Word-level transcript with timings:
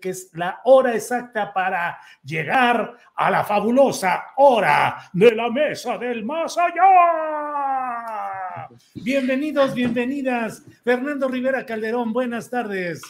Que 0.00 0.10
es 0.10 0.30
la 0.32 0.60
hora 0.64 0.96
exacta 0.96 1.52
para 1.52 1.96
llegar 2.24 2.96
a 3.14 3.30
la 3.30 3.44
fabulosa 3.44 4.24
hora 4.36 4.96
de 5.12 5.32
la 5.32 5.48
mesa 5.48 5.96
del 5.96 6.24
más 6.24 6.58
allá. 6.58 8.68
Bienvenidos, 8.94 9.74
bienvenidas. 9.74 10.64
Fernando 10.82 11.28
Rivera 11.28 11.64
Calderón, 11.64 12.12
buenas 12.12 12.50
tardes. 12.50 13.00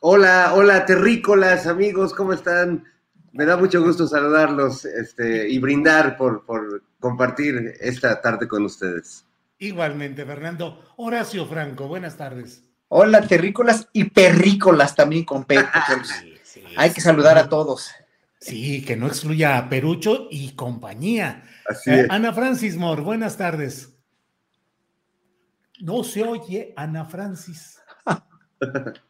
Hola, 0.00 0.52
hola, 0.54 0.84
terrícolas, 0.84 1.66
amigos, 1.66 2.12
¿cómo 2.12 2.34
están? 2.34 2.84
Me 3.32 3.46
da 3.46 3.56
mucho 3.56 3.82
gusto 3.82 4.06
saludarlos 4.06 4.84
este, 4.84 5.48
y 5.48 5.58
brindar 5.58 6.18
por, 6.18 6.44
por 6.44 6.82
compartir 7.00 7.76
esta 7.80 8.20
tarde 8.20 8.46
con 8.46 8.66
ustedes. 8.66 9.24
Igualmente, 9.58 10.26
Fernando. 10.26 10.84
Horacio 10.96 11.46
Franco, 11.46 11.88
buenas 11.88 12.18
tardes. 12.18 12.65
Hola, 12.88 13.22
terrícolas 13.26 13.88
y 13.92 14.04
perrícolas 14.04 14.94
también 14.94 15.24
con 15.24 15.44
P. 15.44 15.56
Hay 16.76 16.90
que 16.90 17.00
saludar 17.00 17.36
a 17.38 17.48
todos. 17.48 17.90
Sí, 18.40 18.84
que 18.84 18.96
no 18.96 19.06
excluya 19.06 19.58
a 19.58 19.68
Perucho 19.68 20.28
y 20.30 20.52
compañía. 20.54 21.42
Así 21.68 21.90
Eh, 21.90 22.00
es. 22.02 22.10
Ana 22.10 22.32
Francis 22.32 22.76
Moore, 22.76 23.02
buenas 23.02 23.36
tardes. 23.36 23.92
No 25.80 26.04
se 26.04 26.22
oye 26.22 26.72
Ana 26.76 27.04
Francis. 27.04 27.80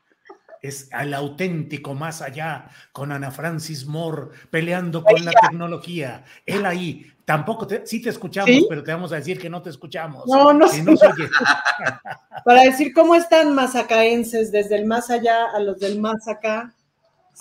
Es 0.63 0.89
al 0.93 1.15
auténtico 1.15 1.95
más 1.95 2.23
allá 2.23 2.71
con 2.91 3.13
Ana 3.13 3.31
Francis 3.31 3.87
Moore 3.87 4.31
peleando 4.51 5.05
con 5.05 5.25
la 5.25 5.31
tecnología. 5.31 6.25
Él 6.45 6.67
ahí. 6.67 7.13
Tampoco 7.27 7.67
te, 7.67 7.85
sí 7.87 8.01
te 8.01 8.09
escuchamos, 8.11 8.49
¿Sí? 8.51 8.67
pero 8.69 8.83
te 8.85 8.93
vamos 8.93 9.13
a 9.13 9.17
decir 9.17 9.39
que 9.39 9.51
no 9.51 9.61
te 9.61 9.69
escuchamos. 9.71 10.25
No, 10.27 10.53
no 10.55 10.67
Que 10.71 10.77
sé. 10.77 10.83
no 10.85 10.97
se 10.97 11.07
oye. 11.07 11.29
Para 12.45 12.63
decir 12.63 12.93
cómo 12.95 13.15
están 13.15 13.53
masacaenses 13.55 14.53
desde 14.53 14.77
el 14.77 14.87
más 14.87 15.11
allá 15.11 15.47
a 15.53 15.59
los 15.61 15.79
del 15.81 16.01
más 16.01 16.29
acá, 16.29 16.73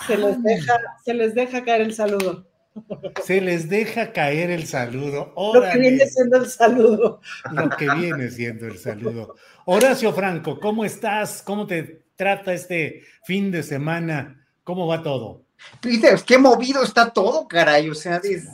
se 0.07 0.18
les 0.18 0.35
Ah. 0.35 0.40
deja, 0.44 0.74
se 1.06 1.13
les 1.13 1.35
deja 1.35 1.63
caer 1.63 1.81
el 1.81 1.94
saludo. 1.94 2.47
Se 3.24 3.40
les 3.40 3.69
deja 3.69 4.12
caer 4.12 4.50
el 4.51 4.66
saludo. 4.68 5.34
Lo 5.53 5.62
que 5.62 5.78
viene 5.79 5.95
Órale. 5.97 6.09
siendo 6.09 6.38
el 6.38 6.45
saludo. 6.50 7.22
lo 7.51 7.69
que 7.69 7.90
viene 7.94 8.29
siendo 8.31 8.66
el 8.66 8.78
saludo. 8.79 9.35
Horacio 9.66 10.12
Franco, 10.13 10.59
¿cómo 10.59 10.84
estás? 10.84 11.41
¿Cómo 11.41 11.68
te 11.68 12.03
trata 12.18 12.51
este 12.53 13.03
fin 13.24 13.51
de 13.51 13.62
semana? 13.63 14.45
¿Cómo 14.63 14.88
va 14.88 15.01
todo? 15.03 15.44
Qué 16.25 16.38
movido 16.38 16.84
está 16.84 17.12
todo, 17.12 17.47
caray. 17.47 17.90
O 17.90 17.95
sea, 17.95 18.19
des- 18.19 18.50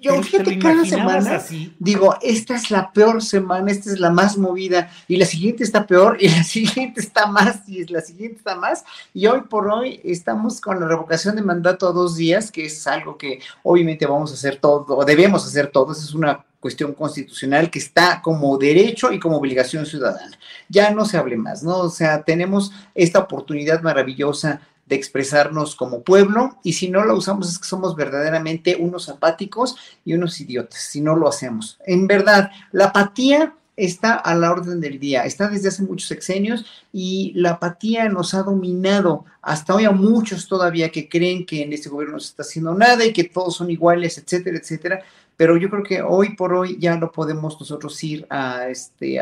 yo 0.00 0.12
¿Te- 0.12 0.18
te 0.18 0.22
fíjate 0.24 0.58
cada 0.58 0.84
semana 0.84 1.36
así? 1.36 1.74
digo, 1.78 2.16
esta 2.22 2.54
es 2.54 2.70
la 2.70 2.92
peor 2.92 3.22
semana, 3.22 3.70
esta 3.70 3.90
es 3.90 3.98
la 3.98 4.10
más 4.10 4.38
movida, 4.38 4.90
y 5.08 5.16
la 5.16 5.26
siguiente 5.26 5.64
está 5.64 5.86
peor, 5.86 6.16
y 6.20 6.28
la 6.28 6.44
siguiente 6.44 7.00
está 7.00 7.26
más, 7.26 7.68
y 7.68 7.84
la 7.86 8.00
siguiente 8.00 8.36
está 8.38 8.54
más, 8.54 8.84
y 9.12 9.26
hoy 9.26 9.42
por 9.42 9.68
hoy 9.68 10.00
estamos 10.04 10.60
con 10.60 10.78
la 10.80 10.86
revocación 10.86 11.36
de 11.36 11.42
mandato 11.42 11.88
a 11.88 11.92
dos 11.92 12.16
días, 12.16 12.50
que 12.52 12.66
es 12.66 12.86
algo 12.86 13.18
que 13.18 13.40
obviamente 13.62 14.06
vamos 14.06 14.30
a 14.30 14.34
hacer 14.34 14.56
todo, 14.56 14.86
o 14.88 15.04
debemos 15.04 15.46
hacer 15.46 15.68
todos, 15.68 16.02
es 16.02 16.14
una 16.14 16.44
cuestión 16.60 16.92
constitucional 16.94 17.68
que 17.70 17.80
está 17.80 18.22
como 18.22 18.56
derecho 18.56 19.10
y 19.12 19.18
como 19.18 19.36
obligación 19.36 19.84
ciudadana. 19.84 20.38
Ya 20.68 20.92
no 20.92 21.04
se 21.04 21.16
hable 21.16 21.36
más, 21.36 21.64
¿no? 21.64 21.78
O 21.78 21.90
sea, 21.90 22.22
tenemos 22.22 22.70
esta 22.94 23.18
oportunidad 23.18 23.82
maravillosa 23.82 24.60
de 24.92 24.96
expresarnos 24.96 25.74
como 25.74 26.02
pueblo 26.02 26.58
y 26.62 26.74
si 26.74 26.90
no 26.90 27.02
lo 27.02 27.16
usamos 27.16 27.50
es 27.50 27.58
que 27.58 27.64
somos 27.66 27.96
verdaderamente 27.96 28.76
unos 28.76 29.08
apáticos 29.08 29.74
y 30.04 30.12
unos 30.12 30.38
idiotas 30.38 30.80
si 30.80 31.00
no 31.00 31.16
lo 31.16 31.28
hacemos. 31.28 31.78
En 31.86 32.06
verdad, 32.06 32.50
la 32.72 32.86
apatía 32.86 33.54
está 33.74 34.16
a 34.16 34.34
la 34.34 34.52
orden 34.52 34.82
del 34.82 34.98
día, 34.98 35.24
está 35.24 35.48
desde 35.48 35.68
hace 35.68 35.82
muchos 35.82 36.08
sexenios 36.08 36.66
y 36.92 37.32
la 37.34 37.52
apatía 37.52 38.10
nos 38.10 38.34
ha 38.34 38.42
dominado 38.42 39.24
hasta 39.40 39.74
hoy 39.74 39.86
a 39.86 39.92
muchos 39.92 40.46
todavía 40.46 40.90
que 40.90 41.08
creen 41.08 41.46
que 41.46 41.62
en 41.62 41.72
este 41.72 41.88
gobierno 41.88 42.16
no 42.16 42.20
se 42.20 42.28
está 42.28 42.42
haciendo 42.42 42.74
nada 42.74 43.02
y 43.06 43.14
que 43.14 43.24
todos 43.24 43.56
son 43.56 43.70
iguales, 43.70 44.18
etcétera, 44.18 44.58
etcétera. 44.58 45.02
Pero 45.38 45.56
yo 45.56 45.70
creo 45.70 45.82
que 45.82 46.02
hoy 46.02 46.36
por 46.36 46.52
hoy 46.52 46.76
ya 46.78 46.98
no 46.98 47.10
podemos 47.10 47.58
nosotros 47.58 48.04
ir 48.04 48.26
a, 48.28 48.68
este, 48.68 49.18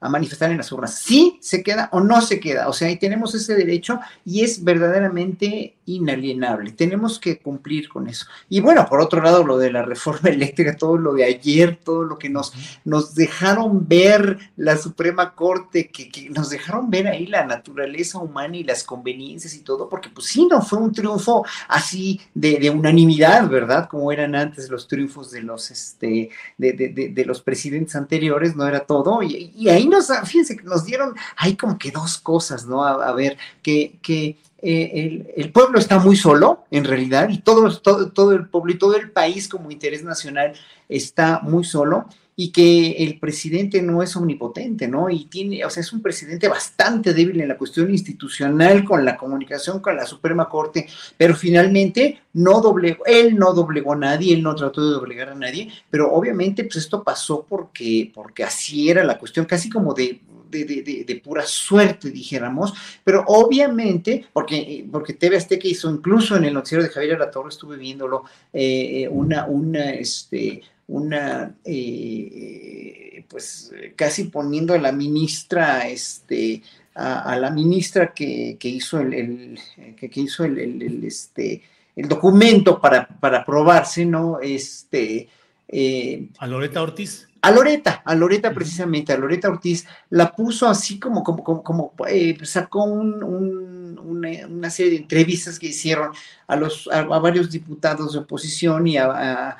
a 0.00 0.08
manifestar 0.08 0.50
en 0.50 0.58
las 0.58 0.70
urnas. 0.72 0.98
Sí 0.98 1.38
se 1.40 1.62
queda 1.62 1.88
o 1.92 2.00
no 2.00 2.20
se 2.20 2.40
queda. 2.40 2.68
O 2.68 2.72
sea, 2.72 2.88
ahí 2.88 2.98
tenemos 2.98 3.34
ese 3.34 3.54
derecho 3.54 4.00
y 4.24 4.42
es 4.42 4.62
verdaderamente 4.62 5.74
inalienable. 5.86 6.72
Tenemos 6.72 7.18
que 7.18 7.38
cumplir 7.38 7.88
con 7.88 8.08
eso. 8.08 8.26
Y 8.48 8.60
bueno, 8.60 8.86
por 8.88 9.00
otro 9.00 9.22
lado, 9.22 9.44
lo 9.44 9.56
de 9.58 9.72
la 9.72 9.82
reforma 9.82 10.28
eléctrica, 10.30 10.76
todo 10.76 10.98
lo 10.98 11.14
de 11.14 11.24
ayer, 11.24 11.78
todo 11.82 12.04
lo 12.04 12.18
que 12.18 12.28
nos, 12.28 12.52
nos 12.84 13.14
dejaron 13.14 13.88
ver 13.88 14.38
la 14.56 14.76
Suprema 14.76 15.34
Corte, 15.34 15.88
que, 15.88 16.10
que 16.10 16.30
nos 16.30 16.50
dejaron 16.50 16.90
ver 16.90 17.08
ahí 17.08 17.26
la 17.26 17.44
naturaleza 17.44 18.18
humana 18.18 18.56
y 18.56 18.64
las 18.64 18.84
conveniencias 18.84 19.54
y 19.54 19.60
todo, 19.60 19.88
porque 19.88 20.10
pues 20.10 20.26
sí, 20.26 20.46
no 20.46 20.62
fue 20.62 20.78
un 20.78 20.92
triunfo 20.92 21.44
así 21.68 22.20
de, 22.34 22.68
unanimidad, 22.70 23.48
¿verdad? 23.48 23.88
Como 23.88 24.12
eran 24.12 24.34
antes 24.34 24.68
los 24.68 24.86
triunfos 24.86 25.30
de 25.30 25.42
los, 25.42 25.70
este, 25.70 26.30
de, 26.58 26.72
de, 26.72 27.24
los 27.24 27.40
presidentes 27.40 27.96
anteriores, 27.96 28.54
no 28.54 28.66
era 28.66 28.80
todo. 28.80 29.22
Y, 29.22 29.68
ahí 29.68 29.87
fíjense 30.24 30.56
que 30.56 30.64
nos 30.64 30.84
dieron, 30.84 31.14
hay 31.36 31.56
como 31.56 31.78
que 31.78 31.90
dos 31.90 32.18
cosas, 32.18 32.66
¿no? 32.66 32.84
A, 32.84 33.08
a 33.08 33.12
ver, 33.12 33.36
que, 33.62 33.98
que 34.02 34.38
eh, 34.60 34.90
el, 34.94 35.32
el, 35.36 35.52
pueblo 35.52 35.78
está 35.78 35.98
muy 35.98 36.16
solo, 36.16 36.64
en 36.70 36.84
realidad, 36.84 37.28
y 37.28 37.38
todo, 37.38 37.76
todo, 37.78 38.10
todo 38.10 38.32
el 38.32 38.48
pueblo 38.48 38.72
y 38.72 38.78
todo 38.78 38.96
el 38.96 39.10
país 39.10 39.48
como 39.48 39.70
interés 39.70 40.02
nacional 40.02 40.54
está 40.88 41.40
muy 41.42 41.64
solo 41.64 42.06
y 42.40 42.52
que 42.52 42.92
el 43.02 43.18
presidente 43.18 43.82
no 43.82 44.00
es 44.00 44.14
omnipotente, 44.14 44.86
¿no? 44.86 45.10
Y 45.10 45.24
tiene, 45.24 45.64
o 45.64 45.70
sea, 45.70 45.80
es 45.80 45.92
un 45.92 46.00
presidente 46.00 46.46
bastante 46.46 47.12
débil 47.12 47.40
en 47.40 47.48
la 47.48 47.58
cuestión 47.58 47.90
institucional, 47.90 48.84
con 48.84 49.04
la 49.04 49.16
comunicación 49.16 49.80
con 49.80 49.96
la 49.96 50.06
Suprema 50.06 50.48
Corte, 50.48 50.86
pero 51.16 51.34
finalmente 51.34 52.20
no 52.34 52.60
doblegó, 52.60 53.04
él 53.06 53.36
no 53.36 53.52
doblegó 53.52 53.94
a 53.94 53.96
nadie, 53.96 54.34
él 54.34 54.44
no 54.44 54.54
trató 54.54 54.86
de 54.86 54.92
doblegar 54.92 55.30
a 55.30 55.34
nadie, 55.34 55.68
pero 55.90 56.12
obviamente 56.12 56.62
pues 56.62 56.76
esto 56.76 57.02
pasó 57.02 57.44
porque, 57.44 58.12
porque 58.14 58.44
así 58.44 58.88
era 58.88 59.02
la 59.02 59.18
cuestión, 59.18 59.44
casi 59.44 59.68
como 59.68 59.92
de 59.92 60.20
de, 60.48 60.64
de, 60.64 61.04
de, 61.06 61.16
pura 61.16 61.44
suerte, 61.44 62.10
dijéramos, 62.10 62.72
pero 63.04 63.22
obviamente, 63.26 64.26
porque, 64.32 64.86
porque 64.90 65.12
TV 65.12 65.36
Azteca 65.36 65.68
hizo, 65.68 65.90
incluso 65.90 66.36
en 66.36 66.44
el 66.44 66.54
noticiero 66.54 66.82
de 66.82 66.88
Javier 66.88 67.16
Aratorre, 67.16 67.50
estuve 67.50 67.76
viéndolo, 67.76 68.24
eh, 68.50 69.06
una, 69.10 69.44
una, 69.44 69.90
este, 69.90 70.62
una, 70.88 71.54
eh, 71.64 73.24
pues 73.28 73.72
casi 73.94 74.24
poniendo 74.24 74.74
a 74.74 74.78
la 74.78 74.90
ministra, 74.92 75.86
este, 75.88 76.62
a, 76.94 77.32
a 77.32 77.38
la 77.38 77.50
ministra 77.50 78.12
que, 78.12 78.56
que 78.58 78.68
hizo 78.68 78.98
el, 78.98 79.14
el 79.14 79.60
que, 79.96 80.10
que, 80.10 80.20
hizo 80.20 80.44
el, 80.44 80.58
el, 80.58 80.82
el, 80.82 81.04
este, 81.04 81.62
el 81.94 82.08
documento 82.08 82.80
para, 82.80 83.06
para 83.06 83.38
aprobarse, 83.40 84.04
¿no? 84.04 84.40
Este, 84.40 85.28
eh, 85.68 86.28
a 86.38 86.46
Loreta 86.46 86.82
Ortiz. 86.82 87.28
A 87.42 87.50
Loreta, 87.52 88.02
a 88.04 88.14
Loreta 88.14 88.52
precisamente, 88.52 89.12
a 89.12 89.18
Loreta 89.18 89.48
Ortiz, 89.48 89.86
la 90.10 90.32
puso 90.32 90.66
así 90.66 90.98
como, 90.98 91.22
como, 91.22 91.44
como, 91.44 91.62
como 91.62 91.92
eh, 92.08 92.36
sacó 92.42 92.84
un, 92.84 93.22
un, 93.22 93.98
una, 93.98 94.46
una, 94.48 94.70
serie 94.70 94.92
de 94.92 94.98
entrevistas 94.98 95.58
que 95.58 95.68
hicieron 95.68 96.10
a, 96.48 96.56
los, 96.56 96.88
a, 96.90 97.02
varios 97.02 97.50
diputados 97.50 98.12
de 98.12 98.20
oposición 98.20 98.86
y 98.88 98.96
a, 98.96 99.56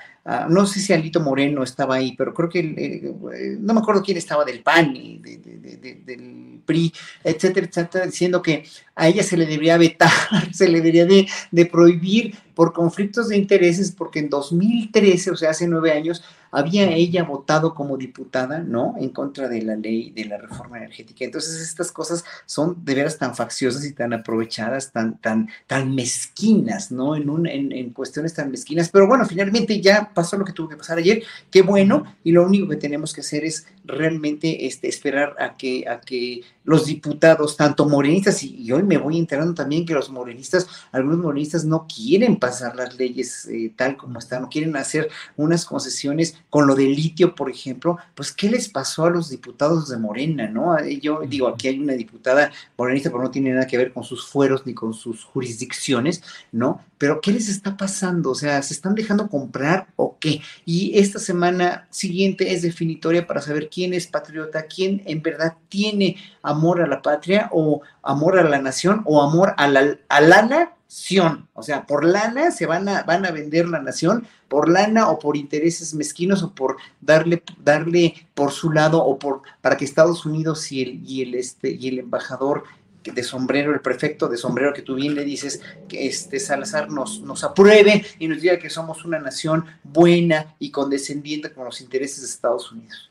no 0.49 0.67
sé 0.67 0.81
si 0.81 0.93
Alito 0.93 1.21
Moreno 1.21 1.63
estaba 1.63 1.97
ahí, 1.97 2.15
pero 2.17 2.35
creo 2.35 2.49
que, 2.49 2.61
eh, 2.61 3.57
no 3.59 3.73
me 3.75 3.81
acuerdo 3.81 4.03
quién 4.03 4.19
estaba 4.19 4.45
del 4.45 4.63
PAN, 4.63 4.93
del 5.23 6.61
PRI, 6.65 6.93
etcétera, 7.25 7.67
etcétera, 7.67 8.07
diciendo 8.07 8.43
que 8.43 8.65
a 8.95 9.09
ella 9.09 9.23
se 9.23 9.39
le 9.39 9.47
debería 9.47 9.79
vetar, 9.79 10.11
se 10.53 10.69
le 10.69 10.79
debería 10.79 11.07
de, 11.07 11.27
de 11.51 11.67
prohibir 11.67 12.37
por 12.59 12.73
conflictos 12.73 13.29
de 13.29 13.37
intereses, 13.37 13.93
porque 13.93 14.19
en 14.19 14.29
2013, 14.29 15.31
o 15.31 15.37
sea, 15.37 15.51
hace 15.51 15.69
nueve 15.69 15.93
años, 15.93 16.25
había 16.51 16.91
ella 16.91 17.23
votado 17.23 17.73
como 17.73 17.97
diputada, 17.97 18.59
¿no? 18.59 18.97
En 18.99 19.11
contra 19.11 19.49
de 19.49 19.63
la 19.63 19.77
ley 19.77 20.11
de 20.11 20.25
la 20.25 20.39
reforma 20.39 20.79
energética. 20.79 21.25
Entonces, 21.25 21.63
estas 21.63 21.93
cosas 21.93 22.25
son 22.47 22.85
de 22.85 22.97
veras 22.97 23.17
tan 23.17 23.37
facciosas 23.37 23.85
y 23.85 23.93
tan 23.93 24.13
aprovechadas, 24.13 24.91
tan, 24.91 25.19
tan, 25.19 25.49
tan 25.69 25.95
mezquinas, 25.95 26.91
¿no? 26.91 27.15
En, 27.15 27.31
un, 27.31 27.47
en, 27.47 27.71
en 27.71 27.91
cuestiones 27.91 28.35
tan 28.35 28.51
mezquinas. 28.51 28.89
Pero 28.89 29.07
bueno, 29.07 29.25
finalmente 29.25 29.81
ya 29.81 30.11
pasó 30.13 30.37
lo 30.37 30.45
que 30.45 30.53
tuvo 30.53 30.69
que 30.69 30.77
pasar 30.77 30.99
ayer. 30.99 31.23
Qué 31.53 31.63
bueno. 31.63 32.13
Y 32.25 32.33
lo 32.33 32.45
único 32.45 32.67
que 32.67 32.77
tenemos 32.77 33.13
que 33.13 33.21
hacer 33.21 33.45
es 33.45 33.69
realmente 33.89 34.67
este, 34.67 34.89
esperar 34.89 35.35
a 35.41 35.57
que, 35.57 35.89
a 35.89 36.01
que 36.01 36.43
los 36.65 36.85
diputados, 36.85 37.57
tanto 37.57 37.89
morenistas, 37.89 38.43
y, 38.43 38.71
hoy 38.71 38.83
me 38.83 38.99
voy 38.99 39.19
enterando 39.19 39.55
también 39.55 39.87
que 39.87 39.95
los 39.95 40.11
morenistas, 40.11 40.69
algunos 40.93 41.19
morenistas 41.19 41.65
no 41.65 41.87
quieren 41.87 42.37
pasar 42.37 42.77
las 42.77 42.99
leyes 42.99 43.47
eh, 43.47 43.73
tal 43.75 43.97
como 43.97 44.19
están, 44.19 44.43
no 44.43 44.51
quieren 44.51 44.77
hacer 44.77 45.09
unas 45.37 45.65
concesiones 45.65 46.37
con 46.51 46.67
lo 46.67 46.75
del 46.75 46.95
litio, 46.95 47.35
por 47.35 47.51
ejemplo, 47.51 47.97
pues 48.15 48.33
¿qué 48.33 48.51
les 48.51 48.69
pasó 48.69 49.07
a 49.07 49.11
los 49.11 49.31
diputados 49.31 49.89
de 49.89 49.97
Morena, 49.97 50.47
no? 50.47 50.79
Eh, 50.79 51.01
yo 51.01 51.23
digo, 51.27 51.49
aquí 51.49 51.69
hay 51.69 51.79
una 51.79 51.95
diputada 51.95 52.53
morenista, 52.77 53.09
pero 53.11 53.23
no 53.23 53.31
tiene 53.31 53.53
nada 53.53 53.67
que 53.67 53.79
ver 53.79 53.93
con 53.95 54.05
sus 54.05 54.27
fueros 54.27 54.67
ni 54.67 54.75
con 54.75 54.93
sus 54.93 55.25
jurisdicciones, 55.25 56.23
¿no? 56.53 56.83
Pero 56.99 57.21
¿qué 57.21 57.33
les 57.33 57.49
está 57.49 57.77
pasando? 57.77 58.33
O 58.33 58.35
sea, 58.35 58.61
¿se 58.63 58.75
están 58.75 58.95
dejando 58.95 59.29
comprar 59.29 59.87
o 59.97 60.19
qué? 60.19 60.43
Y 60.67 60.99
esta 60.99 61.19
semana 61.19 61.87
siguiente 61.91 62.53
es 62.53 62.63
definitoria 62.63 63.27
para 63.27 63.41
saber 63.41 63.71
quién 63.71 63.78
es 63.85 64.07
patriota, 64.07 64.65
quién 64.65 65.03
en 65.07 65.23
verdad 65.23 65.55
tiene 65.69 66.17
amor 66.43 66.81
a 66.81 66.87
la 66.87 67.03
patria 67.03 67.49
o 67.53 67.83
amor 68.03 68.39
a 68.39 68.45
la 68.45 68.61
nación 68.61 69.03
o 69.05 69.23
amor 69.23 69.55
a 69.57 69.69
la, 69.69 69.99
a 70.09 70.21
nación. 70.21 71.49
O 71.55 71.63
sea, 71.63 71.87
por 71.87 72.05
lana 72.05 72.51
se 72.51 72.67
van 72.67 72.89
a, 72.89 73.03
van 73.03 73.27
a 73.27 73.31
vender 73.31 73.69
la 73.69 73.81
nación, 73.81 74.27
por 74.49 74.69
lana 74.69 75.09
o 75.11 75.19
por 75.19 75.37
intereses 75.37 75.95
mezquinos 75.95 76.43
o 76.43 76.55
por 76.55 76.77
darle, 77.01 77.43
darle 77.63 78.29
por 78.35 78.53
su 78.53 78.71
lado 78.71 79.05
o 79.05 79.19
por 79.19 79.43
para 79.61 79.77
que 79.77 79.85
Estados 79.85 80.25
Unidos 80.25 80.71
y 80.73 80.83
el, 80.83 81.03
y 81.07 81.23
el, 81.23 81.35
este, 81.35 81.71
y 81.71 81.89
el 81.89 81.99
embajador 82.01 82.65
de 83.05 83.23
sombrero, 83.23 83.73
el 83.73 83.81
prefecto 83.81 84.29
de 84.29 84.37
sombrero 84.37 84.73
que 84.73 84.83
tú 84.83 84.95
bien 84.95 85.15
le 85.15 85.25
dices, 85.25 85.61
que 85.89 86.07
este 86.07 86.41
Salazar 86.41 86.91
nos, 86.91 87.21
nos 87.21 87.45
apruebe 87.45 88.05
y 88.19 88.29
nos 88.29 88.41
diga 88.41 88.59
que 88.59 88.71
somos 88.71 89.05
una 89.05 89.19
nación 89.19 89.65
buena 89.83 90.55
y 90.59 90.71
condescendiente 90.71 91.53
con 91.53 91.65
los 91.65 91.81
intereses 91.81 92.21
de 92.21 92.27
Estados 92.27 92.71
Unidos. 92.73 93.11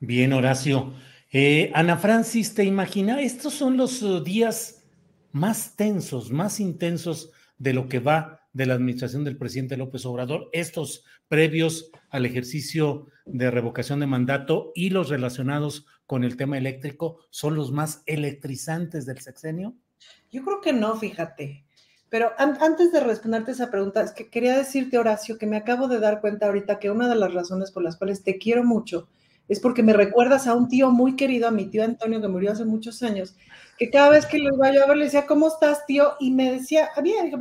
Bien, 0.00 0.32
Horacio. 0.32 0.94
Eh, 1.32 1.72
Ana 1.74 1.96
Francis, 1.96 2.54
¿te 2.54 2.62
imaginas? 2.62 3.18
Estos 3.20 3.52
son 3.52 3.76
los 3.76 4.00
uh, 4.02 4.22
días 4.22 4.84
más 5.32 5.74
tensos, 5.74 6.30
más 6.30 6.60
intensos 6.60 7.32
de 7.58 7.72
lo 7.72 7.88
que 7.88 7.98
va 7.98 8.48
de 8.52 8.66
la 8.66 8.74
administración 8.74 9.24
del 9.24 9.36
presidente 9.36 9.76
López 9.76 10.06
Obrador, 10.06 10.50
estos 10.52 11.04
previos 11.26 11.90
al 12.10 12.26
ejercicio 12.26 13.08
de 13.26 13.50
revocación 13.50 13.98
de 13.98 14.06
mandato 14.06 14.70
y 14.72 14.90
los 14.90 15.08
relacionados 15.08 15.84
con 16.06 16.22
el 16.22 16.36
tema 16.36 16.56
eléctrico 16.56 17.18
son 17.30 17.56
los 17.56 17.72
más 17.72 18.04
electrizantes 18.06 19.04
del 19.04 19.18
sexenio? 19.18 19.74
Yo 20.30 20.44
creo 20.44 20.60
que 20.60 20.72
no, 20.72 20.96
fíjate. 20.96 21.64
Pero 22.08 22.30
antes 22.38 22.92
de 22.92 23.00
responderte 23.00 23.50
esa 23.50 23.70
pregunta, 23.70 24.14
quería 24.30 24.56
decirte, 24.56 24.96
Horacio, 24.96 25.38
que 25.38 25.46
me 25.46 25.56
acabo 25.56 25.88
de 25.88 25.98
dar 25.98 26.20
cuenta 26.20 26.46
ahorita 26.46 26.78
que 26.78 26.90
una 26.90 27.08
de 27.08 27.16
las 27.16 27.34
razones 27.34 27.72
por 27.72 27.82
las 27.82 27.96
cuales 27.96 28.22
te 28.22 28.38
quiero 28.38 28.64
mucho 28.64 29.08
es 29.48 29.60
porque 29.60 29.82
me 29.82 29.92
recuerdas 29.92 30.46
a 30.46 30.54
un 30.54 30.68
tío 30.68 30.90
muy 30.90 31.16
querido, 31.16 31.48
a 31.48 31.50
mi 31.50 31.66
tío 31.66 31.82
Antonio, 31.82 32.20
que 32.20 32.28
murió 32.28 32.52
hace 32.52 32.64
muchos 32.64 33.02
años, 33.02 33.34
que 33.78 33.90
cada 33.90 34.10
vez 34.10 34.26
que 34.26 34.38
lo 34.38 34.54
iba 34.54 34.68
a 34.68 34.86
ver 34.86 34.96
le 34.96 35.04
decía, 35.04 35.26
¿cómo 35.26 35.48
estás, 35.48 35.86
tío? 35.86 36.12
Y 36.20 36.30
me 36.32 36.52
decía, 36.52 36.90
ah, 36.94 37.00
bien, 37.00 37.32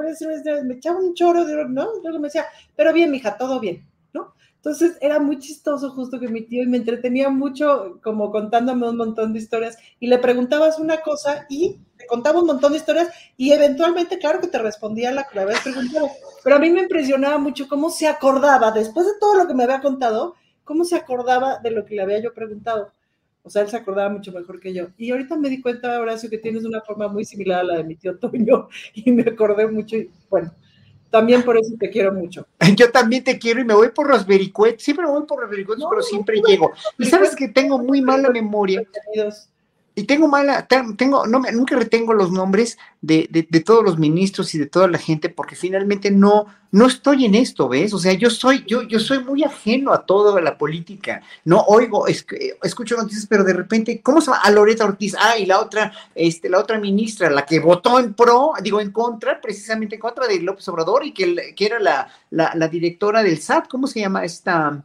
me 0.65 0.73
echaba 0.75 0.99
un 0.99 1.13
choro, 1.13 1.43
¿no? 1.67 1.87
Luego 2.01 2.19
me 2.19 2.27
decía, 2.27 2.45
pero 2.75 2.93
bien, 2.93 3.11
mija, 3.11 3.37
todo 3.37 3.59
bien, 3.59 3.85
¿no? 4.13 4.33
Entonces 4.57 4.97
era 5.01 5.19
muy 5.19 5.39
chistoso 5.39 5.91
justo 5.91 6.19
que 6.19 6.27
mi 6.27 6.41
tío 6.41 6.63
y 6.63 6.67
me 6.67 6.77
entretenía 6.77 7.29
mucho 7.29 7.99
como 8.03 8.31
contándome 8.31 8.89
un 8.89 8.97
montón 8.97 9.33
de 9.33 9.39
historias 9.39 9.77
y 9.99 10.07
le 10.07 10.17
preguntabas 10.17 10.79
una 10.79 10.97
cosa 11.01 11.45
y 11.49 11.79
te 11.97 12.05
contaba 12.05 12.39
un 12.39 12.47
montón 12.47 12.71
de 12.71 12.79
historias 12.79 13.09
y 13.37 13.51
eventualmente, 13.51 14.17
claro 14.17 14.39
que 14.39 14.47
te 14.47 14.59
respondía 14.59 15.11
la 15.11 15.23
que 15.23 15.35
le 15.35 15.41
habías 15.41 15.61
preguntado, 15.61 16.09
pero 16.43 16.55
a 16.55 16.59
mí 16.59 16.69
me 16.69 16.81
impresionaba 16.81 17.37
mucho 17.37 17.67
cómo 17.67 17.89
se 17.89 18.07
acordaba, 18.07 18.71
después 18.71 19.05
de 19.05 19.13
todo 19.19 19.35
lo 19.35 19.47
que 19.47 19.53
me 19.53 19.63
había 19.63 19.81
contado, 19.81 20.35
cómo 20.67 20.83
se 20.83 20.97
acordaba 20.97 21.57
de 21.59 21.71
lo 21.71 21.85
que 21.85 21.95
le 21.95 22.01
había 22.01 22.19
yo 22.21 22.33
preguntado. 22.33 22.91
O 23.41 23.49
sea, 23.49 23.61
él 23.61 23.69
se 23.69 23.77
acordaba 23.77 24.09
mucho 24.09 24.33
mejor 24.33 24.59
que 24.59 24.73
yo. 24.73 24.87
Y 24.97 25.09
ahorita 25.11 25.37
me 25.37 25.49
di 25.49 25.61
cuenta, 25.61 25.99
Horacio, 25.99 26.29
que 26.29 26.37
tienes 26.37 26.65
una 26.65 26.81
forma 26.81 27.07
muy 27.07 27.23
similar 27.23 27.61
a 27.61 27.63
la 27.63 27.77
de 27.77 27.85
mi 27.85 27.95
tío 27.95 28.17
Toño 28.17 28.67
y 28.93 29.11
me 29.11 29.23
acordé 29.23 29.65
mucho. 29.65 29.95
Y 29.95 30.11
bueno, 30.29 30.53
también 31.09 31.43
por 31.43 31.57
eso 31.57 31.73
te 31.79 31.89
quiero 31.89 32.13
mucho. 32.13 32.45
Yo 32.75 32.91
también 32.91 33.23
te 33.23 33.39
quiero 33.39 33.61
y 33.61 33.63
me 33.63 33.73
voy 33.73 33.89
por 33.89 34.09
los 34.09 34.27
vericuetos. 34.27 34.83
Siempre 34.83 35.05
me 35.05 35.11
voy 35.11 35.25
por 35.25 35.41
los 35.41 35.49
vericuetos, 35.49 35.87
pero 35.89 36.01
siempre 36.01 36.41
llego. 36.45 36.73
Y 36.99 37.05
sabes 37.05 37.33
que 37.33 37.47
tengo 37.47 37.79
muy 37.79 38.01
mala 38.01 38.29
memoria 38.29 38.83
y 39.97 40.03
tengo 40.03 40.27
mala, 40.27 40.67
tengo, 40.67 41.25
no, 41.25 41.41
nunca 41.51 41.75
retengo 41.75 42.13
los 42.13 42.31
nombres 42.31 42.77
de, 43.01 43.27
de, 43.31 43.59
todos 43.61 43.83
los 43.83 43.97
ministros 43.97 44.53
y 44.53 44.59
de 44.59 44.67
toda 44.67 44.87
la 44.87 44.99
gente 44.99 45.27
porque 45.27 45.55
finalmente 45.55 46.11
no, 46.11 46.45
no 46.71 46.85
estoy 46.85 47.25
en 47.25 47.33
esto, 47.33 47.67
¿ves? 47.67 47.95
O 47.95 47.97
sea, 47.97 48.13
yo 48.13 48.29
soy, 48.29 48.63
yo, 48.67 48.83
yo 48.83 48.99
soy 48.99 49.23
muy 49.23 49.43
ajeno 49.43 49.91
a 49.91 50.05
toda 50.05 50.39
la 50.39 50.55
política. 50.55 51.23
No 51.45 51.61
oigo, 51.61 52.05
escucho 52.05 52.95
noticias, 52.95 53.25
pero 53.25 53.43
de 53.43 53.53
repente, 53.53 53.99
¿cómo 54.03 54.21
se 54.21 54.27
llama? 54.27 54.43
A 54.43 54.51
Loreta 54.51 54.85
Ortiz, 54.85 55.15
ah, 55.19 55.35
y 55.35 55.47
la 55.47 55.59
otra, 55.59 55.91
este, 56.13 56.47
la 56.47 56.59
otra 56.59 56.77
ministra, 56.77 57.31
la 57.31 57.43
que 57.43 57.59
votó 57.59 57.97
en 57.97 58.13
pro, 58.13 58.51
digo, 58.61 58.79
en 58.79 58.91
contra, 58.91 59.41
precisamente 59.41 59.95
en 59.95 60.01
contra 60.01 60.27
de 60.27 60.39
López 60.41 60.67
Obrador 60.67 61.07
y 61.07 61.11
que, 61.11 61.55
que 61.55 61.65
era 61.65 61.79
la, 61.79 62.07
la, 62.29 62.51
la 62.53 62.67
directora 62.67 63.23
del 63.23 63.39
SAT, 63.39 63.67
¿cómo 63.67 63.87
se 63.87 64.01
llama 64.01 64.23
esta? 64.23 64.83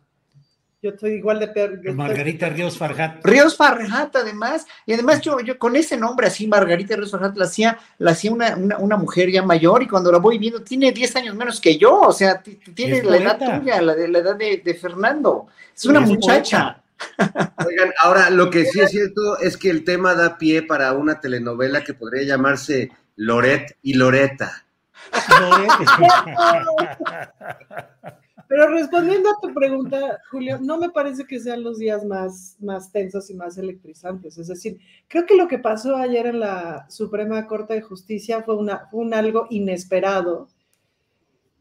Yo 0.83 0.91
estoy 0.91 1.13
igual 1.13 1.39
de 1.39 1.47
peor. 1.47 1.95
Margarita 1.95 2.49
Ríos 2.49 2.77
Farjat. 2.77 3.25
Ríos 3.25 3.57
Farjat, 3.57 4.17
además. 4.17 4.67
Y 4.85 4.95
además 4.95 5.21
yo, 5.21 5.39
yo 5.39 5.57
con 5.57 5.77
ese 5.77 5.97
nombre 5.97 6.27
así, 6.27 6.49
Margarita 6.49 6.97
Ríos 6.97 7.13
Farjat, 7.13 7.37
la 7.37 7.45
hacía, 7.45 7.79
la 7.99 8.11
hacía 8.11 8.33
una, 8.33 8.57
una, 8.57 8.97
mujer 8.97 9.31
ya 9.31 9.45
mayor 9.45 9.85
y 9.85 9.87
cuando 9.87 10.11
la 10.11 10.19
voy 10.19 10.39
viendo 10.39 10.61
tiene 10.63 10.91
10 10.91 11.15
años 11.15 11.37
menos 11.37 11.61
que 11.61 11.79
yo. 11.79 12.01
O 12.01 12.13
sea, 12.13 12.43
tiene 12.75 13.01
la 13.05 13.17
edad 13.17 13.39
tuya, 13.39 13.81
la, 13.81 13.95
de, 13.95 14.09
la 14.09 14.19
edad 14.19 14.35
de, 14.35 14.75
Fernando. 14.75 15.47
Es 15.73 15.85
una 15.85 16.01
muchacha. 16.01 16.83
Oigan, 17.65 17.93
ahora 18.03 18.29
lo 18.31 18.51
que 18.51 18.65
sí 18.65 18.81
es 18.81 18.91
cierto 18.91 19.39
es 19.39 19.57
que 19.57 19.71
el 19.71 19.85
tema 19.85 20.17
da 20.17 20.37
pie 20.37 20.65
para 20.65 20.93
una 20.95 21.21
telenovela 21.21 21.85
que 21.85 21.95
podría 21.95 22.25
llamarse 22.25 22.91
Loret 23.15 23.77
y 23.83 23.95
Loreta. 23.95 24.65
Pero 28.53 28.69
respondiendo 28.69 29.31
a 29.31 29.41
tu 29.41 29.55
pregunta, 29.55 30.21
Julio, 30.31 30.59
no 30.61 30.77
me 30.77 30.91
parece 30.91 31.25
que 31.25 31.41
sean 31.41 31.63
los 31.63 31.79
días 31.79 32.05
más, 32.05 32.59
más 32.61 32.93
tensos 32.93 33.31
y 33.31 33.35
más 33.35 33.57
electrizantes. 33.57 34.37
Es 34.37 34.49
decir, 34.49 34.79
creo 35.09 35.25
que 35.25 35.37
lo 35.37 35.49
que 35.49 35.59
pasó 35.59 35.97
ayer 35.97 36.27
en 36.27 36.41
la 36.41 36.85
Suprema 36.91 37.47
Corte 37.47 37.73
de 37.73 37.81
Justicia 37.81 38.43
fue 38.43 38.59
una, 38.59 38.91
un 38.93 39.15
algo 39.15 39.47
inesperado, 39.49 40.49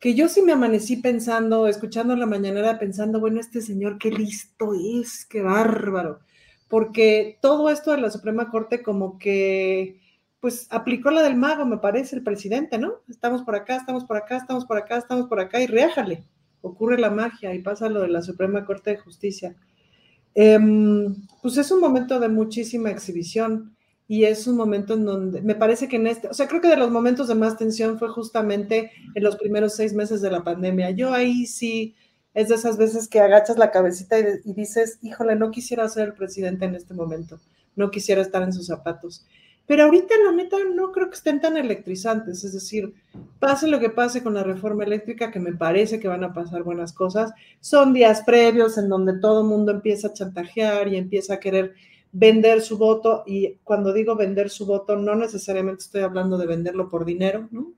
que 0.01 0.15
yo 0.15 0.27
sí 0.27 0.41
me 0.41 0.51
amanecí 0.51 0.97
pensando, 0.97 1.65
escuchando 1.65 2.13
la 2.17 2.25
mañanera, 2.25 2.77
pensando, 2.77 3.21
bueno, 3.21 3.39
este 3.39 3.61
señor 3.61 3.97
qué 3.97 4.11
listo 4.11 4.73
es, 4.73 5.25
qué 5.25 5.41
bárbaro, 5.41 6.19
porque 6.67 7.39
todo 7.41 7.69
esto 7.69 7.91
de 7.91 8.01
la 8.01 8.11
Suprema 8.11 8.51
Corte 8.51 8.83
como 8.83 9.17
que 9.17 10.01
pues 10.41 10.67
aplicó 10.69 11.09
la 11.09 11.23
del 11.23 11.37
mago, 11.37 11.65
me 11.65 11.77
parece, 11.77 12.17
el 12.17 12.23
presidente, 12.23 12.77
¿no? 12.77 12.95
Estamos 13.07 13.43
por 13.43 13.55
acá, 13.55 13.77
estamos 13.77 14.03
por 14.03 14.17
acá, 14.17 14.35
estamos 14.35 14.65
por 14.65 14.77
acá, 14.77 14.97
estamos 14.97 15.27
por 15.27 15.39
acá 15.39 15.61
y 15.61 15.67
réjale 15.67 16.25
ocurre 16.61 16.99
la 16.99 17.09
magia 17.09 17.53
y 17.53 17.59
pasa 17.59 17.89
lo 17.89 18.01
de 18.01 18.07
la 18.07 18.21
Suprema 18.21 18.65
Corte 18.65 18.91
de 18.91 18.97
Justicia. 18.97 19.55
Em, 20.33 21.15
pues 21.41 21.57
es 21.57 21.71
un 21.71 21.81
momento 21.81 22.19
de 22.19 22.29
muchísima 22.29 22.89
exhibición 22.89 23.75
y 24.07 24.25
es 24.25 24.47
un 24.47 24.57
momento 24.57 24.93
en 24.93 25.05
donde 25.05 25.41
me 25.41 25.55
parece 25.55 25.87
que 25.87 25.97
en 25.97 26.07
este, 26.07 26.27
o 26.27 26.33
sea, 26.33 26.47
creo 26.47 26.61
que 26.61 26.67
de 26.67 26.77
los 26.77 26.91
momentos 26.91 27.27
de 27.27 27.35
más 27.35 27.57
tensión 27.57 27.97
fue 27.99 28.09
justamente 28.09 28.91
en 29.15 29.23
los 29.23 29.35
primeros 29.37 29.75
seis 29.75 29.93
meses 29.93 30.21
de 30.21 30.31
la 30.31 30.43
pandemia. 30.43 30.91
Yo 30.91 31.13
ahí 31.13 31.45
sí 31.45 31.95
es 32.33 32.49
de 32.49 32.55
esas 32.55 32.77
veces 32.77 33.07
que 33.07 33.19
agachas 33.19 33.57
la 33.57 33.71
cabecita 33.71 34.19
y, 34.19 34.23
y 34.45 34.53
dices, 34.53 34.99
híjole, 35.01 35.35
no 35.35 35.51
quisiera 35.51 35.87
ser 35.89 36.09
el 36.09 36.13
presidente 36.13 36.65
en 36.65 36.75
este 36.75 36.93
momento, 36.93 37.39
no 37.75 37.91
quisiera 37.91 38.21
estar 38.21 38.43
en 38.43 38.53
sus 38.53 38.67
zapatos. 38.67 39.25
Pero 39.67 39.83
ahorita, 39.83 40.13
la 40.25 40.31
neta, 40.31 40.57
no 40.73 40.91
creo 40.91 41.09
que 41.09 41.15
estén 41.15 41.39
tan 41.39 41.55
electrizantes. 41.57 42.43
Es 42.43 42.53
decir, 42.53 42.93
pase 43.39 43.67
lo 43.67 43.79
que 43.79 43.89
pase 43.89 44.21
con 44.21 44.33
la 44.33 44.43
reforma 44.43 44.83
eléctrica, 44.83 45.31
que 45.31 45.39
me 45.39 45.53
parece 45.53 45.99
que 45.99 46.07
van 46.07 46.23
a 46.23 46.33
pasar 46.33 46.63
buenas 46.63 46.93
cosas, 46.93 47.31
son 47.59 47.93
días 47.93 48.23
previos 48.25 48.77
en 48.77 48.89
donde 48.89 49.19
todo 49.19 49.41
el 49.41 49.47
mundo 49.47 49.71
empieza 49.71 50.09
a 50.09 50.13
chantajear 50.13 50.87
y 50.87 50.97
empieza 50.97 51.35
a 51.35 51.39
querer 51.39 51.73
vender 52.11 52.61
su 52.61 52.77
voto. 52.77 53.23
Y 53.25 53.59
cuando 53.63 53.93
digo 53.93 54.15
vender 54.15 54.49
su 54.49 54.65
voto, 54.65 54.97
no 54.97 55.15
necesariamente 55.15 55.83
estoy 55.83 56.01
hablando 56.01 56.37
de 56.37 56.47
venderlo 56.47 56.89
por 56.89 57.05
dinero, 57.05 57.47
¿no? 57.51 57.73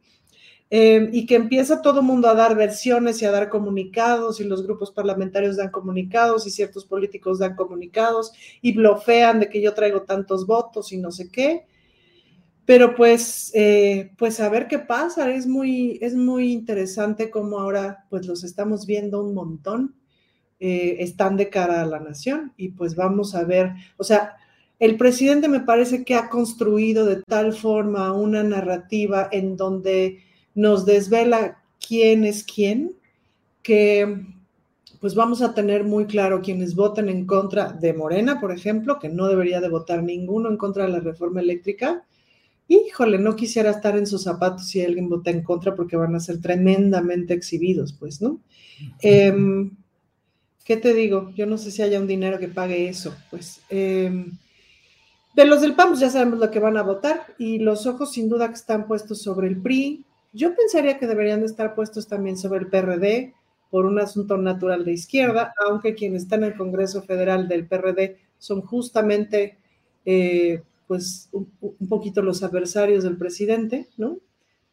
eh, 0.75 1.07
y 1.13 1.27
que 1.27 1.35
empieza 1.35 1.83
todo 1.83 1.99
el 1.99 2.05
mundo 2.07 2.27
a 2.27 2.33
dar 2.33 2.55
versiones 2.55 3.21
y 3.21 3.25
a 3.25 3.31
dar 3.31 3.47
comunicados 3.47 4.39
y 4.39 4.43
los 4.43 4.63
grupos 4.63 4.89
parlamentarios 4.89 5.55
dan 5.55 5.69
comunicados 5.69 6.47
y 6.47 6.49
ciertos 6.49 6.83
políticos 6.83 7.37
dan 7.37 7.55
comunicados 7.55 8.33
y 8.59 8.73
blofean 8.73 9.39
de 9.39 9.49
que 9.49 9.61
yo 9.61 9.75
traigo 9.75 10.01
tantos 10.01 10.47
votos 10.47 10.91
y 10.91 10.97
no 10.97 11.11
sé 11.11 11.29
qué. 11.29 11.67
Pero 12.65 12.95
pues, 12.95 13.51
eh, 13.53 14.11
pues 14.17 14.39
a 14.39 14.49
ver 14.49 14.67
qué 14.67 14.79
pasa, 14.79 15.33
es 15.33 15.47
muy, 15.47 15.99
es 16.01 16.15
muy 16.15 16.53
interesante 16.53 17.29
cómo 17.29 17.59
ahora 17.59 18.05
pues 18.09 18.25
los 18.25 18.43
estamos 18.43 18.85
viendo 18.85 19.21
un 19.21 19.33
montón, 19.33 19.95
eh, 20.59 20.97
están 20.99 21.35
de 21.35 21.49
cara 21.49 21.81
a 21.81 21.85
la 21.85 21.99
nación 21.99 22.53
y 22.55 22.69
pues 22.69 22.95
vamos 22.95 23.35
a 23.35 23.43
ver, 23.43 23.73
o 23.97 24.03
sea, 24.05 24.37
el 24.79 24.97
presidente 24.97 25.49
me 25.49 25.59
parece 25.59 26.05
que 26.05 26.15
ha 26.15 26.29
construido 26.29 27.05
de 27.05 27.21
tal 27.21 27.53
forma 27.53 28.13
una 28.13 28.43
narrativa 28.43 29.27
en 29.31 29.57
donde 29.57 30.19
nos 30.55 30.85
desvela 30.85 31.61
quién 31.85 32.23
es 32.23 32.43
quién, 32.43 32.95
que 33.61 34.25
pues 35.01 35.15
vamos 35.15 35.41
a 35.41 35.53
tener 35.53 35.83
muy 35.83 36.05
claro 36.05 36.41
quienes 36.41 36.75
voten 36.75 37.09
en 37.09 37.25
contra 37.25 37.73
de 37.73 37.93
Morena, 37.93 38.39
por 38.39 38.53
ejemplo, 38.53 38.99
que 38.99 39.09
no 39.09 39.27
debería 39.27 39.59
de 39.59 39.67
votar 39.67 40.01
ninguno 40.01 40.49
en 40.49 40.55
contra 40.55 40.85
de 40.85 40.91
la 40.91 40.99
reforma 41.01 41.41
eléctrica, 41.41 42.05
híjole, 42.67 43.19
no 43.19 43.35
quisiera 43.35 43.71
estar 43.71 43.97
en 43.97 44.07
sus 44.07 44.23
zapatos 44.23 44.67
si 44.67 44.81
alguien 44.81 45.09
vota 45.09 45.31
en 45.31 45.43
contra 45.43 45.75
porque 45.75 45.95
van 45.95 46.15
a 46.15 46.19
ser 46.19 46.41
tremendamente 46.41 47.33
exhibidos, 47.33 47.93
pues, 47.93 48.21
¿no? 48.21 48.41
Em, 49.01 49.71
¿Qué 50.65 50.77
te 50.77 50.93
digo? 50.93 51.31
Yo 51.35 51.45
no 51.45 51.57
sé 51.57 51.71
si 51.71 51.81
haya 51.81 51.99
un 51.99 52.07
dinero 52.07 52.39
que 52.39 52.47
pague 52.47 52.87
eso, 52.87 53.13
pues. 53.29 53.61
Em, 53.69 54.37
de 55.35 55.45
los 55.45 55.61
del 55.61 55.75
PAN, 55.75 55.89
pues 55.89 55.99
ya 55.99 56.09
sabemos 56.09 56.39
lo 56.39 56.51
que 56.51 56.59
van 56.59 56.77
a 56.77 56.83
votar 56.83 57.33
y 57.37 57.59
los 57.59 57.85
ojos 57.85 58.13
sin 58.13 58.29
duda 58.29 58.47
que 58.47 58.53
están 58.53 58.87
puestos 58.87 59.21
sobre 59.21 59.47
el 59.47 59.61
PRI. 59.61 60.05
Yo 60.31 60.55
pensaría 60.55 60.97
que 60.97 61.07
deberían 61.07 61.41
de 61.41 61.47
estar 61.47 61.75
puestos 61.75 62.07
también 62.07 62.37
sobre 62.37 62.61
el 62.61 62.67
PRD 62.67 63.33
por 63.69 63.85
un 63.85 63.99
asunto 63.99 64.37
natural 64.37 64.85
de 64.85 64.93
izquierda, 64.93 65.53
aunque 65.67 65.95
quienes 65.95 66.23
están 66.23 66.43
en 66.43 66.51
el 66.51 66.57
Congreso 66.57 67.01
Federal 67.01 67.47
del 67.47 67.67
PRD 67.67 68.17
son 68.37 68.61
justamente 68.61 69.57
eh, 70.05 70.61
pues 70.93 71.27
un, 71.31 71.89
poquito 71.89 72.21
los 72.21 72.43
adversarios 72.43 73.03
del 73.03 73.17
presidente, 73.17 73.87
¿no? 73.97 74.19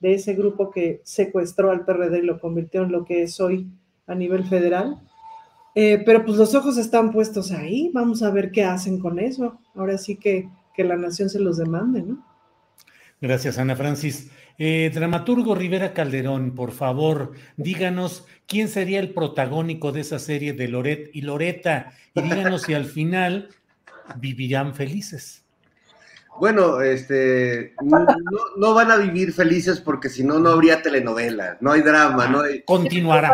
De 0.00 0.12
ese 0.12 0.34
grupo 0.34 0.70
que 0.70 1.00
secuestró 1.02 1.70
al 1.70 1.86
PRD 1.86 2.18
y 2.18 2.26
lo 2.26 2.38
convirtió 2.38 2.82
en 2.82 2.92
lo 2.92 3.06
que 3.06 3.22
es 3.22 3.40
hoy 3.40 3.70
a 4.06 4.14
nivel 4.14 4.44
federal. 4.44 5.00
Eh, 5.74 6.02
pero 6.04 6.22
pues 6.22 6.36
los 6.36 6.54
ojos 6.54 6.76
están 6.76 7.10
puestos 7.10 7.52
ahí, 7.52 7.90
vamos 7.94 8.22
a 8.22 8.30
ver 8.30 8.50
qué 8.50 8.64
hacen 8.64 8.98
con 8.98 9.18
eso. 9.18 9.58
Ahora 9.74 9.96
sí 9.96 10.16
que, 10.16 10.46
que 10.74 10.84
la 10.84 10.96
nación 10.96 11.30
se 11.30 11.40
los 11.40 11.56
demande, 11.56 12.02
¿no? 12.02 12.22
Gracias, 13.22 13.56
Ana 13.56 13.74
Francis. 13.74 14.30
Eh, 14.58 14.90
dramaturgo 14.92 15.54
Rivera 15.54 15.94
Calderón, 15.94 16.54
por 16.54 16.72
favor, 16.72 17.32
díganos 17.56 18.26
quién 18.46 18.68
sería 18.68 19.00
el 19.00 19.14
protagónico 19.14 19.90
de 19.90 20.02
esa 20.02 20.18
serie 20.18 20.52
de 20.52 20.68
Loret 20.68 21.08
y 21.14 21.22
Loreta 21.22 21.94
y 22.14 22.20
díganos 22.20 22.60
si 22.64 22.74
al 22.74 22.84
final 22.84 23.48
vivirán 24.16 24.74
felices. 24.74 25.46
Bueno, 26.40 26.80
este, 26.80 27.74
no, 28.56 28.74
van 28.74 28.90
a 28.90 28.96
vivir 28.96 29.32
felices 29.34 29.78
porque 29.78 30.08
si 30.08 30.24
no, 30.24 30.38
no 30.38 30.48
habría 30.48 30.80
telenovela, 30.80 31.58
no 31.60 31.72
hay 31.72 31.82
drama, 31.82 32.28
no 32.28 32.40
hay... 32.40 32.62
Continuará. 32.62 33.30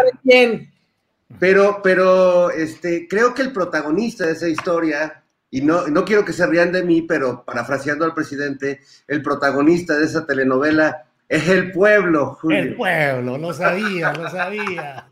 Pero, 1.38 1.80
pero, 1.82 2.50
este, 2.50 3.06
creo 3.08 3.32
que 3.32 3.42
el 3.42 3.52
protagonista 3.52 4.26
de 4.26 4.32
esa 4.32 4.48
historia, 4.48 5.22
y 5.50 5.60
no, 5.60 5.86
no 5.86 6.04
quiero 6.04 6.24
que 6.24 6.32
se 6.32 6.46
rían 6.46 6.72
de 6.72 6.82
mí, 6.82 7.02
pero 7.02 7.44
parafraseando 7.44 8.04
al 8.04 8.14
presidente, 8.14 8.80
el 9.06 9.22
protagonista 9.22 9.96
de 9.96 10.06
esa 10.06 10.26
telenovela 10.26 11.06
es 11.28 11.48
el 11.48 11.70
pueblo, 11.70 12.36
Julio. 12.40 12.58
El 12.58 12.74
pueblo, 12.74 13.38
lo 13.38 13.52
sabía, 13.52 14.12
lo 14.14 14.28
sabía. 14.28 15.08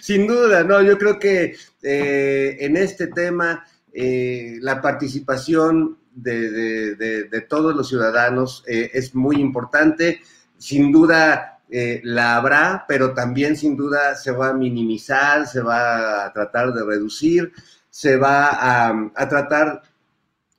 Sin 0.00 0.26
duda, 0.26 0.64
no, 0.64 0.80
yo 0.80 0.96
creo 0.96 1.18
que 1.18 1.54
eh, 1.82 2.56
en 2.60 2.76
este 2.76 3.08
tema 3.08 3.64
eh, 3.92 4.56
la 4.60 4.80
participación 4.80 5.98
de, 6.14 7.46
todos 7.48 7.74
los 7.74 7.88
ciudadanos 7.88 8.64
eh, 8.66 8.90
es 8.94 9.14
muy 9.14 9.36
importante. 9.36 10.20
Sin 10.58 10.92
duda 10.92 11.54
eh, 11.70 12.00
la 12.04 12.36
habrá, 12.36 12.84
pero 12.86 13.14
también 13.14 13.56
sin 13.56 13.76
duda 13.76 14.14
se 14.16 14.30
va 14.30 14.50
a 14.50 14.54
minimizar, 14.54 15.46
se 15.46 15.60
va 15.60 16.26
a 16.26 16.32
tratar 16.32 16.72
de 16.72 16.84
reducir, 16.84 17.52
se 17.90 18.16
va 18.16 19.10
a, 19.12 19.28
tratar, 19.28 19.82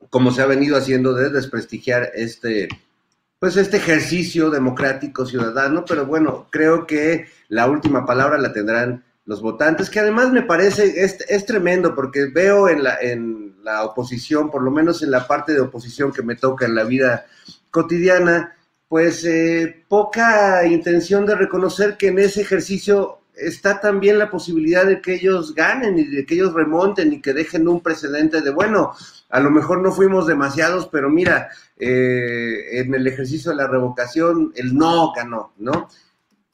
como 0.10 0.32
se 0.32 0.42
ha 0.42 0.46
venido 0.46 0.78
haciendo, 0.78 1.14
de 1.14 1.30
desprestigiar 1.30 2.12
este, 2.16 2.68
pues 3.40 3.56
este 3.58 3.78
ejercicio 3.78 4.50
democrático 4.50 5.26
ciudadano, 5.26 5.86
pero 5.86 6.06
bueno, 6.06 6.48
creo 6.50 6.88
que 6.88 7.28
la 7.50 7.68
última 7.68 8.06
palabra 8.06 8.38
la 8.38 8.52
tendrán 8.52 9.04
los 9.26 9.42
votantes, 9.42 9.90
que 9.90 10.00
además 10.00 10.32
me 10.32 10.42
parece, 10.42 11.04
es, 11.04 11.18
es 11.28 11.46
tremendo, 11.46 11.94
porque 11.96 12.26
veo 12.26 12.68
en 12.68 12.84
la, 12.84 12.98
en 13.00 13.45
la 13.66 13.84
oposición, 13.84 14.52
por 14.52 14.62
lo 14.62 14.70
menos 14.70 15.02
en 15.02 15.10
la 15.10 15.28
parte 15.28 15.54
de 15.54 15.60
oposición 15.60 16.14
que 16.14 16.22
me 16.22 16.36
toca 16.36 16.66
en 16.66 16.76
la 16.76 16.84
vida 16.84 17.26
cotidiana, 17.72 18.56
pues 18.88 19.26
eh, 19.26 19.84
poca 19.90 20.66
intención 20.68 21.26
de 21.26 21.36
reconocer 21.36 21.98
que 21.98 22.10
en 22.10 22.20
ese 22.20 22.42
ejercicio 22.42 23.22
está 23.36 23.82
también 23.82 24.20
la 24.20 24.30
posibilidad 24.30 24.86
de 24.86 25.02
que 25.02 25.16
ellos 25.16 25.56
ganen 25.56 25.98
y 25.98 26.04
de 26.04 26.26
que 26.26 26.36
ellos 26.36 26.54
remonten 26.54 27.12
y 27.12 27.22
que 27.22 27.34
dejen 27.34 27.68
un 27.68 27.82
precedente 27.82 28.42
de, 28.42 28.52
bueno, 28.52 28.94
a 29.30 29.40
lo 29.40 29.50
mejor 29.50 29.82
no 29.82 29.92
fuimos 29.92 30.28
demasiados, 30.28 30.88
pero 30.92 31.10
mira, 31.10 31.50
eh, 31.78 32.80
en 32.80 32.94
el 32.94 33.08
ejercicio 33.08 33.50
de 33.52 33.58
la 33.58 33.68
revocación 33.68 34.54
el 34.56 34.76
no 34.76 35.12
ganó, 35.12 35.54
¿no? 35.58 35.90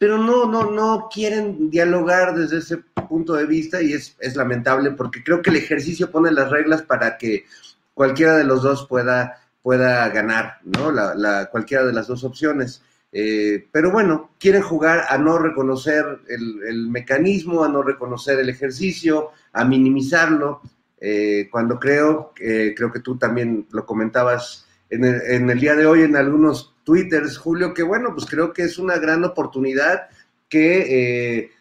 Pero 0.01 0.17
no, 0.17 0.47
no, 0.47 0.71
no 0.71 1.09
quieren 1.13 1.69
dialogar 1.69 2.33
desde 2.33 2.57
ese 2.57 2.77
punto 3.07 3.33
de 3.33 3.45
vista 3.45 3.83
y 3.83 3.93
es, 3.93 4.17
lamentable 4.35 4.89
porque 4.89 5.23
creo 5.23 5.43
que 5.43 5.51
el 5.51 5.57
ejercicio 5.57 6.09
pone 6.09 6.31
las 6.31 6.49
reglas 6.49 6.81
para 6.81 7.19
que 7.19 7.45
cualquiera 7.93 8.35
de 8.35 8.43
los 8.43 8.63
dos 8.63 8.87
pueda, 8.87 9.37
pueda 9.61 10.09
ganar, 10.09 10.57
¿no? 10.63 10.91
La, 10.91 11.51
cualquiera 11.51 11.85
de 11.85 11.93
las 11.93 12.07
dos 12.07 12.23
opciones. 12.23 12.81
Eh, 13.11 13.67
pero 13.71 13.91
bueno, 13.91 14.31
quieren 14.39 14.63
jugar 14.63 15.05
a 15.07 15.19
no 15.19 15.37
reconocer 15.37 16.03
el, 16.29 16.87
mecanismo, 16.87 17.63
a 17.63 17.69
no 17.69 17.83
reconocer 17.83 18.39
el 18.39 18.49
ejercicio, 18.49 19.29
a 19.53 19.63
minimizarlo, 19.65 20.61
eh, 20.99 21.47
cuando 21.51 21.77
creo, 21.79 22.33
creo 22.33 22.91
que 22.91 23.01
tú 23.01 23.19
también 23.19 23.67
lo 23.69 23.85
comentabas 23.85 24.65
en 24.89 25.05
el, 25.05 25.21
en 25.27 25.47
el 25.47 25.59
día 25.59 25.75
de 25.75 25.85
hoy 25.85 26.01
en 26.01 26.15
algunos 26.15 26.70
twitters, 26.83 27.37
Julio, 27.37 27.73
que 27.73 27.83
bueno, 27.83 28.13
pues 28.13 28.25
creo 28.25 28.53
que 28.53 28.63
es 28.63 28.77
una 28.77 28.97
gran 28.97 29.23
oportunidad 29.23 30.09
que, 30.49 31.39
eh, 31.39 31.51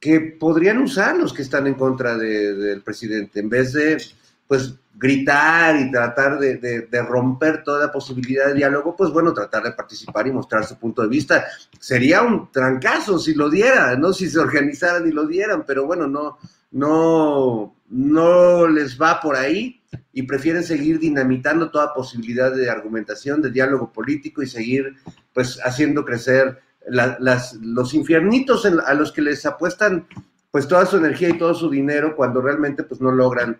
que 0.00 0.20
podrían 0.20 0.78
usar 0.78 1.16
los 1.16 1.32
que 1.32 1.42
están 1.42 1.66
en 1.66 1.74
contra 1.74 2.16
del 2.16 2.82
presidente, 2.82 3.40
en 3.40 3.48
vez 3.48 3.72
de 3.72 3.98
pues 4.46 4.74
gritar 4.98 5.76
y 5.76 5.90
tratar 5.90 6.38
de, 6.38 6.88
romper 7.06 7.62
toda 7.62 7.92
posibilidad 7.92 8.46
de 8.46 8.54
diálogo, 8.54 8.96
pues 8.96 9.10
bueno, 9.10 9.34
tratar 9.34 9.62
de 9.62 9.72
participar 9.72 10.26
y 10.26 10.32
mostrar 10.32 10.64
su 10.64 10.78
punto 10.78 11.02
de 11.02 11.08
vista. 11.08 11.44
Sería 11.78 12.22
un 12.22 12.50
trancazo 12.50 13.18
si 13.18 13.34
lo 13.34 13.50
diera, 13.50 13.94
¿no? 13.96 14.12
Si 14.12 14.28
se 14.28 14.38
organizaran 14.38 15.06
y 15.06 15.12
lo 15.12 15.26
dieran, 15.26 15.64
pero 15.66 15.84
bueno, 15.84 16.06
no, 16.06 16.38
no, 16.76 17.74
no 17.88 18.68
les 18.68 19.00
va 19.00 19.18
por 19.20 19.34
ahí 19.34 19.80
y 20.12 20.24
prefieren 20.24 20.62
seguir 20.62 20.98
dinamitando 20.98 21.70
toda 21.70 21.94
posibilidad 21.94 22.54
de 22.54 22.68
argumentación, 22.68 23.40
de 23.40 23.50
diálogo 23.50 23.90
político 23.92 24.42
y 24.42 24.46
seguir 24.46 24.94
pues 25.32 25.58
haciendo 25.64 26.04
crecer 26.04 26.60
las, 26.86 27.54
los 27.54 27.94
infiernitos 27.94 28.66
a 28.66 28.92
los 28.92 29.10
que 29.10 29.22
les 29.22 29.46
apuestan 29.46 30.06
pues 30.50 30.68
toda 30.68 30.84
su 30.84 30.98
energía 30.98 31.30
y 31.30 31.38
todo 31.38 31.54
su 31.54 31.70
dinero 31.70 32.14
cuando 32.14 32.42
realmente 32.42 32.82
pues 32.82 33.00
no 33.00 33.10
logran, 33.10 33.58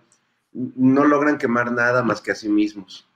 no 0.52 1.04
logran 1.06 1.38
quemar 1.38 1.72
nada 1.72 2.02
más 2.02 2.20
que 2.20 2.32
a 2.32 2.34
sí 2.34 2.50
mismos. 2.50 3.08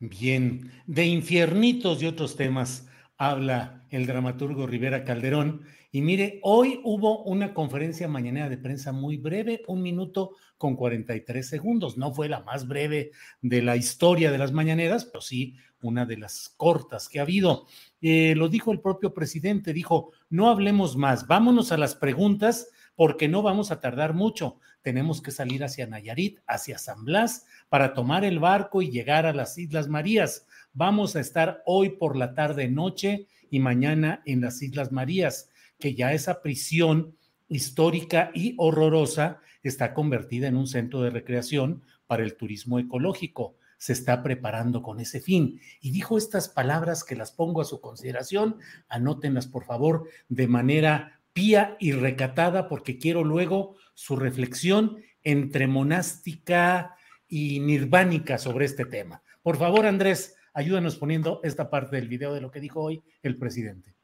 Bien, 0.00 0.72
de 0.86 1.04
infiernitos 1.06 2.02
y 2.02 2.06
otros 2.06 2.36
temas 2.36 2.88
habla 3.16 3.84
el 3.90 4.06
dramaturgo 4.06 4.66
Rivera 4.66 5.04
Calderón. 5.04 5.62
Y 5.92 6.02
mire, 6.02 6.40
hoy 6.42 6.80
hubo 6.84 7.22
una 7.24 7.54
conferencia 7.54 8.08
mañanera 8.08 8.48
de 8.48 8.58
prensa 8.58 8.92
muy 8.92 9.16
breve, 9.16 9.62
un 9.66 9.82
minuto 9.82 10.32
con 10.58 10.76
43 10.76 11.46
segundos. 11.46 11.96
No 11.96 12.12
fue 12.12 12.28
la 12.28 12.40
más 12.40 12.66
breve 12.66 13.12
de 13.42 13.62
la 13.62 13.76
historia 13.76 14.30
de 14.30 14.38
las 14.38 14.52
mañaneras, 14.52 15.04
pero 15.04 15.20
sí 15.20 15.56
una 15.82 16.06
de 16.06 16.16
las 16.16 16.54
cortas 16.56 17.08
que 17.08 17.18
ha 17.18 17.22
habido. 17.22 17.66
Eh, 18.00 18.34
lo 18.36 18.48
dijo 18.48 18.72
el 18.72 18.80
propio 18.80 19.14
presidente, 19.14 19.72
dijo, 19.72 20.12
no 20.28 20.48
hablemos 20.48 20.96
más, 20.96 21.26
vámonos 21.26 21.72
a 21.72 21.76
las 21.76 21.94
preguntas 21.94 22.68
porque 22.94 23.28
no 23.28 23.42
vamos 23.42 23.70
a 23.70 23.80
tardar 23.80 24.14
mucho. 24.14 24.58
Tenemos 24.82 25.20
que 25.20 25.30
salir 25.30 25.64
hacia 25.64 25.86
Nayarit, 25.86 26.40
hacia 26.46 26.78
San 26.78 27.04
Blas, 27.04 27.46
para 27.68 27.92
tomar 27.92 28.24
el 28.24 28.38
barco 28.38 28.82
y 28.82 28.90
llegar 28.90 29.26
a 29.26 29.34
las 29.34 29.58
Islas 29.58 29.88
Marías. 29.88 30.46
Vamos 30.72 31.14
a 31.14 31.20
estar 31.20 31.62
hoy 31.66 31.90
por 31.90 32.16
la 32.16 32.34
tarde, 32.34 32.68
noche 32.68 33.26
y 33.50 33.60
mañana 33.60 34.22
en 34.24 34.40
las 34.40 34.62
Islas 34.62 34.92
Marías, 34.92 35.50
que 35.78 35.94
ya 35.94 36.12
esa 36.12 36.42
prisión 36.42 37.16
histórica 37.48 38.30
y 38.34 38.54
horrorosa 38.58 39.40
está 39.62 39.94
convertida 39.94 40.48
en 40.48 40.56
un 40.56 40.66
centro 40.66 41.02
de 41.02 41.10
recreación 41.10 41.82
para 42.06 42.22
el 42.22 42.36
turismo 42.36 42.78
ecológico. 42.78 43.56
se 43.78 43.92
está 43.92 44.22
preparando 44.22 44.82
con 44.82 45.00
ese 45.00 45.20
fin. 45.20 45.60
Y 45.82 45.90
dijo 45.90 46.16
estas 46.16 46.48
palabras 46.48 47.04
que 47.04 47.14
las 47.14 47.30
pongo 47.30 47.60
a 47.60 47.66
su 47.66 47.82
consideración, 47.82 48.56
anótenlas 48.88 49.46
por 49.46 49.64
favor 49.64 50.08
de 50.30 50.48
manera 50.48 51.20
pía 51.34 51.76
y 51.78 51.92
recatada 51.92 52.68
porque 52.68 52.96
quiero 52.96 53.22
luego 53.22 53.76
su 53.92 54.16
reflexión 54.16 54.96
entre 55.22 55.66
monástica 55.66 56.96
y 57.28 57.60
nirvánica 57.60 58.38
sobre 58.38 58.64
este 58.64 58.86
tema. 58.86 59.22
Por 59.42 59.58
favor, 59.58 59.84
Andrés, 59.84 60.36
ayúdanos 60.54 60.96
poniendo 60.96 61.40
esta 61.44 61.68
parte 61.68 61.96
del 61.96 62.08
video 62.08 62.32
de 62.32 62.40
lo 62.40 62.50
que 62.50 62.60
dijo 62.60 62.80
hoy 62.80 63.02
el 63.22 63.36
presidente. 63.36 63.95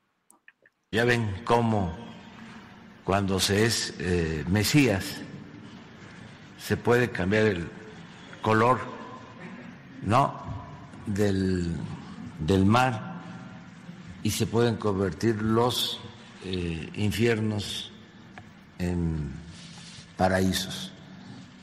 Ya 0.93 1.07
ven 1.07 1.27
cómo 1.45 1.91
cuando 3.03 3.41
se 3.41 3.65
es 3.65 3.95
eh, 3.99 4.45
Mesías 4.47 5.23
se 6.59 6.77
puede 6.77 7.11
cambiar 7.11 7.47
el 7.47 7.67
color 8.43 8.79
¿no? 10.03 10.39
del, 11.07 11.75
del 12.41 12.67
mar 12.67 13.15
y 14.23 14.33
se 14.33 14.47
pueden 14.47 14.77
convertir 14.77 15.41
los 15.41 15.99
eh, 16.45 16.91
infiernos 16.95 17.91
en 18.79 19.33
paraísos. 20.19 20.93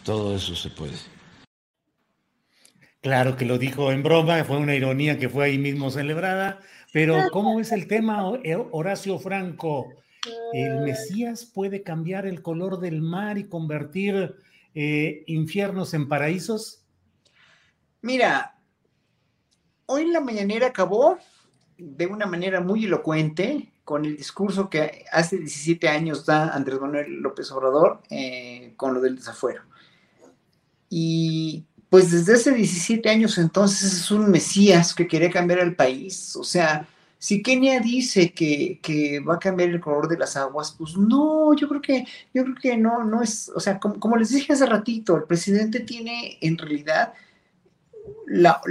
Todo 0.03 0.36
eso 0.36 0.55
se 0.55 0.71
puede. 0.71 0.98
Claro 3.01 3.38
que 3.38 3.45
lo 3.45 3.59
dijo 3.59 3.91
en 3.91 4.01
broma, 4.01 4.43
fue 4.43 4.57
una 4.57 4.75
ironía 4.75 5.19
que 5.19 5.29
fue 5.29 5.45
ahí 5.45 5.57
mismo 5.57 5.89
celebrada, 5.91 6.59
pero 6.91 7.29
¿cómo 7.31 7.60
es 7.60 7.72
el 7.72 7.88
tema, 7.88 8.24
Horacio 8.72 9.19
Franco? 9.19 9.88
¿El 10.53 10.81
Mesías 10.81 11.46
puede 11.46 11.84
cambiar 11.84 12.25
el 12.25 12.41
color 12.41 12.79
del 12.79 13.01
mar 13.01 13.38
y 13.38 13.48
convertir 13.48 14.36
eh, 14.74 15.24
infiernos 15.27 15.93
en 15.93 16.08
paraísos? 16.08 16.84
Mira, 18.01 18.55
hoy 19.86 20.12
la 20.12 20.22
mañanera 20.22 20.67
acabó 20.67 21.17
de 21.77 22.05
una 22.05 22.25
manera 22.25 22.62
muy 22.62 22.86
elocuente 22.86 23.72
con 23.84 24.05
el 24.05 24.17
discurso 24.17 24.69
que 24.69 25.05
hace 25.12 25.38
17 25.38 25.88
años 25.89 26.25
da 26.25 26.50
Andrés 26.50 26.79
Manuel 26.79 27.22
López 27.22 27.51
Obrador 27.51 28.03
eh, 28.10 28.74
con 28.77 28.93
lo 28.93 29.01
del 29.01 29.15
desafuero. 29.15 29.63
Y 30.89 31.65
pues 31.89 32.12
desde 32.12 32.36
hace 32.36 32.53
17 32.53 33.10
años 33.10 33.38
entonces 33.38 33.93
es 33.93 34.12
un 34.12 34.29
Mesías 34.29 34.93
que 34.93 35.08
quiere 35.08 35.29
cambiar 35.29 35.60
el 35.60 35.75
país. 35.75 36.36
O 36.36 36.43
sea, 36.43 36.88
si 37.17 37.41
Kenia 37.43 37.81
dice 37.81 38.31
que, 38.31 39.22
va 39.27 39.36
a 39.36 39.39
cambiar 39.39 39.69
el 39.69 39.81
color 39.81 40.08
de 40.08 40.17
las 40.17 40.38
aguas, 40.38 40.74
pues 40.77 40.96
no, 40.96 41.53
yo 41.53 41.67
creo 41.67 41.81
que, 41.81 42.05
yo 42.34 42.43
creo 42.43 42.55
que 42.55 42.77
no, 42.77 43.03
no 43.03 43.22
es, 43.22 43.51
o 43.53 43.60
sea, 43.60 43.79
como, 43.79 44.15
les 44.15 44.29
dije 44.29 44.53
hace 44.53 44.65
ratito, 44.65 45.17
el 45.17 45.24
presidente 45.24 45.81
tiene 45.81 46.38
en 46.41 46.58
realidad 46.58 47.13
la, 48.27 48.62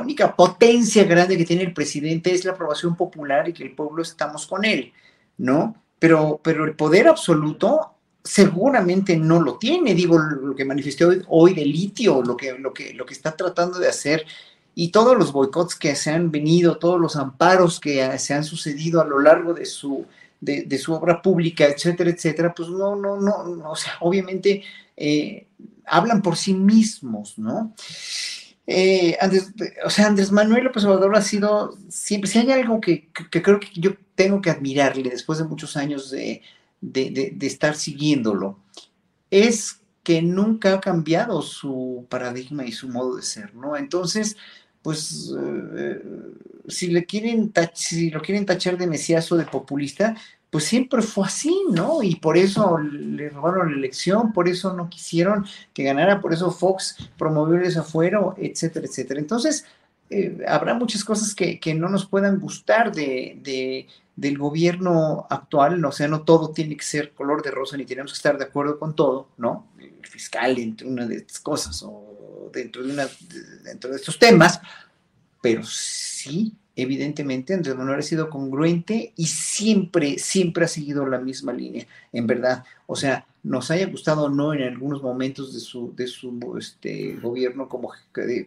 única 0.00 0.36
potencia 0.36 1.04
grande 1.04 1.36
que 1.36 1.44
tiene 1.44 1.64
el 1.64 1.74
presidente 1.74 2.32
es 2.32 2.44
la 2.44 2.52
aprobación 2.52 2.94
popular 2.94 3.48
y 3.48 3.52
que 3.52 3.64
el 3.64 3.74
pueblo 3.74 4.02
estamos 4.02 4.46
con 4.46 4.64
él, 4.64 4.92
¿no? 5.36 5.74
Pero, 5.98 6.40
pero 6.44 6.64
el 6.64 6.76
poder 6.76 7.08
absoluto 7.08 7.97
seguramente 8.22 9.16
no 9.16 9.40
lo 9.40 9.58
tiene, 9.58 9.94
digo, 9.94 10.18
lo 10.18 10.54
que 10.54 10.64
manifestó 10.64 11.10
hoy, 11.28 11.54
de 11.54 11.64
litio, 11.64 12.22
lo 12.22 12.36
que, 12.36 12.58
lo, 12.58 12.72
que, 12.72 12.92
lo 12.94 13.06
que 13.06 13.14
está 13.14 13.36
tratando 13.36 13.78
de 13.78 13.88
hacer 13.88 14.26
y 14.74 14.90
todos 14.90 15.16
los 15.16 15.32
boicots 15.32 15.74
que 15.74 15.96
se 15.96 16.10
han 16.10 16.30
venido, 16.30 16.78
todos 16.78 17.00
los 17.00 17.16
amparos 17.16 17.80
que 17.80 18.16
se 18.18 18.34
han 18.34 18.44
sucedido 18.44 19.00
a 19.00 19.04
lo 19.04 19.18
largo 19.18 19.54
de 19.54 19.64
su, 19.64 20.06
de, 20.40 20.78
su 20.78 20.92
obra 20.92 21.20
pública, 21.20 21.64
etcétera, 21.66 22.10
etcétera, 22.10 22.54
pues 22.54 22.68
no, 22.68 22.94
no, 22.94 23.20
no, 23.20 23.44
no 23.44 23.70
o 23.72 23.76
sea, 23.76 23.94
obviamente 24.00 24.62
eh, 24.96 25.46
hablan 25.84 26.22
por 26.22 26.36
sí 26.36 26.54
mismos, 26.54 27.38
¿no? 27.38 27.74
Eh, 28.66 29.16
Andrés, 29.20 29.52
o 29.84 29.90
sea, 29.90 30.08
Andrés 30.08 30.30
Manuel 30.30 30.64
López 30.64 30.84
Obrador 30.84 31.16
ha 31.16 31.22
sido 31.22 31.74
siempre, 31.88 32.30
si 32.30 32.38
hay 32.38 32.50
algo 32.50 32.80
que, 32.80 33.08
creo 33.30 33.58
que 33.58 33.68
yo 33.74 33.92
tengo 34.14 34.42
que 34.42 34.50
admirarle 34.50 35.08
después 35.08 35.38
de 35.38 35.44
muchos 35.44 35.76
años 35.76 36.10
de, 36.10 36.42
estar 36.80 37.74
siguiéndolo, 37.76 38.58
es 39.30 39.80
que 40.02 40.22
nunca 40.22 40.74
ha 40.74 40.80
cambiado 40.80 41.42
su 41.42 42.06
paradigma 42.08 42.64
y 42.64 42.72
su 42.72 42.88
modo 42.88 43.16
de 43.16 43.22
ser, 43.22 43.54
¿no? 43.54 43.76
Entonces, 43.76 44.36
pues, 44.82 45.34
eh, 45.76 46.02
si, 46.68 46.88
le 46.88 47.04
quieren 47.04 47.52
si 47.74 48.10
lo 48.10 48.22
quieren 48.22 48.46
tachar 48.46 48.78
de 48.78 48.86
mesías 48.86 49.30
o 49.32 49.36
de 49.36 49.44
populista, 49.44 50.16
pues 50.50 50.64
siempre 50.64 51.02
fue 51.02 51.26
así, 51.26 51.54
¿no? 51.70 52.02
Y 52.02 52.16
por 52.16 52.38
eso 52.38 52.78
le 52.78 53.28
robaron 53.28 53.70
la 53.70 53.76
elección, 53.76 54.32
por 54.32 54.48
eso 54.48 54.72
no 54.72 54.88
quisieron 54.88 55.44
que 55.74 55.82
ganara, 55.82 56.20
por 56.20 56.32
eso 56.32 56.50
Fox 56.50 56.96
promovió 57.18 57.56
el 57.56 57.64
desafuero, 57.64 58.34
etcétera, 58.38 58.86
etcétera. 58.86 59.20
Entonces, 59.20 59.66
eh, 60.10 60.38
habrá 60.46 60.72
muchas 60.72 61.04
cosas 61.04 61.34
que, 61.34 61.74
no 61.74 61.88
nos 61.88 62.06
puedan 62.06 62.40
gustar 62.40 62.92
de, 62.92 63.86
del 64.18 64.36
gobierno 64.36 65.26
actual, 65.30 65.84
o 65.84 65.92
sea, 65.92 66.08
no 66.08 66.22
todo 66.22 66.50
tiene 66.50 66.76
que 66.76 66.84
ser 66.84 67.12
color 67.12 67.40
de 67.42 67.52
rosa, 67.52 67.76
ni 67.76 67.84
tenemos 67.84 68.12
que 68.12 68.16
estar 68.16 68.36
de 68.36 68.46
acuerdo 68.46 68.78
con 68.78 68.96
todo, 68.96 69.28
¿no? 69.36 69.68
El 69.78 70.04
fiscal 70.06 70.58
entre 70.58 70.88
una 70.88 71.06
de 71.06 71.18
estas 71.18 71.38
cosas 71.38 71.80
o 71.86 72.50
dentro 72.52 72.82
de, 72.82 72.92
una, 72.92 73.08
dentro 73.62 73.90
de 73.90 73.96
estos 73.96 74.18
temas, 74.18 74.60
pero 75.40 75.62
sí 75.62 76.52
evidentemente 76.74 77.54
Andrés 77.54 77.76
Manuel 77.76 78.00
ha 78.00 78.02
sido 78.02 78.28
congruente 78.28 79.12
y 79.16 79.26
siempre, 79.26 80.18
siempre 80.18 80.64
ha 80.64 80.68
seguido 80.68 81.06
la 81.06 81.18
misma 81.18 81.52
línea, 81.52 81.86
en 82.12 82.26
verdad. 82.26 82.64
O 82.86 82.96
sea, 82.96 83.24
nos 83.44 83.70
haya 83.70 83.86
gustado 83.86 84.24
o 84.24 84.28
no 84.28 84.52
en 84.52 84.62
algunos 84.62 85.00
momentos 85.00 85.54
de 85.54 85.60
su, 85.60 85.94
de 85.94 86.08
su 86.08 86.56
este, 86.58 87.14
gobierno, 87.22 87.68
como 87.68 87.92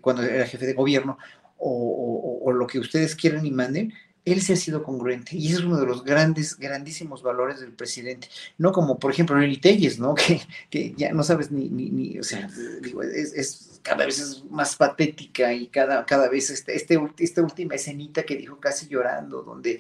cuando 0.02 0.24
era 0.24 0.48
jefe 0.48 0.66
de 0.66 0.74
gobierno, 0.74 1.18
o, 1.58 2.52
lo 2.54 2.68
que 2.68 2.80
ustedes 2.80 3.16
quieran 3.16 3.46
y 3.46 3.52
manden, 3.52 3.94
él 4.24 4.42
se 4.42 4.54
ha 4.54 4.56
sido 4.56 4.84
congruente 4.84 5.36
y 5.36 5.48
ese 5.48 5.56
es 5.56 5.62
uno 5.62 5.80
de 5.80 5.86
los 5.86 6.04
grandes, 6.04 6.58
grandísimos 6.58 7.24
valores 7.24 7.60
del 7.60 7.72
presidente. 7.72 8.30
No 8.58 8.72
como, 8.72 9.00
por 9.00 9.12
ejemplo, 9.12 9.38
Nelly 9.38 9.58
Telles, 9.58 10.00
¿no? 10.00 10.16
Que, 10.22 10.42
que 10.70 10.94
ya 10.96 11.12
no 11.12 11.24
sabes 11.24 11.52
ni, 11.52 11.70
ni, 11.70 11.90
ni 11.90 12.20
o 12.20 12.24
sea, 12.24 12.50
digo, 12.82 13.02
es 13.02 13.72
cada 13.82 14.06
vez 14.06 14.20
es 14.20 14.44
más 14.50 14.76
patética 14.76 15.54
y 15.54 15.68
cada, 15.68 16.06
cada 16.06 16.30
vez 16.30 16.50
este, 16.50 16.76
este, 16.76 17.00
esta 17.18 17.42
última 17.42 17.76
escenita 17.76 18.24
que 18.24 18.36
dijo 18.36 18.60
casi 18.60 18.88
llorando, 18.88 19.42
donde, 19.42 19.80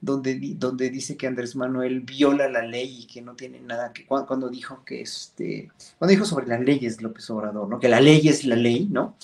donde, 0.00 0.38
donde 0.56 0.90
dice 0.90 1.16
que 1.16 1.26
Andrés 1.26 1.56
Manuel 1.56 2.00
viola 2.00 2.48
la 2.48 2.62
ley 2.62 3.02
y 3.02 3.06
que 3.06 3.22
no 3.22 3.34
tiene 3.34 3.60
nada 3.60 3.92
que, 3.92 4.06
cuando, 4.06 4.48
dijo 4.48 4.84
que 4.84 5.02
este, 5.02 5.70
cuando 5.98 6.12
dijo 6.12 6.24
sobre 6.24 6.46
las 6.46 6.60
leyes 6.60 7.02
López 7.02 7.28
Obrador, 7.30 7.68
¿no? 7.68 7.80
Que 7.80 7.88
la 7.88 8.00
ley 8.00 8.28
es 8.28 8.44
la 8.44 8.56
ley, 8.56 8.88
¿no? 8.90 9.16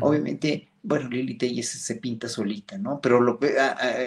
Obviamente, 0.00 0.67
bueno, 0.82 1.08
Lili 1.08 1.34
Telles 1.34 1.68
se 1.68 1.96
pinta 1.96 2.28
solita, 2.28 2.78
¿no? 2.78 3.00
Pero 3.00 3.20
López, 3.20 3.54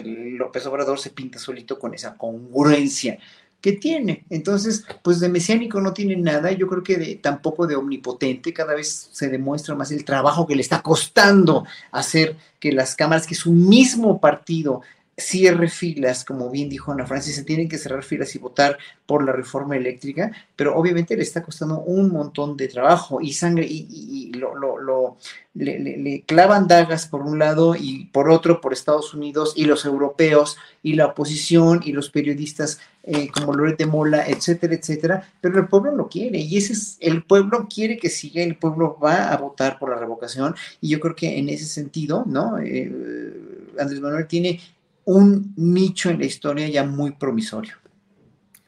López 0.03 0.65
Obrador 0.65 0.99
se 0.99 1.10
pinta 1.12 1.38
solito 1.39 1.77
con 1.77 1.93
esa 1.93 2.15
congruencia 2.17 3.19
que 3.62 3.73
tiene. 3.73 4.25
Entonces, 4.29 4.86
pues 5.03 5.19
de 5.19 5.29
mesiánico 5.29 5.79
no 5.79 5.93
tiene 5.93 6.15
nada, 6.15 6.51
yo 6.51 6.67
creo 6.67 6.81
que 6.81 6.97
de, 6.97 7.15
tampoco 7.15 7.67
de 7.67 7.75
omnipotente, 7.75 8.53
cada 8.53 8.73
vez 8.73 9.10
se 9.12 9.29
demuestra 9.29 9.75
más 9.75 9.91
el 9.91 10.03
trabajo 10.03 10.47
que 10.47 10.55
le 10.55 10.62
está 10.62 10.81
costando 10.81 11.65
hacer 11.91 12.36
que 12.60 12.71
las 12.71 12.95
cámaras, 12.95 13.27
que 13.27 13.36
su 13.36 13.51
mismo 13.51 14.19
partido 14.19 14.81
cierre 15.17 15.67
filas, 15.69 16.26
como 16.26 16.50
bien 16.50 16.69
dijo 16.69 16.91
Ana 16.91 17.06
Francis, 17.06 17.36
se 17.36 17.43
tienen 17.43 17.69
que 17.69 17.78
cerrar 17.78 18.04
filas 18.04 18.34
y 18.36 18.39
votar 18.39 18.78
por 19.06 19.24
la 19.24 19.32
reforma 19.32 19.76
eléctrica, 19.76 20.32
pero 20.56 20.76
obviamente 20.76 21.15
le 21.15 21.24
está 21.24 21.43
costando 21.43 21.80
un 21.82 22.10
montón 22.10 22.56
de 22.58 22.67
trabajo 22.67 23.21
y 23.21 23.34
sangre 23.34 23.67
y, 23.69 24.32
lo, 24.34 24.56
lo, 24.56 25.17
le, 25.54 26.24
clavan 26.26 26.67
dagas 26.67 27.08
por 27.08 27.21
un 27.21 27.38
lado 27.39 27.76
y 27.76 28.06
por 28.06 28.30
otro 28.30 28.62
por 28.62 28.74
Estados 28.74 29.13
Unidos 29.13 29.54
y 29.56 29.65
los 29.65 29.86
europeos 29.86 30.58
y 30.82 30.93
la 30.93 31.08
oposición 31.08 31.82
y 31.84 31.91
los 31.91 32.10
periodistas 32.10 32.80
eh, 33.04 33.30
como 33.30 33.54
Loret 33.54 33.78
de 33.78 33.86
Mola, 33.86 34.28
etcétera, 34.28 34.76
etcétera, 34.76 35.30
pero 35.41 35.60
el 35.60 35.67
pueblo 35.67 35.95
lo 35.95 36.08
quiere 36.08 36.39
y 36.39 36.58
ese 36.58 36.74
es, 36.74 36.97
el 37.00 37.24
pueblo 37.24 37.67
quiere 37.74 37.97
que 37.97 38.10
siga, 38.10 38.41
el 38.43 38.56
pueblo 38.56 38.97
va 39.04 39.32
a 39.32 39.38
votar 39.38 39.78
por 39.78 39.89
la 39.89 39.97
revocación 39.97 40.56
y 40.80 40.89
yo 40.89 41.00
creo 41.00 41.15
que 41.15 41.38
en 41.38 41.50
ese 41.50 41.65
sentido, 41.65 42.24
¿no? 42.26 42.60
Eh, 42.60 42.91
Andrés 43.78 44.00
Manuel 44.00 44.28
tiene 44.28 44.60
un 45.05 45.53
nicho 45.55 46.09
en 46.09 46.19
la 46.19 46.25
historia 46.25 46.67
ya 46.67 46.83
muy 46.83 47.11
promisorio. 47.11 47.75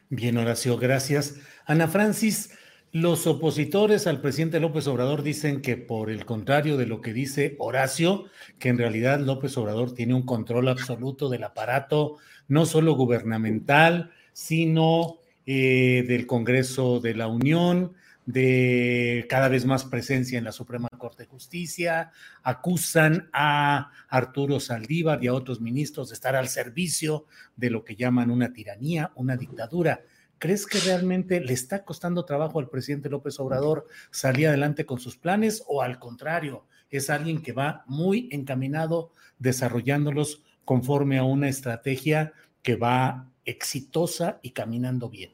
Bien, 0.10 0.38
Horacio, 0.38 0.78
gracias. 0.78 1.36
Ana 1.66 1.88
Francis, 1.88 2.52
los 2.92 3.26
opositores 3.26 4.06
al 4.06 4.22
presidente 4.22 4.60
López 4.60 4.86
Obrador 4.88 5.24
dicen 5.24 5.62
que 5.62 5.78
por 5.78 6.12
el 6.12 6.26
contrario 6.26 6.78
de 6.78 6.86
lo 6.86 7.02
que 7.02 7.14
dice 7.14 7.56
Horacio, 7.58 8.26
que 8.60 8.70
en 8.70 8.78
realidad 8.78 9.20
López 9.20 9.58
Obrador 9.58 9.96
tiene 9.96 10.14
un 10.14 10.24
control 10.24 10.68
absoluto 10.68 11.30
del 11.30 11.44
aparato, 11.44 12.18
no 12.48 12.68
solo 12.68 12.94
gubernamental, 12.94 14.12
sino 14.34 15.18
eh, 15.46 16.06
del 16.08 16.28
Congreso 16.28 17.00
de 17.00 17.16
la 17.16 17.28
Unión, 17.28 17.94
de 18.26 19.26
cada 19.30 19.50
vez 19.50 19.66
más 19.66 19.86
presencia 19.86 20.38
en 20.38 20.44
la 20.44 20.52
Suprema 20.52 20.88
Corte 20.98 21.24
de 21.24 21.30
Justicia, 21.30 22.12
acusan 22.42 23.30
a 23.34 23.92
Arturo 24.08 24.60
Saldívar 24.60 25.24
y 25.24 25.28
a 25.28 25.34
otros 25.34 25.60
ministros 25.62 26.10
de 26.10 26.16
estar 26.16 26.36
al 26.36 26.48
servicio 26.48 27.26
de 27.56 27.70
lo 27.70 27.84
que 27.84 27.96
llaman 27.96 28.32
una 28.32 28.54
tiranía, 28.54 29.12
una 29.16 29.36
dictadura. 29.36 30.02
¿Crees 30.40 30.66
que 30.66 30.80
realmente 30.80 31.40
le 31.40 31.54
está 31.54 31.86
costando 31.86 32.26
trabajo 32.26 32.60
al 32.60 32.70
presidente 32.70 33.10
López 33.10 33.40
Obrador 33.40 33.88
salir 34.12 34.48
adelante 34.48 34.86
con 34.86 35.00
sus 35.00 35.18
planes 35.18 35.64
o 35.68 35.82
al 35.82 36.00
contrario, 36.00 36.66
es 36.90 37.10
alguien 37.10 37.42
que 37.42 37.54
va 37.54 37.84
muy 37.88 38.30
encaminado 38.32 39.12
desarrollándolos 39.40 40.44
conforme 40.66 41.18
a 41.18 41.24
una 41.24 41.50
estrategia 41.50 42.34
que 42.62 42.76
va 42.76 43.32
exitosa 43.46 44.40
y 44.42 44.52
caminando 44.52 45.10
bien. 45.10 45.32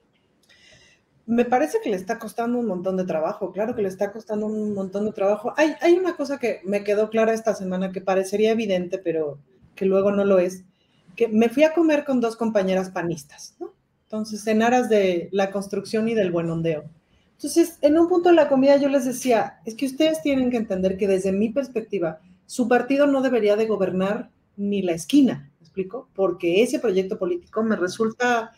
Me 1.29 1.45
parece 1.45 1.77
que 1.83 1.91
le 1.91 1.95
está 1.95 2.17
costando 2.17 2.57
un 2.57 2.65
montón 2.65 2.97
de 2.97 3.03
trabajo, 3.03 3.51
claro 3.51 3.75
que 3.75 3.83
le 3.83 3.87
está 3.87 4.11
costando 4.11 4.47
un 4.47 4.73
montón 4.73 5.05
de 5.05 5.11
trabajo. 5.11 5.53
Hay, 5.57 5.75
hay 5.79 5.93
una 5.93 6.15
cosa 6.15 6.39
que 6.39 6.59
me 6.63 6.83
quedó 6.83 7.11
clara 7.11 7.33
esta 7.33 7.53
semana 7.53 7.91
que 7.91 8.01
parecería 8.01 8.49
evidente, 8.49 8.97
pero 8.97 9.37
que 9.75 9.85
luego 9.85 10.11
no 10.11 10.25
lo 10.25 10.39
es, 10.39 10.63
que 11.15 11.27
me 11.27 11.49
fui 11.49 11.61
a 11.61 11.75
comer 11.75 12.03
con 12.03 12.19
dos 12.19 12.35
compañeras 12.35 12.89
panistas, 12.89 13.55
¿no? 13.59 13.75
Entonces, 14.05 14.47
en 14.47 14.63
aras 14.63 14.89
de 14.89 15.29
la 15.31 15.51
construcción 15.51 16.09
y 16.09 16.15
del 16.15 16.31
buen 16.31 16.49
ondeo. 16.49 16.85
Entonces, 17.33 17.77
en 17.81 17.99
un 17.99 18.09
punto 18.09 18.29
de 18.29 18.35
la 18.35 18.49
comida 18.49 18.77
yo 18.77 18.89
les 18.89 19.05
decía, 19.05 19.59
es 19.65 19.75
que 19.75 19.85
ustedes 19.85 20.23
tienen 20.23 20.49
que 20.49 20.57
entender 20.57 20.97
que 20.97 21.07
desde 21.07 21.31
mi 21.31 21.49
perspectiva, 21.49 22.21
su 22.47 22.67
partido 22.67 23.05
no 23.05 23.21
debería 23.21 23.55
de 23.55 23.67
gobernar 23.67 24.31
ni 24.57 24.81
la 24.81 24.93
esquina, 24.93 25.51
¿me 25.59 25.63
explico? 25.63 26.09
Porque 26.15 26.63
ese 26.63 26.79
proyecto 26.79 27.19
político 27.19 27.61
me 27.61 27.75
resulta 27.75 28.51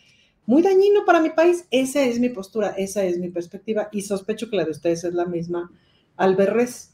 muy 0.52 0.62
dañino 0.62 1.06
para 1.06 1.22
mi 1.22 1.30
país. 1.30 1.66
Esa 1.72 2.04
es 2.04 2.20
mi 2.20 2.28
postura, 2.28 2.76
esa 2.78 3.06
es 3.06 3.18
mi 3.18 3.30
perspectiva 3.30 3.88
y 3.94 4.02
sospecho 4.02 4.50
que 4.50 4.58
la 4.58 4.66
de 4.66 4.72
ustedes 4.72 5.06
es 5.06 5.14
la 5.14 5.24
misma 5.24 5.72
al 6.18 6.36
verres. 6.36 6.92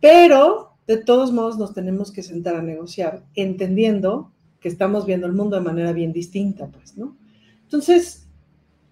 Pero 0.00 0.78
de 0.86 0.96
todos 0.96 1.30
modos 1.30 1.58
nos 1.58 1.74
tenemos 1.74 2.10
que 2.10 2.22
sentar 2.22 2.56
a 2.56 2.62
negociar, 2.62 3.22
entendiendo 3.34 4.32
que 4.58 4.70
estamos 4.70 5.04
viendo 5.04 5.26
el 5.26 5.34
mundo 5.34 5.54
de 5.56 5.62
manera 5.62 5.92
bien 5.92 6.14
distinta, 6.14 6.68
pues, 6.68 6.96
¿no? 6.96 7.14
Entonces, 7.64 8.26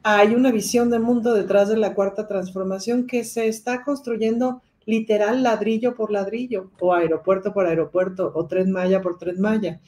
hay 0.03 0.35
una 0.35 0.53
visión 0.53 0.91
de 0.91 0.99
mundo 0.99 1.33
detrás 1.33 1.71
de 1.71 1.79
la 1.79 1.95
cuarta 1.95 2.29
transformación 2.29 3.07
que 3.07 3.25
se 3.25 3.49
está 3.49 3.83
construyendo 3.83 4.61
literal 4.85 5.43
ladrillo 5.43 5.95
por 5.95 6.13
ladrillo, 6.13 6.71
o 6.81 6.93
aeropuerto 6.93 7.55
por 7.55 7.65
aeropuerto, 7.65 8.31
o 8.35 8.47
tren 8.47 8.73
malla 8.73 9.01
por 9.01 9.17
tren 9.17 9.41
malla. 9.41 9.81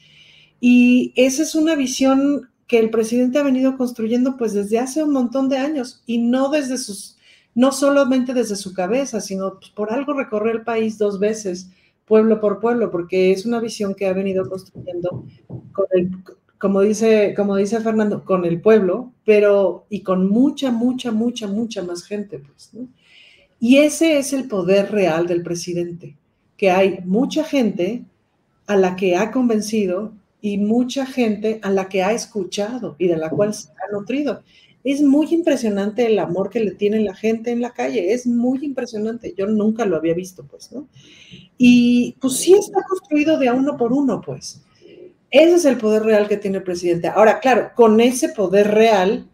Y 0.59 1.13
esa 1.15 1.43
es 1.43 1.53
una 1.53 1.75
visión 1.75 2.49
que 2.67 2.79
el 2.79 2.89
presidente 2.89 3.37
ha 3.37 3.43
venido 3.43 3.77
construyendo 3.77 4.37
pues 4.37 4.53
desde 4.53 4.79
hace 4.79 5.03
un 5.03 5.13
montón 5.13 5.49
de 5.49 5.57
años 5.57 6.01
y 6.05 6.17
no 6.17 6.49
desde 6.49 6.77
sus, 6.77 7.17
no 7.53 7.71
solamente 7.71 8.33
desde 8.33 8.55
su 8.55 8.73
cabeza, 8.73 9.21
sino 9.21 9.59
pues, 9.59 9.69
por 9.71 9.91
algo 9.91 10.13
recorrer 10.13 10.55
el 10.55 10.63
país 10.63 10.97
dos 10.97 11.19
veces, 11.19 11.69
pueblo 12.05 12.39
por 12.39 12.59
pueblo, 12.59 12.91
porque 12.91 13.31
es 13.31 13.45
una 13.45 13.59
visión 13.59 13.95
que 13.95 14.07
ha 14.07 14.13
venido 14.13 14.47
construyendo 14.49 15.25
con 15.47 15.85
el, 15.91 16.11
como 16.57 16.81
dice, 16.81 17.33
como 17.35 17.55
dice 17.55 17.79
Fernando, 17.79 18.23
con 18.23 18.45
el 18.45 18.61
pueblo, 18.61 19.11
pero 19.25 19.85
y 19.89 20.01
con 20.01 20.29
mucha, 20.29 20.71
mucha, 20.71 21.11
mucha, 21.11 21.47
mucha 21.47 21.83
más 21.83 22.03
gente, 22.03 22.39
pues, 22.39 22.71
Y 23.59 23.77
ese 23.77 24.17
es 24.17 24.33
el 24.33 24.47
poder 24.47 24.91
real 24.91 25.27
del 25.27 25.43
presidente, 25.43 26.17
que 26.57 26.71
hay 26.71 26.99
mucha 27.05 27.43
gente 27.43 28.03
a 28.67 28.75
la 28.75 28.95
que 28.95 29.15
ha 29.15 29.31
convencido 29.31 30.13
y 30.45 30.59
mucha 30.59 31.07
gente 31.07 31.59
a 31.63 31.71
la 31.71 31.89
que 31.89 32.03
ha 32.03 32.11
escuchado 32.11 32.95
y 32.99 33.07
de 33.07 33.17
la 33.17 33.31
cual 33.31 33.51
se 33.55 33.69
ha 33.69 33.91
nutrido. 33.91 34.43
Es 34.83 35.01
muy 35.01 35.33
impresionante 35.33 36.05
el 36.05 36.19
amor 36.19 36.51
que 36.51 36.59
le 36.59 36.69
tiene 36.69 36.99
la 36.99 37.15
gente 37.15 37.49
en 37.49 37.61
la 37.61 37.71
calle, 37.71 38.13
es 38.13 38.27
muy 38.27 38.63
impresionante. 38.63 39.33
Yo 39.35 39.47
nunca 39.47 39.87
lo 39.87 39.97
había 39.97 40.13
visto, 40.13 40.45
pues, 40.45 40.71
¿no? 40.71 40.87
Y 41.57 42.15
pues 42.21 42.35
sí 42.35 42.53
está 42.53 42.83
construido 42.87 43.39
de 43.39 43.47
a 43.47 43.53
uno 43.53 43.75
por 43.75 43.91
uno, 43.91 44.21
pues. 44.21 44.61
Ese 45.31 45.55
es 45.55 45.65
el 45.65 45.79
poder 45.79 46.03
real 46.03 46.27
que 46.27 46.37
tiene 46.37 46.57
el 46.57 46.63
presidente. 46.63 47.07
Ahora, 47.07 47.39
claro, 47.39 47.71
con 47.75 47.99
ese 47.99 48.29
poder 48.29 48.67
real, 48.67 49.27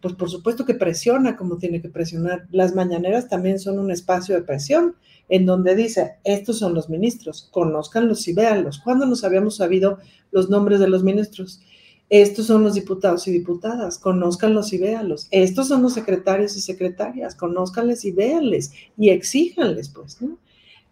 pues 0.00 0.14
por 0.14 0.30
supuesto 0.30 0.64
que 0.64 0.72
presiona 0.72 1.36
como 1.36 1.58
tiene 1.58 1.82
que 1.82 1.90
presionar. 1.90 2.46
Las 2.50 2.74
mañaneras 2.74 3.28
también 3.28 3.58
son 3.58 3.78
un 3.78 3.90
espacio 3.90 4.34
de 4.34 4.42
presión 4.42 4.96
en 5.28 5.46
donde 5.46 5.74
dice, 5.74 6.16
estos 6.24 6.58
son 6.58 6.74
los 6.74 6.90
ministros, 6.90 7.48
conózcanlos 7.50 8.26
y 8.28 8.34
véanlos. 8.34 8.80
¿Cuándo 8.80 9.06
nos 9.06 9.24
habíamos 9.24 9.56
sabido 9.56 9.98
los 10.34 10.50
nombres 10.50 10.80
de 10.80 10.88
los 10.88 11.02
ministros? 11.02 11.62
Estos 12.10 12.46
son 12.46 12.62
los 12.62 12.74
diputados 12.74 13.26
y 13.26 13.32
diputadas, 13.32 13.98
conózcanlos 13.98 14.72
y 14.74 14.78
véanlos. 14.78 15.26
Estos 15.30 15.68
son 15.68 15.82
los 15.82 15.94
secretarios 15.94 16.54
y 16.56 16.60
secretarias, 16.60 17.34
conózcanles 17.34 18.04
y 18.04 18.12
véanles 18.12 18.72
y 18.98 19.08
exíjanles, 19.08 19.88
pues, 19.88 20.20
¿no? 20.20 20.38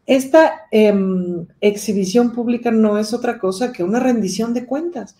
Esta 0.06 0.62
em, 0.70 1.46
exhibición 1.60 2.32
pública 2.32 2.70
no 2.70 2.98
es 2.98 3.12
otra 3.12 3.38
cosa 3.38 3.72
que 3.72 3.84
una 3.84 4.00
rendición 4.00 4.52
de 4.54 4.66
cuentas. 4.66 5.16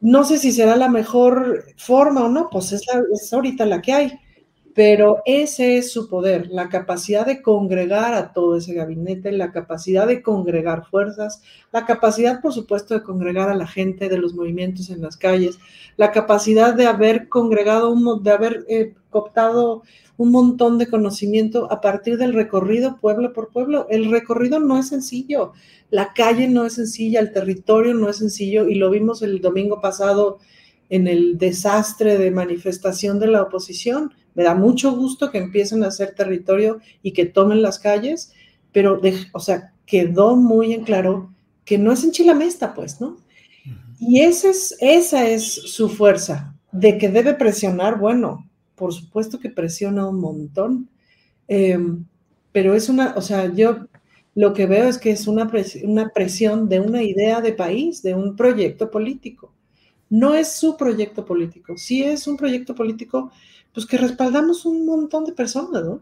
No 0.00 0.24
sé 0.24 0.38
si 0.38 0.50
será 0.50 0.76
la 0.76 0.88
mejor 0.88 1.66
forma 1.76 2.24
o 2.24 2.28
no, 2.28 2.48
pues 2.50 2.72
es, 2.72 2.82
es 3.12 3.32
ahorita 3.32 3.66
la 3.66 3.82
que 3.82 3.92
hay 3.92 4.12
pero 4.76 5.22
ese 5.24 5.78
es 5.78 5.90
su 5.90 6.06
poder, 6.06 6.48
la 6.50 6.68
capacidad 6.68 7.24
de 7.24 7.40
congregar 7.40 8.12
a 8.12 8.34
todo 8.34 8.58
ese 8.58 8.74
gabinete, 8.74 9.32
la 9.32 9.50
capacidad 9.50 10.06
de 10.06 10.20
congregar 10.20 10.84
fuerzas, 10.90 11.40
la 11.72 11.86
capacidad, 11.86 12.42
por 12.42 12.52
supuesto, 12.52 12.92
de 12.92 13.02
congregar 13.02 13.48
a 13.48 13.54
la 13.54 13.66
gente 13.66 14.10
de 14.10 14.18
los 14.18 14.34
movimientos 14.34 14.90
en 14.90 15.00
las 15.00 15.16
calles, 15.16 15.58
la 15.96 16.12
capacidad 16.12 16.74
de 16.74 16.86
haber 16.86 17.30
congregado, 17.30 18.20
de 18.20 18.30
haber 18.30 18.66
eh, 18.68 18.92
cooptado 19.08 19.82
un 20.18 20.30
montón 20.30 20.76
de 20.76 20.88
conocimiento 20.88 21.72
a 21.72 21.80
partir 21.80 22.18
del 22.18 22.34
recorrido 22.34 22.98
pueblo 23.00 23.32
por 23.32 23.48
pueblo. 23.48 23.86
El 23.88 24.10
recorrido 24.10 24.60
no 24.60 24.78
es 24.78 24.88
sencillo, 24.88 25.54
la 25.88 26.12
calle 26.12 26.48
no 26.48 26.66
es 26.66 26.74
sencilla, 26.74 27.20
el 27.20 27.32
territorio 27.32 27.94
no 27.94 28.10
es 28.10 28.18
sencillo 28.18 28.68
y 28.68 28.74
lo 28.74 28.90
vimos 28.90 29.22
el 29.22 29.40
domingo 29.40 29.80
pasado 29.80 30.36
en 30.90 31.08
el 31.08 31.38
desastre 31.38 32.18
de 32.18 32.30
manifestación 32.30 33.18
de 33.18 33.28
la 33.28 33.42
oposición 33.42 34.12
me 34.36 34.44
da 34.44 34.54
mucho 34.54 34.94
gusto 34.94 35.30
que 35.30 35.38
empiecen 35.38 35.82
a 35.82 35.88
hacer 35.88 36.14
territorio 36.14 36.78
y 37.02 37.12
que 37.12 37.24
tomen 37.26 37.62
las 37.62 37.78
calles, 37.78 38.32
pero, 38.70 39.00
o 39.32 39.40
sea, 39.40 39.72
quedó 39.86 40.36
muy 40.36 40.74
en 40.74 40.84
claro 40.84 41.32
que 41.64 41.78
no 41.78 41.90
es 41.92 42.04
en 42.04 42.12
Chilamesta, 42.12 42.74
pues, 42.74 43.00
¿no? 43.00 43.16
Y 43.98 44.20
esa 44.20 44.50
es, 44.50 44.76
esa 44.80 45.26
es 45.28 45.44
su 45.52 45.88
fuerza, 45.88 46.54
de 46.70 46.98
que 46.98 47.08
debe 47.08 47.32
presionar, 47.32 47.98
bueno, 47.98 48.46
por 48.74 48.92
supuesto 48.92 49.40
que 49.40 49.48
presiona 49.48 50.06
un 50.06 50.20
montón, 50.20 50.90
em, 51.48 52.04
pero 52.52 52.74
es 52.74 52.90
una, 52.90 53.14
o 53.16 53.22
sea, 53.22 53.52
yo 53.52 53.86
lo 54.34 54.52
que 54.52 54.66
veo 54.66 54.86
es 54.86 54.98
que 54.98 55.10
es 55.10 55.26
una, 55.26 55.50
una 55.84 56.10
presión 56.10 56.68
de 56.68 56.80
una 56.80 57.02
idea 57.02 57.40
de 57.40 57.54
país, 57.54 58.02
de 58.02 58.14
un 58.14 58.36
proyecto 58.36 58.90
político. 58.90 59.54
No 60.10 60.34
es 60.34 60.52
su 60.52 60.76
proyecto 60.76 61.24
político, 61.24 61.76
sí 61.78 62.04
es 62.04 62.26
un 62.26 62.36
proyecto 62.36 62.74
político 62.74 63.32
pues 63.76 63.84
que 63.84 63.98
respaldamos 63.98 64.64
un 64.64 64.86
montón 64.86 65.26
de 65.26 65.32
personas, 65.32 65.84
¿no? 65.84 66.00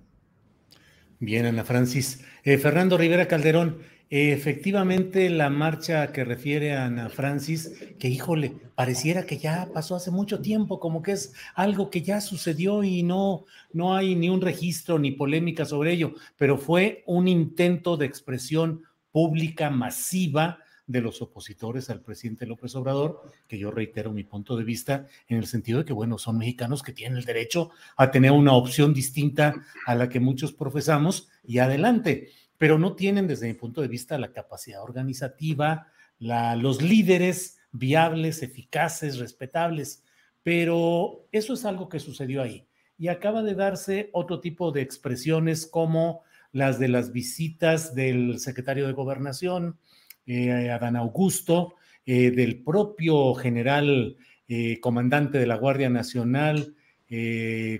Bien, 1.18 1.44
Ana 1.44 1.64
Francis. 1.64 2.24
Eh, 2.44 2.56
Fernando 2.56 2.96
Rivera 2.96 3.26
Calderón, 3.26 3.78
efectivamente 4.10 5.28
la 5.28 5.50
marcha 5.50 6.12
que 6.12 6.24
refiere 6.24 6.76
a 6.76 6.84
Ana 6.84 7.08
Francis, 7.08 7.72
que 7.98 8.06
híjole, 8.06 8.54
pareciera 8.76 9.26
que 9.26 9.38
ya 9.38 9.70
pasó 9.74 9.96
hace 9.96 10.12
mucho 10.12 10.40
tiempo, 10.40 10.78
como 10.78 11.02
que 11.02 11.10
es 11.10 11.32
algo 11.56 11.90
que 11.90 12.02
ya 12.02 12.20
sucedió 12.20 12.84
y 12.84 13.02
no, 13.02 13.44
no 13.72 13.96
hay 13.96 14.14
ni 14.14 14.28
un 14.28 14.40
registro 14.40 15.00
ni 15.00 15.10
polémica 15.10 15.64
sobre 15.64 15.94
ello, 15.94 16.14
pero 16.36 16.58
fue 16.58 17.02
un 17.08 17.26
intento 17.26 17.96
de 17.96 18.06
expresión 18.06 18.82
pública 19.10 19.68
masiva 19.68 20.60
de 20.86 21.00
los 21.00 21.22
opositores 21.22 21.88
al 21.90 22.00
presidente 22.00 22.46
López 22.46 22.74
Obrador, 22.74 23.22
que 23.48 23.58
yo 23.58 23.70
reitero 23.70 24.12
mi 24.12 24.24
punto 24.24 24.56
de 24.56 24.64
vista 24.64 25.06
en 25.28 25.38
el 25.38 25.46
sentido 25.46 25.78
de 25.78 25.84
que, 25.84 25.92
bueno, 25.92 26.18
son 26.18 26.38
mexicanos 26.38 26.82
que 26.82 26.92
tienen 26.92 27.18
el 27.18 27.24
derecho 27.24 27.70
a 27.96 28.10
tener 28.10 28.32
una 28.32 28.52
opción 28.52 28.92
distinta 28.92 29.54
a 29.86 29.94
la 29.94 30.08
que 30.08 30.20
muchos 30.20 30.52
profesamos 30.52 31.28
y 31.42 31.58
adelante, 31.58 32.30
pero 32.58 32.78
no 32.78 32.94
tienen 32.94 33.26
desde 33.26 33.46
mi 33.46 33.54
punto 33.54 33.80
de 33.80 33.88
vista 33.88 34.18
la 34.18 34.32
capacidad 34.32 34.82
organizativa, 34.82 35.88
la, 36.18 36.54
los 36.56 36.82
líderes 36.82 37.58
viables, 37.72 38.42
eficaces, 38.42 39.18
respetables, 39.18 40.04
pero 40.42 41.26
eso 41.32 41.54
es 41.54 41.64
algo 41.64 41.88
que 41.88 41.98
sucedió 41.98 42.42
ahí. 42.42 42.66
Y 42.96 43.08
acaba 43.08 43.42
de 43.42 43.54
darse 43.54 44.10
otro 44.12 44.40
tipo 44.40 44.70
de 44.70 44.82
expresiones 44.82 45.66
como 45.66 46.22
las 46.52 46.78
de 46.78 46.86
las 46.86 47.10
visitas 47.10 47.96
del 47.96 48.38
secretario 48.38 48.86
de 48.86 48.92
gobernación, 48.92 49.78
eh, 50.26 50.70
Adán 50.70 50.96
Augusto, 50.96 51.74
eh, 52.06 52.30
del 52.30 52.62
propio 52.62 53.34
general 53.34 54.16
eh, 54.48 54.80
comandante 54.80 55.38
de 55.38 55.46
la 55.46 55.56
Guardia 55.56 55.90
Nacional, 55.90 56.74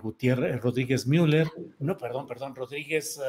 Gutiérrez 0.00 0.60
Rodríguez 0.60 1.08
Müller, 1.08 1.48
no, 1.80 1.98
perdón, 1.98 2.28
perdón, 2.28 2.54
Rodríguez, 2.54 3.20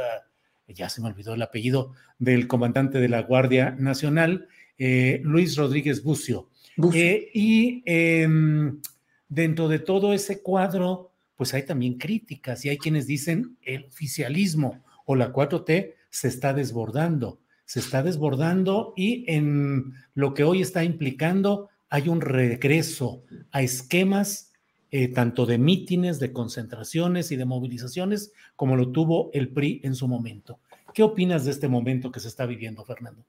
ya 0.67 0.87
se 0.87 1.01
me 1.01 1.07
olvidó 1.07 1.33
el 1.33 1.41
apellido 1.41 1.93
del 2.19 2.47
comandante 2.47 2.99
de 2.99 3.09
la 3.09 3.23
Guardia 3.23 3.71
Nacional, 3.71 4.47
Luis 4.77 5.55
Rodríguez 5.55 6.03
Bucio. 6.03 6.49
y 6.93 7.81
em, 7.87 8.79
dentro 9.27 9.67
de 9.67 9.79
todo 9.79 10.13
ese 10.13 10.43
cuadro, 10.43 11.11
pues 11.35 11.55
hay 11.55 11.63
también 11.63 11.97
críticas 11.97 12.63
y 12.65 12.69
hay 12.69 12.77
quienes 12.77 13.07
dicen 13.07 13.57
el 13.63 13.85
oficialismo 13.85 14.83
o 15.05 15.15
la 15.15 15.33
4T 15.33 15.95
se 16.11 16.27
está 16.27 16.53
desbordando 16.53 17.39
se 17.65 17.79
está 17.79 18.03
desbordando 18.03 18.93
y 18.95 19.25
en 19.27 19.93
lo 20.13 20.33
que 20.33 20.43
hoy 20.43 20.61
está 20.61 20.83
implicando 20.83 21.69
hay 21.89 22.07
un 22.09 22.21
regreso 22.21 23.23
a 23.51 23.61
esquemas 23.61 24.51
eh, 24.91 25.09
tanto 25.09 25.45
de 25.45 25.57
mítines, 25.57 26.19
de 26.19 26.31
concentraciones 26.31 27.31
y 27.31 27.35
de 27.35 27.45
movilizaciones 27.45 28.31
como 28.55 28.75
lo 28.75 28.91
tuvo 28.91 29.29
el 29.33 29.49
PRI 29.49 29.81
en 29.83 29.95
su 29.95 30.07
momento. 30.07 30.59
¿Qué 30.93 31.03
opinas 31.03 31.43
de 31.43 31.51
este 31.51 31.67
momento 31.67 32.11
que 32.11 32.21
se 32.21 32.29
está 32.29 32.45
viviendo, 32.45 32.85
Fernando? 32.85 33.25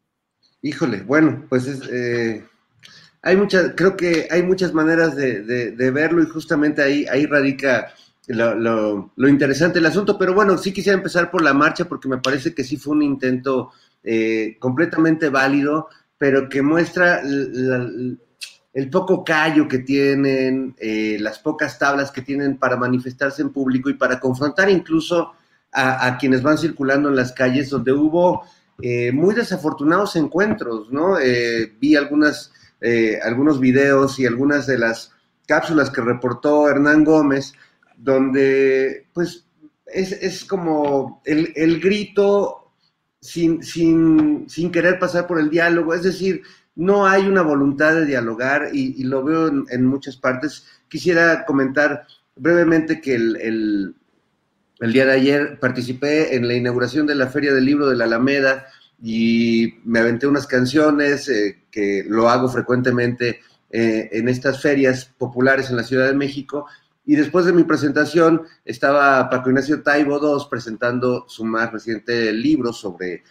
Híjole, 0.63 1.03
bueno, 1.03 1.45
pues 1.49 1.67
eh, 1.91 2.45
hay 3.23 3.37
muchas, 3.37 3.73
creo 3.75 3.97
que 3.97 4.29
hay 4.31 4.43
muchas 4.43 4.73
maneras 4.73 5.17
de, 5.17 5.91
verlo 5.91 6.23
y 6.23 6.27
justamente 6.27 6.83
ahí, 6.83 7.07
ahí 7.11 7.27
radica 7.27 7.93
lo, 8.29 9.11
interesante 9.17 9.79
del 9.79 9.87
asunto. 9.87 10.19
Pero 10.19 10.35
bueno, 10.35 10.57
sí 10.59 10.73
quisiera 10.73 10.97
empezar 10.97 11.31
por 11.31 11.43
la 11.43 11.55
marcha 11.55 11.87
porque 11.87 12.09
me 12.09 12.19
parece 12.19 12.55
que 12.55 12.63
sí 12.63 12.77
fue 12.77 12.95
un 12.95 13.03
intento 13.03 13.73
eh, 14.09 14.57
completamente 14.61 15.31
válido, 15.31 15.89
pero 16.17 16.49
que 16.49 16.63
muestra 16.63 17.23
el 17.23 18.89
poco 18.89 19.25
callo 19.25 19.67
que 19.67 19.81
tienen, 19.81 20.77
eh, 20.79 21.17
las 21.19 21.41
pocas 21.41 21.77
tablas 21.77 22.13
que 22.13 22.23
tienen 22.23 22.57
para 22.57 22.77
manifestarse 22.77 23.43
en 23.43 23.51
público 23.51 23.91
y 23.91 23.95
para 23.95 24.21
confrontar 24.21 24.71
incluso 24.71 25.33
a, 25.73 26.17
quienes 26.19 26.41
van 26.41 26.57
circulando 26.57 27.09
en 27.09 27.17
las 27.17 27.33
calles, 27.33 27.69
donde 27.69 27.93
hubo 27.93 28.45
eh, 28.81 29.11
muy 29.11 29.35
desafortunados 29.35 30.15
encuentros, 30.15 30.91
¿no? 30.93 31.17
Vi 31.81 31.97
algunas, 31.97 32.53
algunos 33.25 33.59
videos 33.59 34.21
y 34.21 34.25
algunas 34.25 34.69
de 34.69 34.79
las 34.79 35.11
cápsulas 35.49 35.91
que 35.91 36.01
reportó 36.01 36.69
Hernán 36.69 37.03
Gómez, 37.03 37.55
donde 37.97 39.09
pues 39.13 39.47
es, 39.85 40.45
como 40.45 41.21
el, 41.25 41.53
el 41.57 41.81
grito 41.81 42.66
sin, 43.27 43.63
sin, 43.63 44.49
sin, 44.49 44.71
querer 44.71 44.99
pasar 44.99 45.27
por 45.27 45.41
el 45.41 45.51
diálogo, 45.51 45.95
es 45.95 46.03
decir, 46.03 46.43
no 46.77 47.07
hay 47.07 47.27
una 47.27 47.43
voluntad 47.43 47.95
de 47.95 48.05
dialogar 48.05 48.69
y, 48.73 49.03
lo 49.05 49.25
veo 49.25 49.49
en, 49.69 49.87
muchas 49.87 50.17
partes. 50.17 50.67
Quisiera 50.89 51.45
comentar 51.47 52.07
brevemente 52.37 53.01
que 53.01 53.15
el, 53.15 53.95
día 54.81 55.07
de 55.07 55.13
ayer 55.13 55.59
participé 55.59 56.37
en 56.37 56.47
la 56.47 56.55
inauguración 56.55 57.07
de 57.07 57.15
la 57.15 57.29
Feria 57.29 57.55
del 57.55 57.65
Libro 57.65 57.89
de 57.89 57.97
la 57.97 58.05
Alameda 58.05 58.67
y 59.03 59.75
me 59.85 60.01
aventé 60.01 60.27
unas 60.27 60.47
canciones 60.47 61.29
eh, 61.29 61.65
que 61.71 62.05
lo 62.07 62.29
hago 62.29 62.49
frecuentemente 62.49 63.41
eh, 63.71 64.11
en 64.13 64.29
estas 64.29 64.61
ferias 64.61 65.07
populares 65.19 65.71
en 65.71 65.77
la 65.77 65.83
Ciudad 65.83 66.07
de 66.07 66.15
México. 66.15 66.67
Y 67.07 67.15
después 67.15 67.47
de 67.47 67.53
mi 67.53 67.63
presentación 67.63 68.43
estaba 68.65 69.31
Paco 69.31 69.51
Ignacio 69.51 69.83
Taibo 69.83 70.19
II 70.19 70.45
presentando 70.51 71.25
su 71.29 71.45
más 71.45 71.73
reciente 71.73 72.33
libro 72.33 72.73
sobre 72.73 73.23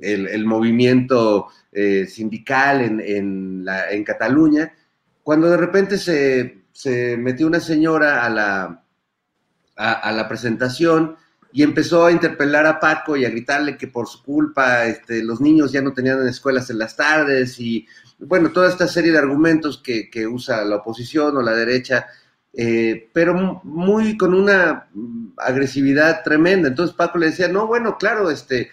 el, 0.00 0.44
movimiento 0.44 1.48
eh, 1.72 2.06
sindical 2.06 2.80
en, 2.80 3.00
en, 3.00 4.04
Cataluña, 4.04 4.72
cuando 5.22 5.48
de 5.50 5.56
repente 5.56 5.98
se, 5.98 7.16
metió 7.16 7.46
una 7.46 7.60
señora 7.60 8.24
a 8.24 8.30
la, 8.30 8.84
a, 9.76 10.12
la 10.12 10.28
presentación 10.28 11.16
y 11.52 11.62
empezó 11.62 12.06
a 12.06 12.12
interpelar 12.12 12.66
a 12.66 12.80
Paco 12.80 13.16
y 13.16 13.24
a 13.24 13.30
gritarle 13.30 13.76
que 13.76 13.88
por 13.88 14.08
su 14.08 14.22
culpa 14.22 14.86
este, 14.86 15.22
los 15.22 15.40
niños 15.40 15.72
ya 15.72 15.82
no 15.82 15.92
tenían 15.92 16.26
escuelas 16.26 16.68
en 16.70 16.78
las 16.78 16.96
tardes 16.96 17.58
y 17.60 17.86
bueno, 18.18 18.50
toda 18.50 18.68
esta 18.68 18.88
serie 18.88 19.12
de 19.12 19.18
argumentos 19.18 19.82
que, 19.82 20.26
usa 20.26 20.64
la 20.64 20.76
oposición 20.76 21.36
o 21.36 21.42
la 21.42 21.52
derecha, 21.52 22.06
eh, 22.56 23.10
pero 23.12 23.60
muy 23.64 24.16
con 24.16 24.32
una 24.32 24.88
agresividad 25.38 26.22
tremenda. 26.22 26.68
Entonces 26.68 26.94
Paco 26.94 27.18
le 27.18 27.26
decía, 27.26 27.48
no, 27.48 27.66
bueno, 27.66 27.96
claro, 27.98 28.30
este, 28.30 28.70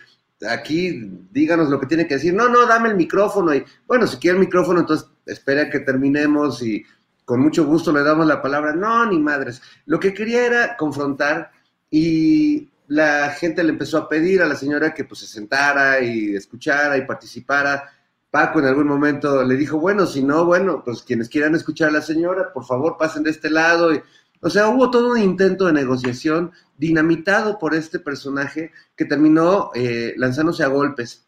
aquí 0.47 1.09
díganos 1.31 1.69
lo 1.69 1.79
que 1.79 1.87
tiene 1.87 2.07
que 2.07 2.15
decir. 2.15 2.33
No, 2.33 2.47
no, 2.47 2.65
dame 2.65 2.89
el 2.89 2.95
micrófono. 2.95 3.53
Y 3.53 3.63
bueno, 3.87 4.07
si 4.07 4.17
quiere 4.17 4.37
el 4.37 4.45
micrófono, 4.45 4.81
entonces 4.81 5.09
espera 5.25 5.69
que 5.69 5.79
terminemos 5.79 6.61
y 6.61 6.85
con 7.25 7.39
mucho 7.41 7.65
gusto 7.65 7.91
le 7.91 8.03
damos 8.03 8.27
la 8.27 8.41
palabra. 8.41 8.73
No, 8.73 9.05
ni 9.05 9.19
madres. 9.19 9.61
Lo 9.85 9.99
que 9.99 10.13
quería 10.13 10.45
era 10.45 10.77
confrontar 10.77 11.51
y 11.89 12.69
la 12.87 13.29
gente 13.31 13.63
le 13.63 13.69
empezó 13.69 13.97
a 13.97 14.09
pedir 14.09 14.41
a 14.41 14.47
la 14.47 14.55
señora 14.55 14.93
que 14.93 15.05
pues 15.05 15.21
se 15.21 15.27
sentara 15.27 16.01
y 16.01 16.35
escuchara 16.35 16.97
y 16.97 17.05
participara. 17.05 17.89
Paco 18.31 18.59
en 18.59 18.65
algún 18.65 18.87
momento 18.87 19.43
le 19.43 19.55
dijo, 19.55 19.77
bueno, 19.77 20.05
si 20.05 20.23
no, 20.23 20.45
bueno, 20.45 20.81
pues 20.83 21.03
quienes 21.03 21.27
quieran 21.27 21.53
escuchar 21.53 21.89
a 21.89 21.91
la 21.91 22.01
señora, 22.01 22.53
por 22.53 22.65
favor 22.65 22.95
pasen 22.97 23.23
de 23.23 23.29
este 23.29 23.49
lado. 23.49 23.93
Y, 23.93 24.01
o 24.39 24.49
sea, 24.49 24.69
hubo 24.69 24.89
todo 24.89 25.11
un 25.11 25.19
intento 25.19 25.65
de 25.65 25.73
negociación 25.73 26.51
dinamitado 26.77 27.59
por 27.59 27.75
este 27.75 27.99
personaje 27.99 28.71
que 28.95 29.05
terminó 29.05 29.71
eh, 29.75 30.13
lanzándose 30.15 30.63
a 30.63 30.67
golpes 30.67 31.27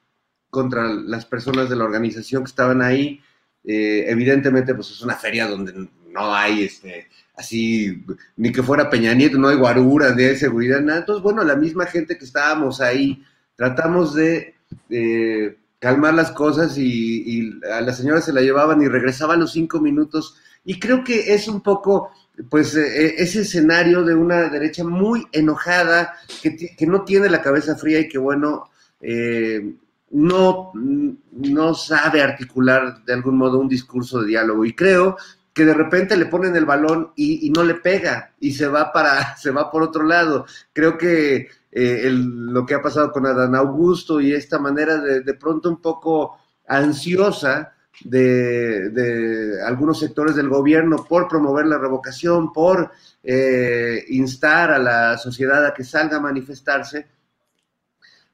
contra 0.50 0.86
las 0.88 1.26
personas 1.26 1.70
de 1.70 1.76
la 1.76 1.84
organización 1.84 2.44
que 2.44 2.50
estaban 2.50 2.82
ahí. 2.82 3.22
Eh, 3.66 4.06
evidentemente, 4.08 4.74
pues 4.74 4.90
es 4.92 5.02
una 5.02 5.16
feria 5.16 5.48
donde 5.48 5.74
no 5.74 6.34
hay 6.34 6.64
este 6.64 7.10
así, 7.36 8.06
ni 8.38 8.52
que 8.52 8.64
fuera 8.64 8.90
Peña 8.90 9.14
Nieto, 9.14 9.38
no 9.38 9.50
hay 9.50 9.58
guaruras, 9.58 10.16
ni 10.16 10.24
hay 10.24 10.38
seguridad, 10.38 10.80
nada. 10.82 11.00
Entonces, 11.00 11.24
bueno, 11.24 11.44
la 11.44 11.56
misma 11.56 11.86
gente 11.86 12.18
que 12.18 12.26
estábamos 12.26 12.80
ahí, 12.82 13.24
tratamos 13.56 14.16
de 14.16 14.56
eh, 14.90 15.58
calmar 15.84 16.14
las 16.14 16.32
cosas 16.32 16.78
y, 16.78 17.60
a 17.70 17.82
la 17.82 17.92
señora 17.92 18.22
se 18.22 18.32
la 18.32 18.40
llevaban 18.40 18.82
y 18.82 18.88
regresaba 18.88 19.34
a 19.34 19.38
los 19.38 19.52
cinco 19.52 19.82
minutos. 19.82 20.38
Y 20.64 20.80
creo 20.80 21.04
que 21.04 21.34
es 21.34 21.50
un 21.50 21.60
poco 21.60 22.10
pues 22.50 22.74
eh, 22.78 23.08
eh, 23.08 23.16
ese 23.18 23.42
escenario 23.42 24.06
de 24.06 24.16
una 24.16 24.50
derecha 24.50 24.86
muy 24.86 25.28
enojada, 25.34 26.14
que, 26.42 26.88
no 26.88 27.04
tiene 27.04 27.30
la 27.30 27.42
cabeza 27.42 27.76
fría 27.76 28.00
y 28.00 28.08
que 28.08 28.18
bueno, 28.18 28.70
eh, 29.02 29.76
no, 30.12 30.72
no 30.74 31.74
sabe 31.74 32.22
articular 32.22 33.04
de 33.04 33.14
algún 33.14 33.36
modo 33.36 33.60
un 33.60 33.68
discurso 33.68 34.22
de 34.22 34.28
diálogo. 34.28 34.64
Y 34.64 34.72
creo 34.72 35.18
que 35.54 35.66
de 35.66 35.74
repente 35.74 36.18
le 36.18 36.26
ponen 36.26 36.56
el 36.56 36.66
balón 36.66 37.12
y, 37.16 37.50
no 37.52 37.64
le 37.64 37.76
pega 37.76 38.32
y 38.40 38.54
se 38.54 38.68
va 38.68 38.92
para, 38.92 39.36
se 39.38 39.52
va 39.52 39.72
por 39.72 39.84
otro 39.84 40.04
lado. 40.04 40.46
Creo 40.74 40.98
que 40.98 41.48
lo 41.72 42.66
que 42.66 42.76
ha 42.76 42.82
pasado 42.82 43.12
con 43.12 43.26
Adán 43.26 43.56
Augusto 43.56 44.22
y 44.22 44.34
esta 44.34 44.60
manera 44.60 44.98
de, 44.98 45.22
de 45.22 45.34
pronto 45.34 45.70
un 45.70 45.82
poco 45.82 46.38
ansiosa, 46.68 47.74
de, 48.04 49.60
algunos 49.66 50.00
sectores 50.00 50.36
del 50.36 50.50
gobierno 50.50 51.06
por 51.08 51.28
promover 51.28 51.66
la 51.66 51.78
revocación, 51.78 52.52
por 52.52 52.92
eh, 53.24 54.04
instar 54.10 54.72
a 54.72 54.80
la 54.80 55.18
sociedad 55.18 55.66
a 55.66 55.74
que 55.74 55.84
salga 55.84 56.18
a 56.18 56.22
manifestarse, 56.22 57.08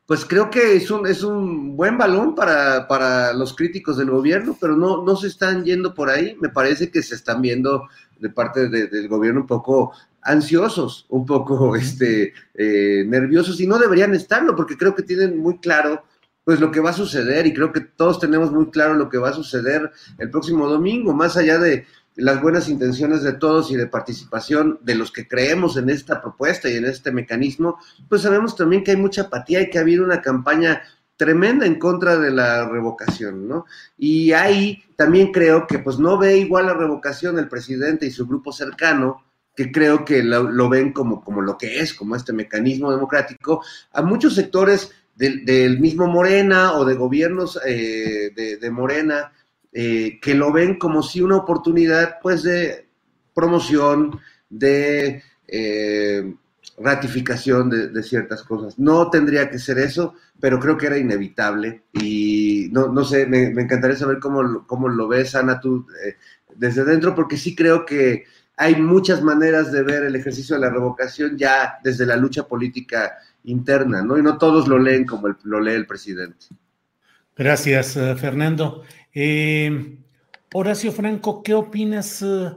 pues 0.09 0.25
creo 0.25 0.49
que 0.49 0.75
es 0.75 0.89
un, 0.89 1.05
es 1.05 1.21
un 1.21 1.77
buen 1.77 1.95
balón 1.95 2.33
para, 2.33 3.31
los 3.33 3.53
críticos 3.53 3.95
del 3.95 4.09
gobierno, 4.09 4.57
pero 4.59 4.75
no, 4.75 5.03
no 5.03 5.15
se 5.15 5.27
están 5.27 5.63
yendo 5.63 5.93
por 5.93 6.09
ahí. 6.09 6.35
Me 6.41 6.49
parece 6.49 6.89
que 6.89 7.03
se 7.03 7.13
están 7.13 7.43
viendo 7.43 7.87
de 8.17 8.31
parte 8.31 8.69
del 8.69 9.07
gobierno 9.07 9.41
un 9.41 9.45
poco 9.45 9.93
ansiosos, 10.23 11.05
un 11.09 11.27
poco 11.27 11.75
este, 11.75 12.33
eh, 12.55 13.03
nerviosos, 13.05 13.61
y 13.61 13.67
no 13.67 13.77
deberían 13.77 14.15
estarlo, 14.15 14.55
porque 14.55 14.77
creo 14.77 14.95
que 14.95 15.03
tienen 15.03 15.37
muy 15.37 15.59
claro 15.59 16.03
pues 16.43 16.59
lo 16.59 16.71
que 16.71 16.79
va 16.79 16.89
a 16.89 16.93
suceder 16.93 17.45
y 17.45 17.53
creo 17.53 17.71
que 17.71 17.81
todos 17.81 18.19
tenemos 18.19 18.51
muy 18.51 18.71
claro 18.71 18.95
lo 18.95 19.09
que 19.09 19.19
va 19.19 19.29
a 19.29 19.33
suceder 19.33 19.91
el 20.17 20.31
próximo 20.31 20.67
domingo, 20.67 21.13
más 21.13 21.37
allá 21.37 21.59
de 21.59 21.85
las 22.19 22.41
buenas 22.41 22.69
intenciones 22.69 23.23
de 23.23 23.33
todos 23.33 23.71
y 23.71 23.75
de 23.75 23.87
participación 23.87 24.79
de 24.81 24.95
los 24.95 25.11
que 25.11 25.27
creemos 25.27 25.77
en 25.77 25.89
esta 25.89 26.21
propuesta 26.21 26.69
y 26.69 26.75
en 26.75 26.85
este 26.85 27.11
mecanismo, 27.11 27.79
pues 28.07 28.21
sabemos 28.21 28.55
también 28.55 28.83
que 28.83 28.91
hay 28.91 28.97
mucha 28.97 29.23
apatía 29.23 29.61
y 29.61 29.69
que 29.69 29.77
ha 29.77 29.81
habido 29.81 30.03
una 30.03 30.21
campaña 30.21 30.81
tremenda 31.15 31.65
en 31.65 31.79
contra 31.79 32.17
de 32.17 32.31
la 32.31 32.67
revocación, 32.67 33.47
¿no? 33.47 33.65
Y 33.97 34.31
ahí 34.31 34.83
también 34.95 35.31
creo 35.31 35.67
que 35.67 35.79
pues 35.79 35.99
no 35.99 36.17
ve 36.17 36.37
igual 36.37 36.67
la 36.67 36.73
revocación 36.73 37.37
el 37.37 37.49
presidente 37.49 38.05
y 38.05 38.11
su 38.11 38.25
grupo 38.25 38.53
cercano, 38.53 39.23
que 39.55 39.71
creo 39.71 40.05
que 40.05 40.23
lo, 40.23 40.69
ven 40.69 40.93
como, 40.93 41.21
como 41.21 41.41
lo 41.41 41.57
que 41.57 41.81
es, 41.81 41.93
como 41.93 42.15
este 42.15 42.31
mecanismo 42.31 42.91
democrático, 42.91 43.61
a 43.91 44.01
muchos 44.01 44.35
sectores 44.35 44.91
del, 45.15 45.79
mismo 45.81 46.07
Morena 46.07 46.73
o 46.75 46.85
de 46.85 46.95
gobiernos 46.95 47.59
eh, 47.65 48.31
de, 48.33 48.71
Morena 48.71 49.33
eh, 49.73 50.19
que 50.21 50.33
lo 50.33 50.51
ven 50.51 50.77
como 50.77 51.03
si 51.03 51.21
una 51.21 51.37
oportunidad 51.37 52.17
pues 52.21 52.43
de 52.43 52.87
promoción, 53.33 54.19
de 54.49 55.23
eh, 55.47 56.33
ratificación 56.77 57.69
de, 57.69 58.03
ciertas 58.03 58.43
cosas. 58.43 58.79
No 58.79 59.09
tendría 59.09 59.49
que 59.49 59.59
ser 59.59 59.79
eso, 59.79 60.15
pero 60.39 60.59
creo 60.59 60.77
que 60.77 60.87
era 60.87 60.97
inevitable 60.97 61.83
y 61.93 62.69
no, 62.71 62.87
no 62.87 63.03
sé, 63.03 63.25
me, 63.25 63.43
encantaría 63.43 63.97
saber 63.97 64.19
cómo, 64.19 64.65
cómo, 64.65 64.87
lo 64.87 65.07
ves, 65.07 65.35
Ana, 65.35 65.59
tú 65.59 65.85
desde 66.55 66.83
dentro, 66.83 67.15
porque 67.15 67.37
sí 67.37 67.55
creo 67.55 67.85
que 67.85 68.25
hay 68.57 68.75
muchas 68.75 69.21
maneras 69.21 69.71
de 69.71 69.83
ver 69.83 70.03
el 70.03 70.15
ejercicio 70.17 70.55
de 70.55 70.61
la 70.61 70.69
revocación 70.69 71.37
ya 71.37 71.79
desde 71.81 72.05
la 72.05 72.17
lucha 72.17 72.45
política 72.45 73.17
interna, 73.45 74.01
¿no? 74.01 74.17
Y 74.17 74.21
no 74.21 74.37
todos 74.37 74.67
lo 74.67 74.77
leen 74.77 75.05
como 75.05 75.29
lo 75.43 75.61
lee 75.61 75.71
el 75.71 75.87
presidente. 75.87 76.47
Gracias, 77.39 77.95
eh, 77.95 78.17
Fernando. 78.17 78.83
Eh, 79.13 79.95
Horacio 80.53 80.91
Franco, 80.91 81.41
¿qué 81.41 81.53
opinas? 81.53 82.21
Eh? 82.21 82.49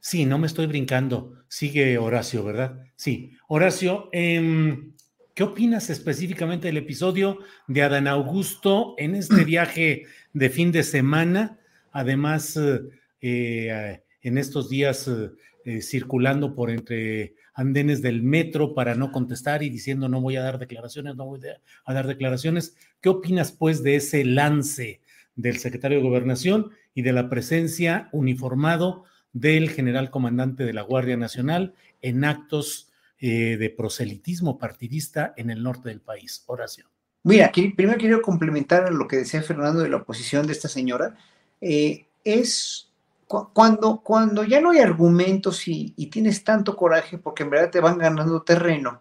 sí, 0.00 0.24
no 0.24 0.38
me 0.38 0.46
estoy 0.46 0.64
brincando. 0.64 1.44
Sigue 1.48 1.98
Horacio, 1.98 2.42
¿verdad? 2.42 2.82
Sí. 2.96 3.36
Horacio, 3.46 4.08
em, 4.10 4.94
¿qué 5.34 5.42
opinas 5.42 5.90
específicamente 5.90 6.68
del 6.68 6.78
episodio 6.78 7.40
de 7.66 7.82
Adán 7.82 8.08
Augusto 8.08 8.94
en 8.96 9.16
este 9.16 9.44
viaje 9.44 10.04
de 10.32 10.48
fin 10.48 10.72
de 10.72 10.82
semana? 10.82 11.58
Además, 11.90 12.58
en 13.20 14.38
estos 14.38 14.70
días 14.70 15.10
circulando 15.80 16.54
por 16.54 16.70
entre 16.70 17.34
andenes 17.54 18.02
del 18.02 18.22
metro 18.22 18.74
para 18.74 18.94
no 18.94 19.12
contestar 19.12 19.62
y 19.62 19.70
diciendo 19.70 20.08
no 20.08 20.20
voy 20.20 20.36
a 20.36 20.42
dar 20.42 20.58
declaraciones, 20.58 21.16
no 21.16 21.26
voy 21.26 21.40
a 21.84 21.94
dar 21.94 22.06
declaraciones. 22.06 22.76
¿Qué 23.00 23.08
opinas 23.08 23.52
pues 23.52 23.82
de 23.82 23.96
ese 23.96 24.24
lance 24.24 25.00
del 25.36 25.58
secretario 25.58 25.98
de 25.98 26.04
Gobernación 26.04 26.70
y 26.94 27.02
de 27.02 27.12
la 27.12 27.28
presencia 27.28 28.08
uniformado 28.12 29.04
del 29.32 29.70
general 29.70 30.10
comandante 30.10 30.64
de 30.64 30.72
la 30.72 30.82
Guardia 30.82 31.16
Nacional 31.16 31.74
en 32.00 32.24
actos 32.24 32.90
eh, 33.18 33.56
de 33.56 33.70
proselitismo 33.70 34.58
partidista 34.58 35.32
en 35.36 35.50
el 35.50 35.62
norte 35.62 35.88
del 35.88 36.00
país? 36.00 36.44
Horacio. 36.46 36.90
Mira, 37.24 37.52
primero 37.52 37.98
quiero 37.98 38.20
complementar 38.20 38.92
lo 38.92 39.06
que 39.06 39.16
decía 39.16 39.42
Fernando 39.42 39.80
de 39.80 39.88
la 39.88 39.98
oposición 39.98 40.46
de 40.46 40.52
esta 40.52 40.68
señora. 40.68 41.16
Eh, 41.60 42.06
es 42.24 42.91
cuando, 43.52 44.00
cuando 44.02 44.44
ya 44.44 44.60
no 44.60 44.70
hay 44.70 44.78
argumentos 44.78 45.66
y, 45.66 45.90
tienes 46.10 46.44
tanto 46.44 46.76
coraje 46.76 47.18
porque 47.18 47.44
en 47.44 47.50
verdad 47.50 47.70
te 47.70 47.80
van 47.80 47.98
ganando 47.98 48.42
terreno, 48.42 49.00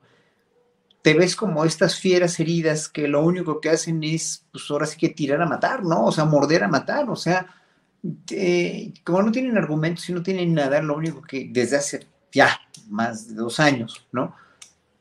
te 1.02 1.14
ves 1.14 1.36
como 1.36 1.66
estas 1.66 2.00
fieras 2.00 2.40
heridas 2.40 2.88
que 2.88 3.08
lo 3.08 3.24
único 3.24 3.60
que 3.60 3.70
hacen 3.70 4.04
es, 4.04 4.46
pues 4.52 4.70
ahora 4.70 4.86
sí 4.86 4.98
que 4.98 5.10
tirar 5.10 5.42
a 5.42 5.48
matar, 5.48 5.84
¿no? 5.84 6.06
O 6.06 6.12
sea, 6.12 6.26
morder 6.26 6.64
a 6.64 6.68
matar, 6.68 7.10
o 7.10 7.16
sea, 7.16 7.48
como 9.04 9.22
no 9.24 9.32
tienen 9.32 9.58
argumentos 9.58 10.08
y 10.10 10.14
no 10.14 10.24
tienen 10.24 10.54
nada, 10.54 10.82
lo 10.82 10.96
único 10.96 11.22
que 11.22 11.50
desde 11.52 11.78
hace 11.78 12.08
ya 12.32 12.60
más 12.90 13.30
de 13.30 13.36
dos 13.36 13.60
años, 13.60 14.08
¿no? 14.12 14.36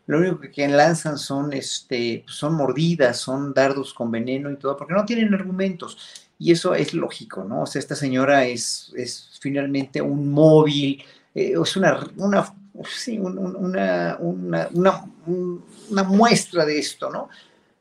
Lo 0.07 0.19
único 0.19 0.41
que, 0.41 0.67
lanzan 0.67 1.19
son, 1.19 1.53
este, 1.53 2.23
pues, 2.25 2.37
son 2.37 2.55
mordidas, 2.55 3.19
son 3.19 3.55
dardos 3.55 3.95
con 3.95 4.11
veneno 4.11 4.51
y 4.51 4.57
todo, 4.57 4.77
porque 4.77 4.95
no 4.95 5.05
tienen 5.05 5.33
argumentos. 5.33 6.30
Y 6.43 6.53
eso 6.53 6.75
es 6.75 6.95
lógico, 6.95 7.45
¿no? 7.45 7.63
O 7.63 7.67
sea, 7.67 7.81
esta 7.81 7.95
señora 7.95 8.47
es, 8.47 8.91
es 8.97 9.39
finalmente 9.43 10.01
un 10.01 10.33
móvil, 10.33 11.05
eh, 11.35 11.53
es 11.63 11.77
una, 11.77 12.01
una, 12.17 12.55
sí, 12.89 13.19
una, 13.19 14.17
una, 14.19 16.03
muestra 16.03 16.65
de 16.65 16.79
esto, 16.79 17.11
¿no? 17.11 17.29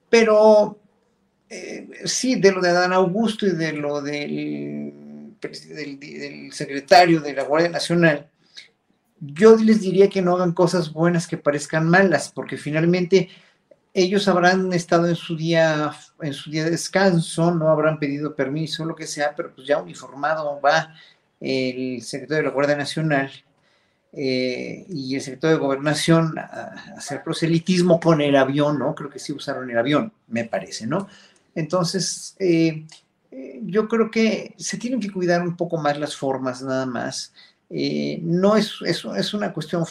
Pero 0.10 0.78
eh, 1.50 1.88
sí, 2.04 2.36
de 2.36 2.52
lo 2.52 2.60
de 2.60 2.72
Adán 2.72 2.92
Augusto 2.92 3.48
y 3.48 3.52
de 3.52 3.72
lo 3.72 4.02
del, 4.02 5.34
del 5.40 6.52
secretario 6.52 7.22
de 7.22 7.34
la 7.34 7.44
Guardia 7.44 7.70
Nacional, 7.70 8.30
yo 9.22 9.56
les 9.56 9.80
diría 9.80 10.10
que 10.10 10.22
no 10.22 10.36
hagan 10.36 10.52
cosas 10.52 10.92
buenas 10.92 11.28
que 11.28 11.38
parezcan 11.38 11.90
malas, 11.90 12.30
porque 12.36 12.58
finalmente 12.58 13.30
ellos 13.94 14.28
habrán 14.28 14.72
estado 14.74 15.08
en 15.08 15.16
su 15.16 15.36
día, 15.36 15.92
en 16.22 16.34
su 16.34 16.52
día 16.52 16.64
de 16.64 16.72
descanso, 16.72 17.54
no 17.54 17.70
habrán 17.70 18.00
pedido 18.00 18.36
permiso, 18.36 18.86
lo 18.86 18.96
que 18.96 19.08
sea, 19.08 19.34
pero 19.36 19.54
pues 19.54 19.68
ya 19.68 19.82
uniformado 19.82 20.60
va 20.62 20.94
el 21.40 22.02
secretario 22.02 22.44
de 22.44 22.50
la 22.50 22.54
Guardia 22.54 22.76
Nacional 22.76 23.32
eh, 24.12 24.86
y 24.90 25.16
el 25.16 25.22
secretario 25.22 25.58
de 25.58 25.64
Gobernación 25.64 26.38
a, 26.38 26.96
hacer 26.98 27.24
proselitismo 27.24 28.00
con 28.00 28.22
el 28.22 28.36
avión, 28.36 28.80
¿no? 28.80 28.96
Creo 28.96 29.10
que 29.10 29.20
sí 29.20 29.34
usaron 29.34 29.70
el 29.70 29.78
avión, 29.78 30.12
me 30.28 30.46
parece, 30.46 30.88
¿no? 30.88 31.08
Entonces, 31.56 32.36
eh, 32.40 32.86
eh, 33.32 33.60
yo 33.64 33.88
creo 33.88 34.10
que 34.10 34.56
se 34.58 34.78
tienen 34.78 35.00
que 35.00 35.12
cuidar 35.12 35.42
un 35.42 35.56
poco 35.56 35.78
más 35.78 36.00
las 36.00 36.16
formas, 36.16 36.62
nada 36.62 36.86
más. 36.86 37.34
no 37.70 38.56
es, 38.56 38.74
es, 38.86 39.06
es 39.06 39.34
una 39.34 39.54
cuestión, 39.54 39.86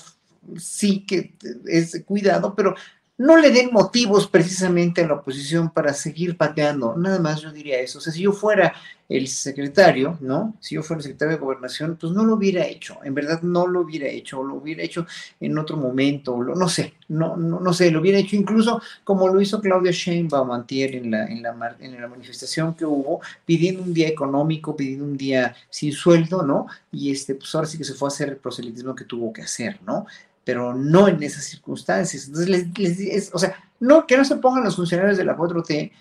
sí 0.56 1.06
que 1.06 1.34
es 1.66 2.02
cuidado, 2.04 2.54
pero 2.54 2.74
no 3.18 3.36
le 3.36 3.50
den 3.50 3.70
motivos 3.72 4.28
precisamente 4.28 5.02
a 5.02 5.08
la 5.08 5.14
oposición 5.14 5.70
para 5.70 5.92
seguir 5.92 6.36
pateando. 6.36 6.96
Nada 6.96 7.18
más 7.18 7.42
yo 7.42 7.50
diría 7.50 7.80
eso. 7.80 7.98
O 7.98 8.00
sea, 8.00 8.12
si 8.12 8.22
yo 8.22 8.32
fuera 8.32 8.72
el 9.08 9.26
secretario, 9.26 10.16
¿no? 10.20 10.54
Si 10.60 10.76
yo 10.76 10.84
fuera 10.84 10.98
el 10.98 11.02
secretario 11.02 11.34
de 11.34 11.40
gobernación, 11.40 11.96
pues 11.96 12.12
no 12.12 12.24
lo 12.24 12.34
hubiera 12.34 12.64
hecho. 12.64 12.98
En 13.02 13.14
verdad 13.14 13.42
no 13.42 13.66
lo 13.66 13.80
hubiera 13.80 14.06
hecho, 14.06 14.38
o 14.38 14.44
lo 14.44 14.54
hubiera 14.54 14.84
hecho 14.84 15.04
en 15.40 15.58
otro 15.58 15.76
momento, 15.76 16.36
no 16.36 16.68
sé, 16.68 16.94
no, 17.08 17.36
no, 17.36 17.58
no 17.58 17.72
sé, 17.72 17.90
lo 17.90 18.00
hubiera 18.00 18.18
hecho 18.18 18.36
incluso 18.36 18.80
como 19.02 19.28
lo 19.28 19.40
hizo 19.40 19.60
Claudia 19.60 19.92
Sheinbaum 19.92 20.52
antier 20.52 20.94
en 20.94 21.10
la, 21.10 21.26
en 21.26 21.42
la, 21.42 21.76
en 21.80 22.00
la 22.00 22.06
manifestación 22.06 22.74
que 22.74 22.84
hubo, 22.84 23.20
pidiendo 23.44 23.82
un 23.82 23.94
día 23.94 24.08
económico, 24.08 24.76
pidiendo 24.76 25.06
un 25.06 25.16
día 25.16 25.56
sin 25.70 25.92
sueldo, 25.92 26.42
¿no? 26.42 26.66
Y 26.92 27.10
este, 27.10 27.34
pues 27.34 27.52
ahora 27.54 27.66
sí 27.66 27.78
que 27.78 27.84
se 27.84 27.94
fue 27.94 28.08
a 28.08 28.10
hacer 28.12 28.28
el 28.28 28.36
proselitismo 28.36 28.94
que 28.94 29.06
tuvo 29.06 29.32
que 29.32 29.42
hacer, 29.42 29.80
¿no? 29.86 30.06
Pero 30.48 30.72
no 30.74 31.08
en 31.08 31.22
esas 31.22 31.44
circunstancias. 31.44 32.26
Entonces, 32.26 32.48
les, 32.78 33.30
o 33.34 33.38
sea, 33.38 33.54
no, 33.80 34.06
que 34.06 34.16
no 34.16 34.24
se 34.24 34.36
pongan 34.36 34.64
los 34.64 34.76
funcionarios 34.76 35.18
de 35.18 35.24
la 35.26 35.36
4T 35.36 35.92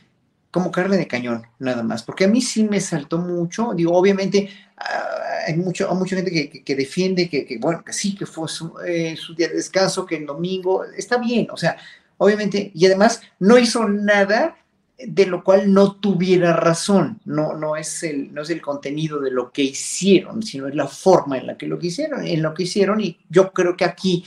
como 0.51 0.71
carne 0.71 0.95
de 0.95 1.05
cañón, 1.05 1.45
nada 1.59 1.83
más, 1.83 2.01
porque 2.01 2.23
a 2.23 2.27
mí 2.29 2.41
sí 2.41 2.63
me 2.63 2.79
saltó 2.79 3.17
mucho, 3.17 3.73
digo, 3.75 3.91
obviamente 3.91 4.49
ah, 4.77 5.43
hay, 5.47 5.57
mucho, 5.57 5.93
mucha 5.95 6.15
gente 6.15 6.31
que, 6.31 6.63
que, 6.63 6.75
defiende 6.77 7.27
que, 7.27 7.57
bueno, 7.59 7.83
que 7.83 7.91
sí, 7.91 8.15
que 8.15 8.25
fue 8.25 8.47
su, 8.47 8.73
eh, 8.87 9.17
su, 9.17 9.35
día 9.35 9.49
de 9.49 9.55
descanso, 9.55 10.05
que 10.05 10.15
el 10.15 10.25
domingo, 10.25 10.85
está 10.85 11.17
bien, 11.17 11.49
o 11.51 11.57
sea, 11.57 11.75
obviamente, 12.15 12.71
y 12.73 12.85
además 12.85 13.19
no 13.39 13.57
hizo 13.57 13.85
nada 13.89 14.55
de 14.97 15.27
lo 15.27 15.43
cual 15.43 15.73
no 15.73 15.95
tuviera 15.95 16.53
razón, 16.53 17.19
no, 17.25 17.55
no, 17.55 17.75
es 17.75 18.01
el, 18.03 18.33
no 18.33 18.41
es 18.41 18.49
el 18.49 18.61
contenido 18.61 19.19
de 19.19 19.29
lo 19.29 19.51
que 19.51 19.61
hicieron, 19.61 20.41
sino 20.41 20.67
es 20.67 20.75
la 20.75 20.87
forma 20.87 21.37
en 21.37 21.47
la 21.47 21.57
que 21.57 21.67
lo 21.67 21.77
hicieron, 21.79 22.25
en 22.25 22.41
lo 22.41 22.53
que 22.53 22.63
hicieron, 22.63 22.99
y 22.99 23.19
yo 23.29 23.51
creo 23.53 23.77
que 23.77 23.85
aquí 23.85 24.25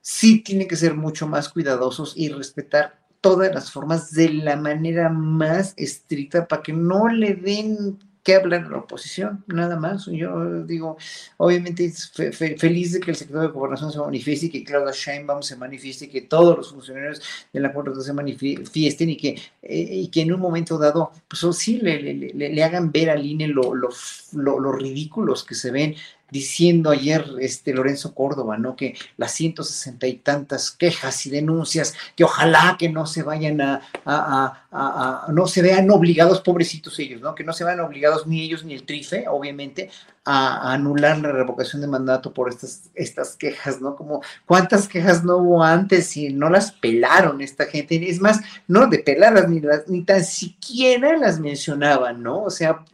sí 0.00 0.40
tienen 0.40 0.66
que 0.66 0.76
ser 0.76 0.94
mucho 0.94 1.26
más 1.26 1.50
cuidadosos 1.50 2.14
y 2.16 2.30
respetar 2.30 2.98
todas 3.20 3.54
las 3.54 3.70
formas 3.70 4.12
de 4.12 4.30
la 4.30 4.56
manera 4.56 5.10
más 5.10 5.74
estricta 5.76 6.46
para 6.46 6.62
que 6.62 6.72
no 6.72 7.08
le 7.08 7.34
den 7.34 7.98
que 8.28 8.34
hablar 8.34 8.66
a 8.66 8.68
la 8.68 8.76
oposición, 8.76 9.42
nada 9.46 9.76
más. 9.76 10.04
Yo 10.04 10.62
digo, 10.64 10.98
obviamente 11.38 11.90
feliz 11.90 12.92
de 12.92 13.00
que 13.00 13.12
el 13.12 13.16
secretario 13.16 13.48
de 13.48 13.54
Gobernación 13.54 13.90
se 13.90 13.98
manifieste 13.98 14.46
y 14.46 14.50
que 14.50 14.64
Claudia 14.64 14.92
Sheinbaum 14.92 15.40
se 15.40 15.56
manifieste 15.56 16.04
y 16.04 16.08
que 16.08 16.20
todos 16.20 16.54
los 16.54 16.70
funcionarios 16.70 17.22
de 17.50 17.60
la 17.60 17.72
Corte 17.72 17.98
se 18.02 18.12
manifiesten 18.12 19.08
y 19.08 19.16
que, 19.16 19.28
eh, 19.62 19.88
y 20.02 20.08
que 20.08 20.20
en 20.20 20.34
un 20.34 20.40
momento 20.40 20.76
dado, 20.76 21.10
pues 21.26 21.42
oh, 21.42 21.54
sí 21.54 21.78
le, 21.78 22.02
le, 22.02 22.34
le, 22.34 22.62
hagan 22.62 22.92
ver 22.92 23.08
al 23.08 23.24
INE 23.24 23.48
lo, 23.48 23.74
lo, 23.74 23.88
lo, 24.34 24.72
ridículos 24.72 25.42
que 25.42 25.54
se 25.54 25.70
ven 25.70 25.94
diciendo 26.30 26.90
ayer 26.90 27.24
este 27.40 27.72
Lorenzo 27.72 28.14
Córdoba, 28.14 28.58
¿no? 28.58 28.76
Que 28.76 28.94
las 29.16 29.32
160 29.32 30.06
y 30.06 30.14
tantas 30.14 30.70
quejas 30.70 31.24
y 31.26 31.30
denuncias, 31.30 31.94
que 32.16 32.24
ojalá 32.24 32.76
que 32.78 32.88
no 32.88 33.06
se 33.06 33.22
vayan 33.22 33.60
a, 33.60 35.26
no 35.32 35.46
se 35.46 35.62
vean 35.62 35.90
obligados, 35.90 36.40
pobrecitos 36.40 36.98
ellos, 36.98 37.20
¿no? 37.20 37.34
Que 37.34 37.44
no 37.44 37.52
se 37.52 37.64
vean 37.64 37.80
obligados 37.80 38.26
ni 38.26 38.42
ellos 38.42 38.64
ni 38.64 38.74
el 38.74 38.84
TRIFE, 38.84 39.26
obviamente, 39.28 39.90
a, 40.30 40.74
anular 40.74 41.18
la 41.18 41.32
revocación 41.32 41.80
de 41.80 41.88
mandato 41.88 42.34
por 42.34 42.50
estas, 42.50 42.90
estas 42.94 43.34
quejas, 43.34 43.80
¿no? 43.80 43.96
Como 43.96 44.22
cuántas 44.44 44.86
quejas 44.86 45.24
no 45.24 45.38
hubo 45.38 45.62
antes 45.62 46.14
y 46.18 46.28
no 46.34 46.50
las 46.50 46.72
pelaron 46.72 47.40
esta 47.40 47.64
gente, 47.64 48.08
es 48.10 48.20
más, 48.20 48.40
no 48.66 48.86
de 48.88 48.98
pelarlas 48.98 49.48
ni, 49.48 49.60
las, 49.60 49.88
ni 49.88 50.04
tan 50.04 50.22
siquiera 50.22 51.16
las 51.16 51.40
mencionaban, 51.40 52.22
¿no? 52.22 52.42
O 52.42 52.50
sea, 52.50 52.84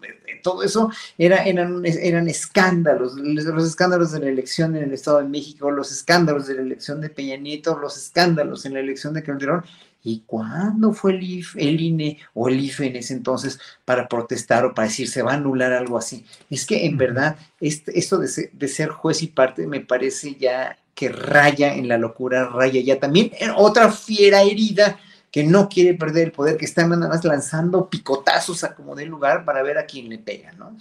todo 0.42 0.62
eso 0.62 0.90
era, 1.18 1.44
eran, 1.44 1.82
eran 1.84 2.28
escándalos, 2.28 3.14
los 3.16 3.66
escándalos 3.66 4.12
de 4.12 4.20
la 4.20 4.28
elección 4.28 4.76
en 4.76 4.84
el 4.84 4.92
Estado 4.92 5.18
de 5.18 5.28
México, 5.28 5.72
los 5.72 5.90
escándalos 5.90 6.46
de 6.46 6.54
la 6.54 6.62
elección 6.62 7.00
de 7.00 7.10
Peña 7.10 7.36
Nieto, 7.36 7.76
los 7.78 7.96
escándalos 7.96 8.64
en 8.64 8.74
la 8.74 8.80
elección 8.80 9.12
de 9.12 9.24
Calderón. 9.24 9.64
¿Y 10.06 10.22
cuándo 10.26 10.92
fue 10.92 11.12
el, 11.12 11.22
IF, 11.22 11.56
el 11.56 11.80
INE 11.80 12.18
o 12.34 12.48
el 12.48 12.60
IFE 12.60 12.88
en 12.88 12.96
ese 12.96 13.14
entonces 13.14 13.58
para 13.86 14.06
protestar 14.06 14.66
o 14.66 14.74
para 14.74 14.86
decir 14.86 15.08
se 15.08 15.22
va 15.22 15.32
a 15.32 15.36
anular 15.36 15.72
algo 15.72 15.96
así? 15.96 16.26
Es 16.50 16.66
que 16.66 16.84
en 16.84 16.98
verdad 16.98 17.36
este, 17.58 17.98
esto 17.98 18.18
de 18.18 18.28
ser, 18.28 18.50
de 18.52 18.68
ser 18.68 18.90
juez 18.90 19.22
y 19.22 19.28
parte 19.28 19.66
me 19.66 19.80
parece 19.80 20.34
ya 20.34 20.78
que 20.94 21.08
raya 21.08 21.74
en 21.74 21.88
la 21.88 21.98
locura, 21.98 22.48
raya 22.48 22.80
ya 22.80 23.00
también 23.00 23.32
en 23.40 23.50
otra 23.56 23.90
fiera 23.90 24.42
herida 24.42 25.00
que 25.34 25.42
no 25.42 25.68
quiere 25.68 25.94
perder 25.94 26.26
el 26.26 26.32
poder, 26.32 26.56
que 26.56 26.64
está 26.64 26.86
nada 26.86 27.08
más 27.08 27.24
lanzando 27.24 27.90
picotazos 27.90 28.62
a 28.62 28.74
como 28.74 28.94
de 28.94 29.06
lugar 29.06 29.44
para 29.44 29.64
ver 29.64 29.78
a 29.78 29.86
quién 29.86 30.08
le 30.08 30.18
pega, 30.18 30.52
¿no? 30.52 30.76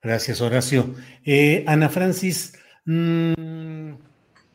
Gracias, 0.00 0.40
Horacio. 0.40 0.94
Eh, 1.24 1.64
Ana 1.66 1.88
Francis, 1.88 2.52
mm, 2.84 3.32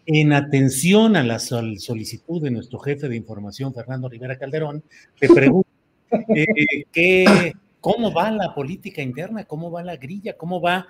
en 0.06 0.34
atención 0.34 1.16
a 1.16 1.24
la 1.24 1.40
solicitud 1.40 2.42
de 2.42 2.52
nuestro 2.52 2.80
jefe 2.80 3.08
de 3.08 3.16
información, 3.16 3.74
Fernando 3.74 4.10
Rivera 4.10 4.38
Calderón, 4.38 4.84
te 5.20 5.28
pregunto, 5.28 5.70
eh, 6.36 7.54
¿cómo 7.80 8.14
va 8.14 8.32
la 8.32 8.54
política 8.54 9.02
interna? 9.02 9.46
¿Cómo 9.46 9.72
va 9.72 9.84
la 9.84 9.98
grilla? 9.98 10.38
¿Cómo 10.38 10.62
va, 10.62 10.88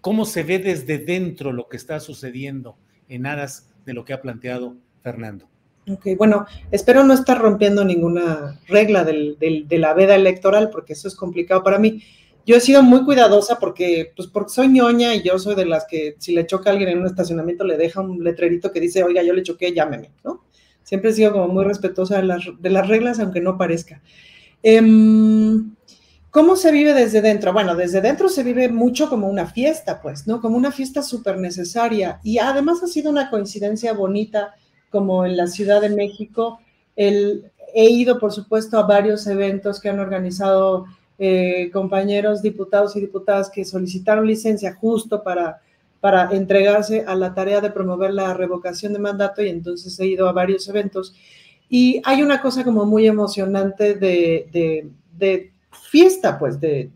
cómo 0.00 0.24
se 0.24 0.42
ve 0.42 0.58
desde 0.58 0.98
dentro 0.98 1.52
lo 1.52 1.68
que 1.68 1.76
está 1.76 2.00
sucediendo 2.00 2.76
en 3.08 3.26
aras 3.26 3.70
de 3.84 3.94
lo 3.94 4.04
que 4.04 4.12
ha 4.12 4.22
planteado 4.22 4.76
Fernando? 5.02 5.48
Ok, 5.88 6.06
bueno, 6.16 6.46
espero 6.70 7.02
no 7.02 7.12
estar 7.12 7.38
rompiendo 7.40 7.84
ninguna 7.84 8.60
regla 8.68 9.02
del, 9.02 9.36
de 9.38 9.78
la 9.78 9.94
veda 9.94 10.14
electoral, 10.14 10.70
porque 10.70 10.92
eso 10.92 11.08
es 11.08 11.16
complicado 11.16 11.64
para 11.64 11.80
mí. 11.80 12.02
Yo 12.44 12.56
he 12.56 12.60
sido 12.60 12.82
muy 12.82 13.04
cuidadosa 13.04 13.58
porque, 13.58 14.12
pues, 14.16 14.28
porque 14.28 14.50
soy 14.50 14.68
ñoña 14.68 15.14
y 15.14 15.22
yo 15.22 15.38
soy 15.38 15.54
de 15.54 15.66
las 15.66 15.86
que 15.86 16.16
si 16.18 16.34
le 16.34 16.46
choca 16.46 16.70
a 16.70 16.72
alguien 16.72 16.90
en 16.90 16.98
un 16.98 17.06
estacionamiento 17.06 17.64
le 17.64 17.76
deja 17.76 18.00
un 18.00 18.22
letrerito 18.22 18.72
que 18.72 18.80
dice, 18.80 19.04
oiga, 19.04 19.22
yo 19.22 19.32
le 19.32 19.42
choqué, 19.42 19.72
llámeme, 19.72 20.10
¿no? 20.24 20.44
Siempre 20.82 21.10
he 21.10 21.14
sido 21.14 21.32
como 21.32 21.48
muy 21.48 21.64
respetuosa 21.64 22.16
de 22.16 22.24
las, 22.24 22.44
de 22.58 22.70
las 22.70 22.88
reglas, 22.88 23.20
aunque 23.20 23.40
no 23.40 23.56
parezca. 23.56 24.02
Em, 24.62 25.74
¿Cómo 26.32 26.56
se 26.56 26.72
vive 26.72 26.94
desde 26.94 27.20
dentro? 27.20 27.52
Bueno, 27.52 27.76
desde 27.76 28.00
dentro 28.00 28.28
se 28.28 28.42
vive 28.42 28.68
mucho 28.70 29.08
como 29.08 29.28
una 29.28 29.46
fiesta, 29.46 30.00
pues, 30.00 30.26
¿no? 30.26 30.40
Como 30.40 30.56
una 30.56 30.72
fiesta 30.72 31.02
súper 31.02 31.38
necesaria. 31.38 32.20
Y 32.22 32.38
además 32.38 32.82
ha 32.82 32.86
sido 32.86 33.10
una 33.10 33.28
coincidencia 33.28 33.92
bonita, 33.92 34.54
como 34.88 35.26
en 35.26 35.36
la 35.36 35.46
Ciudad 35.46 35.80
de 35.82 35.90
México. 35.90 36.58
He 36.96 37.90
ido, 37.90 38.18
por 38.18 38.32
supuesto, 38.32 38.78
a 38.78 38.86
varios 38.86 39.26
eventos 39.26 39.78
que 39.78 39.90
han 39.90 40.00
organizado 40.00 40.86
eh, 41.18 41.70
compañeros 41.72 42.42
diputados 42.42 42.96
y 42.96 43.00
diputadas 43.00 43.50
que 43.50 43.64
solicitaron 43.64 44.26
licencia 44.26 44.74
justo 44.74 45.22
para, 45.22 45.60
para 46.00 46.30
entregarse 46.32 47.04
a 47.06 47.14
la 47.14 47.32
tarea 47.32 47.60
de 47.60 47.70
promover 47.70 48.12
la 48.12 48.34
revocación 48.34 48.92
de 48.92 48.98
mandato 48.98 49.42
y 49.42 49.48
entonces 49.48 49.98
he 50.00 50.06
ido 50.06 50.28
a 50.28 50.32
varios 50.32 50.68
eventos. 50.68 51.14
Y 51.68 52.02
hay 52.04 52.22
una 52.22 52.42
cosa 52.42 52.64
como 52.64 52.84
muy 52.84 53.06
emocionante 53.06 53.94
de, 53.94 54.90
de, 55.14 55.52
fiesta, 55.90 56.38
pues, 56.38 56.60
de, 56.60 56.90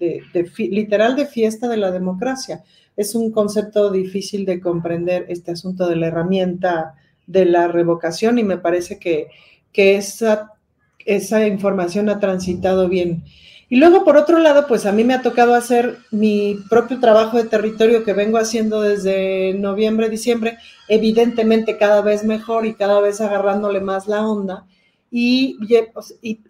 literal 0.58 1.14
de 1.16 1.26
fiesta 1.26 1.68
de 1.68 1.76
la 1.76 1.90
democracia. 1.90 2.64
Es 2.96 3.14
un 3.14 3.30
concepto 3.30 3.90
difícil 3.90 4.44
de 4.44 4.60
comprender 4.60 5.26
este 5.28 5.52
asunto 5.52 5.88
de 5.88 5.96
la 5.96 6.08
herramienta 6.08 6.94
de 7.26 7.44
la 7.44 7.68
revocación 7.68 8.38
y 8.38 8.42
me 8.42 8.58
parece 8.58 8.98
que, 8.98 9.28
que 9.72 9.96
esa, 9.96 10.52
esa 11.04 11.46
información 11.46 12.08
ha 12.08 12.18
transitado 12.18 12.88
bien. 12.88 13.24
Y 13.68 13.76
luego, 13.76 14.04
por 14.04 14.16
otro 14.16 14.38
lado, 14.38 14.66
pues 14.68 14.86
a 14.86 14.92
mí 14.92 15.02
me 15.02 15.14
ha 15.14 15.22
tocado 15.22 15.54
hacer 15.54 15.98
mi 16.10 16.58
propio 16.70 17.00
trabajo 17.00 17.36
de 17.36 17.48
territorio 17.48 18.04
que 18.04 18.12
vengo 18.12 18.38
haciendo 18.38 18.80
desde 18.80 19.54
noviembre, 19.54 20.08
diciembre, 20.08 20.58
evidentemente 20.88 21.76
cada 21.76 22.00
vez 22.00 22.24
mejor 22.24 22.64
y 22.64 22.74
cada 22.74 23.00
vez 23.00 23.20
agarrándole 23.20 23.80
más 23.80 24.06
la 24.06 24.26
onda 24.26 24.66
y, 25.10 25.56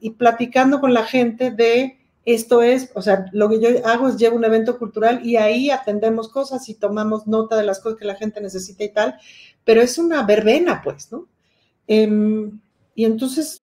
y 0.01 0.11
platicando 0.11 0.81
con 0.81 0.93
la 0.93 1.05
gente 1.05 1.51
de 1.51 1.97
esto 2.27 2.61
es, 2.61 2.91
o 2.95 3.03
sea, 3.03 3.27
lo 3.33 3.49
que 3.49 3.61
yo 3.61 3.69
hago 3.87 4.09
es 4.09 4.17
llevo 4.17 4.35
un 4.35 4.45
evento 4.45 4.79
cultural 4.79 5.25
y 5.25 5.37
ahí 5.37 5.71
atendemos 5.71 6.29
cosas 6.29 6.69
y 6.69 6.75
tomamos 6.75 7.29
nota 7.29 7.57
de 7.57 7.63
las 7.63 7.79
cosas 7.79 7.99
que 7.99 8.05
la 8.05 8.17
gente 8.17 8.41
necesita 8.41 8.83
y 8.83 8.89
tal, 8.89 9.15
pero 9.65 9.81
es 9.81 9.97
una 9.97 10.25
verbena, 10.25 10.81
pues, 10.83 11.11
¿no? 11.13 11.29
Um, 11.89 12.61
y 12.97 13.05
entonces... 13.05 13.63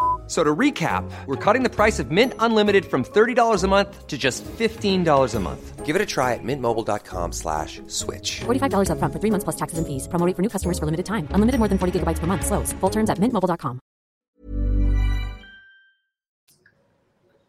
So 0.31 0.45
to 0.45 0.55
recap, 0.55 1.03
we're 1.27 1.35
cutting 1.35 1.61
the 1.61 1.69
price 1.69 1.99
of 1.99 2.09
Mint 2.09 2.33
Unlimited 2.39 2.85
from 2.85 3.03
$30 3.03 3.63
a 3.63 3.67
month 3.67 4.07
to 4.07 4.17
just 4.17 4.45
$15 4.45 5.35
a 5.35 5.39
month. 5.41 5.85
Give 5.85 5.93
it 5.93 6.01
a 6.01 6.05
try 6.05 6.35
at 6.35 6.39
mintmobile.com 6.41 7.33
slash 7.33 7.81
switch. 7.87 8.39
$45 8.39 8.91
up 8.91 8.97
front 8.97 9.13
for 9.13 9.19
three 9.19 9.29
months 9.29 9.43
plus 9.43 9.57
taxes 9.57 9.77
and 9.77 9.85
fees. 9.85 10.07
Promoting 10.07 10.35
for 10.35 10.41
new 10.41 10.47
customers 10.47 10.79
for 10.79 10.85
limited 10.85 11.05
time. 11.05 11.27
Unlimited 11.31 11.59
more 11.59 11.67
than 11.67 11.77
40 11.77 11.99
gigabytes 11.99 12.19
per 12.19 12.27
month. 12.27 12.45
Slows. 12.45 12.71
Full 12.79 12.89
terms 12.89 13.09
at 13.09 13.19
mintmobile.com. 13.19 13.79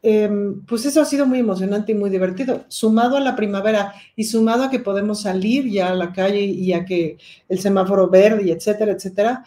Eh, 0.04 0.28
pues 0.66 0.84
eso 0.84 1.00
ha 1.00 1.04
sido 1.04 1.24
muy 1.26 1.38
emocionante 1.38 1.92
y 1.92 1.94
muy 1.94 2.10
divertido. 2.10 2.64
Sumado 2.66 3.16
a 3.16 3.20
la 3.20 3.36
primavera 3.36 3.94
y 4.16 4.24
sumado 4.24 4.64
a 4.64 4.70
que 4.70 4.80
podemos 4.80 5.22
salir 5.22 5.70
ya 5.70 5.90
a 5.90 5.94
la 5.94 6.12
calle 6.12 6.40
y 6.40 6.72
a 6.72 6.84
que 6.84 7.16
el 7.48 7.60
semáforo 7.60 8.08
verde 8.08 8.42
y 8.42 8.50
etcétera, 8.50 8.90
etcétera 8.90 9.44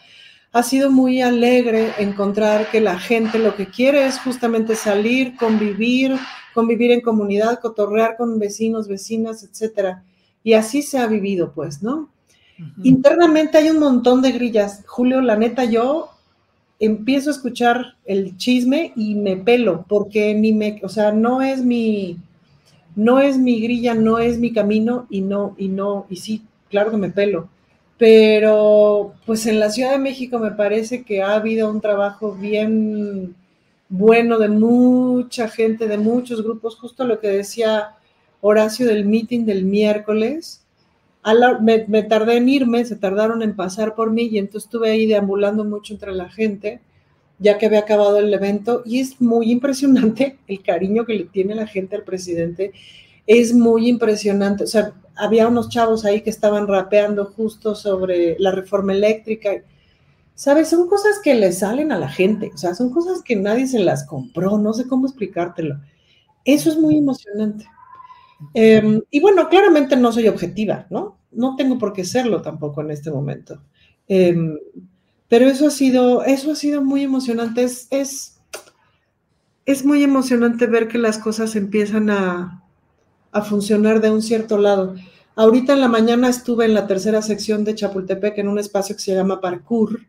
ha 0.52 0.62
sido 0.62 0.90
muy 0.90 1.20
alegre 1.20 1.92
encontrar 1.98 2.70
que 2.70 2.80
la 2.80 2.98
gente 2.98 3.38
lo 3.38 3.56
que 3.56 3.66
quiere 3.66 4.06
es 4.06 4.18
justamente 4.18 4.74
salir, 4.74 5.36
convivir, 5.36 6.16
convivir 6.54 6.92
en 6.92 7.02
comunidad, 7.02 7.60
cotorrear 7.60 8.16
con 8.16 8.38
vecinos, 8.38 8.88
vecinas, 8.88 9.42
etcétera. 9.42 10.02
Y 10.42 10.54
así 10.54 10.82
se 10.82 10.98
ha 10.98 11.06
vivido, 11.06 11.52
pues, 11.52 11.82
¿no? 11.82 12.08
Internamente 12.82 13.58
hay 13.58 13.68
un 13.68 13.78
montón 13.78 14.22
de 14.22 14.32
grillas. 14.32 14.82
Julio, 14.86 15.20
la 15.20 15.36
neta, 15.36 15.64
yo 15.64 16.08
empiezo 16.80 17.28
a 17.28 17.34
escuchar 17.34 17.96
el 18.06 18.38
chisme 18.38 18.92
y 18.96 19.14
me 19.14 19.36
pelo, 19.36 19.84
porque 19.86 20.32
ni 20.34 20.52
me, 20.52 20.80
o 20.82 20.88
sea, 20.88 21.12
no 21.12 21.42
es 21.42 21.62
mi, 21.62 22.16
no 22.94 23.20
es 23.20 23.36
mi 23.36 23.60
grilla, 23.60 23.92
no 23.94 24.18
es 24.18 24.38
mi 24.38 24.54
camino 24.54 25.06
y 25.10 25.20
no, 25.20 25.54
y 25.58 25.68
no, 25.68 26.06
y 26.08 26.16
sí, 26.16 26.42
claro 26.70 26.90
que 26.90 26.96
me 26.96 27.10
pelo 27.10 27.50
pero 27.98 29.14
pues 29.24 29.46
en 29.46 29.58
la 29.58 29.70
Ciudad 29.70 29.92
de 29.92 29.98
México 29.98 30.38
me 30.38 30.50
parece 30.50 31.02
que 31.02 31.22
ha 31.22 31.34
habido 31.34 31.70
un 31.70 31.80
trabajo 31.80 32.32
bien 32.32 33.34
bueno 33.88 34.38
de 34.38 34.48
mucha 34.48 35.48
gente, 35.48 35.86
de 35.86 35.98
muchos 35.98 36.42
grupos, 36.42 36.76
justo 36.76 37.04
lo 37.04 37.20
que 37.20 37.28
decía 37.28 37.94
Horacio 38.40 38.86
del 38.86 39.06
meeting 39.06 39.46
del 39.46 39.64
miércoles. 39.64 40.62
me, 41.62 41.86
me, 41.88 42.02
tardé 42.02 42.36
en 42.36 42.48
irme, 42.48 42.84
se 42.84 42.96
tardaron 42.96 43.42
en 43.42 43.56
pasar 43.56 43.94
por 43.94 44.10
mí 44.10 44.24
y 44.24 44.38
entonces 44.38 44.64
estuve 44.64 44.90
ahí 44.90 45.06
deambulando 45.06 45.64
mucho 45.64 45.94
entre 45.94 46.12
la 46.12 46.28
gente, 46.28 46.80
ya 47.38 47.56
que 47.58 47.66
había 47.66 47.80
acabado 47.80 48.18
el 48.18 48.32
evento 48.32 48.82
y 48.84 49.00
es 49.00 49.20
muy 49.20 49.50
impresionante 49.50 50.38
el 50.48 50.62
cariño 50.62 51.06
que 51.06 51.14
le 51.14 51.24
tiene 51.24 51.54
la 51.54 51.66
gente 51.66 51.96
al 51.96 52.02
presidente. 52.02 52.72
Es 53.26 53.54
muy 53.54 53.88
impresionante, 53.88 54.64
o 54.64 54.66
sea, 54.66 54.92
había 55.16 55.48
unos 55.48 55.68
chavos 55.68 56.04
ahí 56.04 56.22
que 56.22 56.30
estaban 56.30 56.66
rapeando 56.66 57.26
justo 57.26 57.74
sobre 57.74 58.36
la 58.38 58.52
reforma 58.52 58.92
eléctrica. 58.92 59.50
¿Sabes? 60.34 60.68
Son 60.68 60.86
cosas 60.86 61.18
que 61.22 61.34
le 61.34 61.50
salen 61.52 61.92
a 61.92 61.98
la 61.98 62.10
gente, 62.10 62.50
o 62.54 62.58
sea, 62.58 62.74
son 62.74 62.90
cosas 62.90 63.22
que 63.22 63.36
nadie 63.36 63.66
se 63.66 63.78
las 63.78 64.04
compró, 64.04 64.58
no 64.58 64.74
sé 64.74 64.86
cómo 64.86 65.06
explicártelo. 65.06 65.80
Eso 66.44 66.68
es 66.68 66.76
muy 66.76 66.98
emocionante. 66.98 67.66
Em, 68.52 69.00
y 69.10 69.20
bueno, 69.20 69.48
claramente 69.48 69.96
no 69.96 70.12
soy 70.12 70.28
objetiva, 70.28 70.86
¿no? 70.90 71.18
No 71.30 71.56
tengo 71.56 71.78
por 71.78 71.94
qué 71.94 72.04
serlo 72.04 72.42
tampoco 72.42 72.82
en 72.82 72.90
este 72.90 73.10
momento. 73.10 73.62
Em, 74.08 74.58
pero 75.28 75.46
eso 75.46 75.68
ha 75.68 75.70
sido, 75.70 76.22
eso 76.22 76.52
ha 76.52 76.54
sido 76.54 76.84
muy 76.84 77.02
emocionante. 77.02 77.64
Es, 77.64 77.88
es, 77.90 78.38
es 79.64 79.84
muy 79.86 80.02
emocionante 80.02 80.66
ver 80.66 80.86
que 80.88 80.98
las 80.98 81.18
cosas 81.18 81.56
empiezan 81.56 82.10
a, 82.10 82.62
a 83.36 83.42
funcionar 83.42 84.00
de 84.00 84.10
un 84.10 84.22
cierto 84.22 84.58
lado. 84.58 84.94
Ahorita 85.34 85.74
en 85.74 85.80
la 85.80 85.88
mañana 85.88 86.30
estuve 86.30 86.64
en 86.64 86.72
la 86.72 86.86
tercera 86.86 87.20
sección 87.20 87.64
de 87.64 87.74
Chapultepec 87.74 88.38
en 88.38 88.48
un 88.48 88.58
espacio 88.58 88.96
que 88.96 89.02
se 89.02 89.14
llama 89.14 89.42
Parkour, 89.42 90.00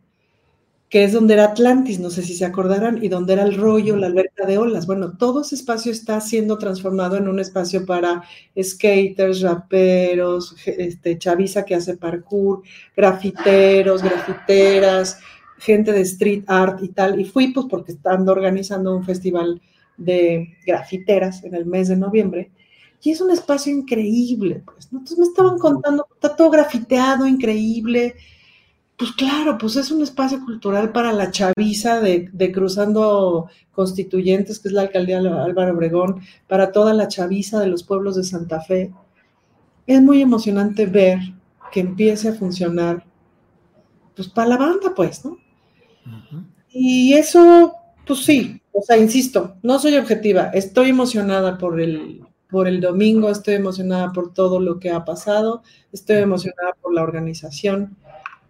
que 0.89 1.03
es 1.03 1.11
donde 1.11 1.34
era 1.34 1.43
Atlantis, 1.43 1.99
no 1.99 2.09
sé 2.09 2.21
si 2.21 2.34
se 2.34 2.45
acordarán, 2.45 3.03
y 3.03 3.09
donde 3.09 3.34
era 3.34 3.43
el 3.43 3.57
rollo, 3.57 3.97
la 3.97 4.07
alberca 4.07 4.45
de 4.45 4.57
olas. 4.57 4.88
Bueno, 4.88 5.17
todo 5.17 5.41
ese 5.41 5.55
espacio 5.55 5.91
está 5.91 6.21
siendo 6.21 6.57
transformado 6.57 7.17
en 7.17 7.28
un 7.28 7.41
espacio 7.41 7.86
para 7.86 8.23
skaters, 8.57 9.41
raperos, 9.41 10.55
este, 10.65 11.17
chaviza 11.17 11.65
que 11.65 11.75
hace 11.75 11.97
parkour, 11.97 12.61
grafiteros, 12.95 14.01
grafiteras, 14.01 15.19
gente 15.57 15.91
de 15.91 16.01
street 16.01 16.45
art 16.47 16.82
y 16.82 16.88
tal. 16.88 17.19
Y 17.19 17.25
fui 17.25 17.51
pues 17.51 17.65
porque 17.69 17.91
están 17.91 18.30
organizando 18.30 18.95
un 18.95 19.03
festival 19.03 19.61
de 19.97 20.55
grafiteras 20.65 21.43
en 21.43 21.53
el 21.55 21.65
mes 21.65 21.89
de 21.89 21.97
noviembre 21.97 22.51
y 23.01 23.11
es 23.11 23.21
un 23.21 23.31
espacio 23.31 23.73
increíble, 23.73 24.63
pues, 24.65 24.91
¿no? 24.91 24.99
Entonces 24.99 25.19
me 25.19 25.25
estaban 25.25 25.57
contando, 25.57 26.07
está 26.13 26.35
todo 26.35 26.49
grafiteado, 26.49 27.27
increíble. 27.27 28.15
Pues 28.97 29.11
claro, 29.11 29.57
pues 29.57 29.75
es 29.75 29.91
un 29.91 30.01
espacio 30.01 30.43
cultural 30.43 30.91
para 30.91 31.13
la 31.13 31.29
chaviza 31.29 32.01
de, 32.01 32.51
Cruzando 32.51 33.47
Constituyentes, 33.71 34.59
que 34.59 34.69
es 34.69 34.73
la 34.73 34.81
alcaldía 34.81 35.19
Álvaro 35.19 35.75
Obregón, 35.75 36.21
para 36.47 36.71
toda 36.71 36.93
la 36.93 37.07
chaviza 37.07 37.59
de 37.59 37.67
los 37.67 37.83
pueblos 37.83 38.15
de 38.15 38.23
Santa 38.23 38.61
Fe. 38.61 38.91
Es 39.85 40.01
muy 40.01 40.21
emocionante 40.21 40.87
ver 40.87 41.19
que 41.71 41.81
empiece 41.81 42.29
a 42.29 42.33
funcionar, 42.33 43.05
pues 44.15 44.27
para 44.27 44.49
la 44.49 44.57
banda, 44.57 44.93
pues, 44.95 45.23
¿no? 45.23 45.37
Y 46.71 47.13
eso, 47.13 47.75
pues 48.05 48.19
sí, 48.25 48.61
o 48.71 48.81
sea, 48.81 48.97
insisto, 48.97 49.55
no 49.61 49.77
soy 49.77 49.95
objetiva, 49.95 50.49
estoy 50.53 50.89
emocionada 50.89 51.57
por 51.57 51.79
el, 51.79 52.26
por 52.49 52.67
el 52.67 52.79
domingo, 52.79 53.29
estoy 53.29 53.55
emocionada 53.55 54.11
por 54.11 54.33
todo 54.33 54.59
lo 54.59 54.79
que 54.79 54.89
ha 54.91 55.03
pasado, 55.03 55.63
estoy 55.91 56.17
emocionada 56.17 56.73
por 56.81 56.93
la 56.93 57.03
organización 57.03 57.97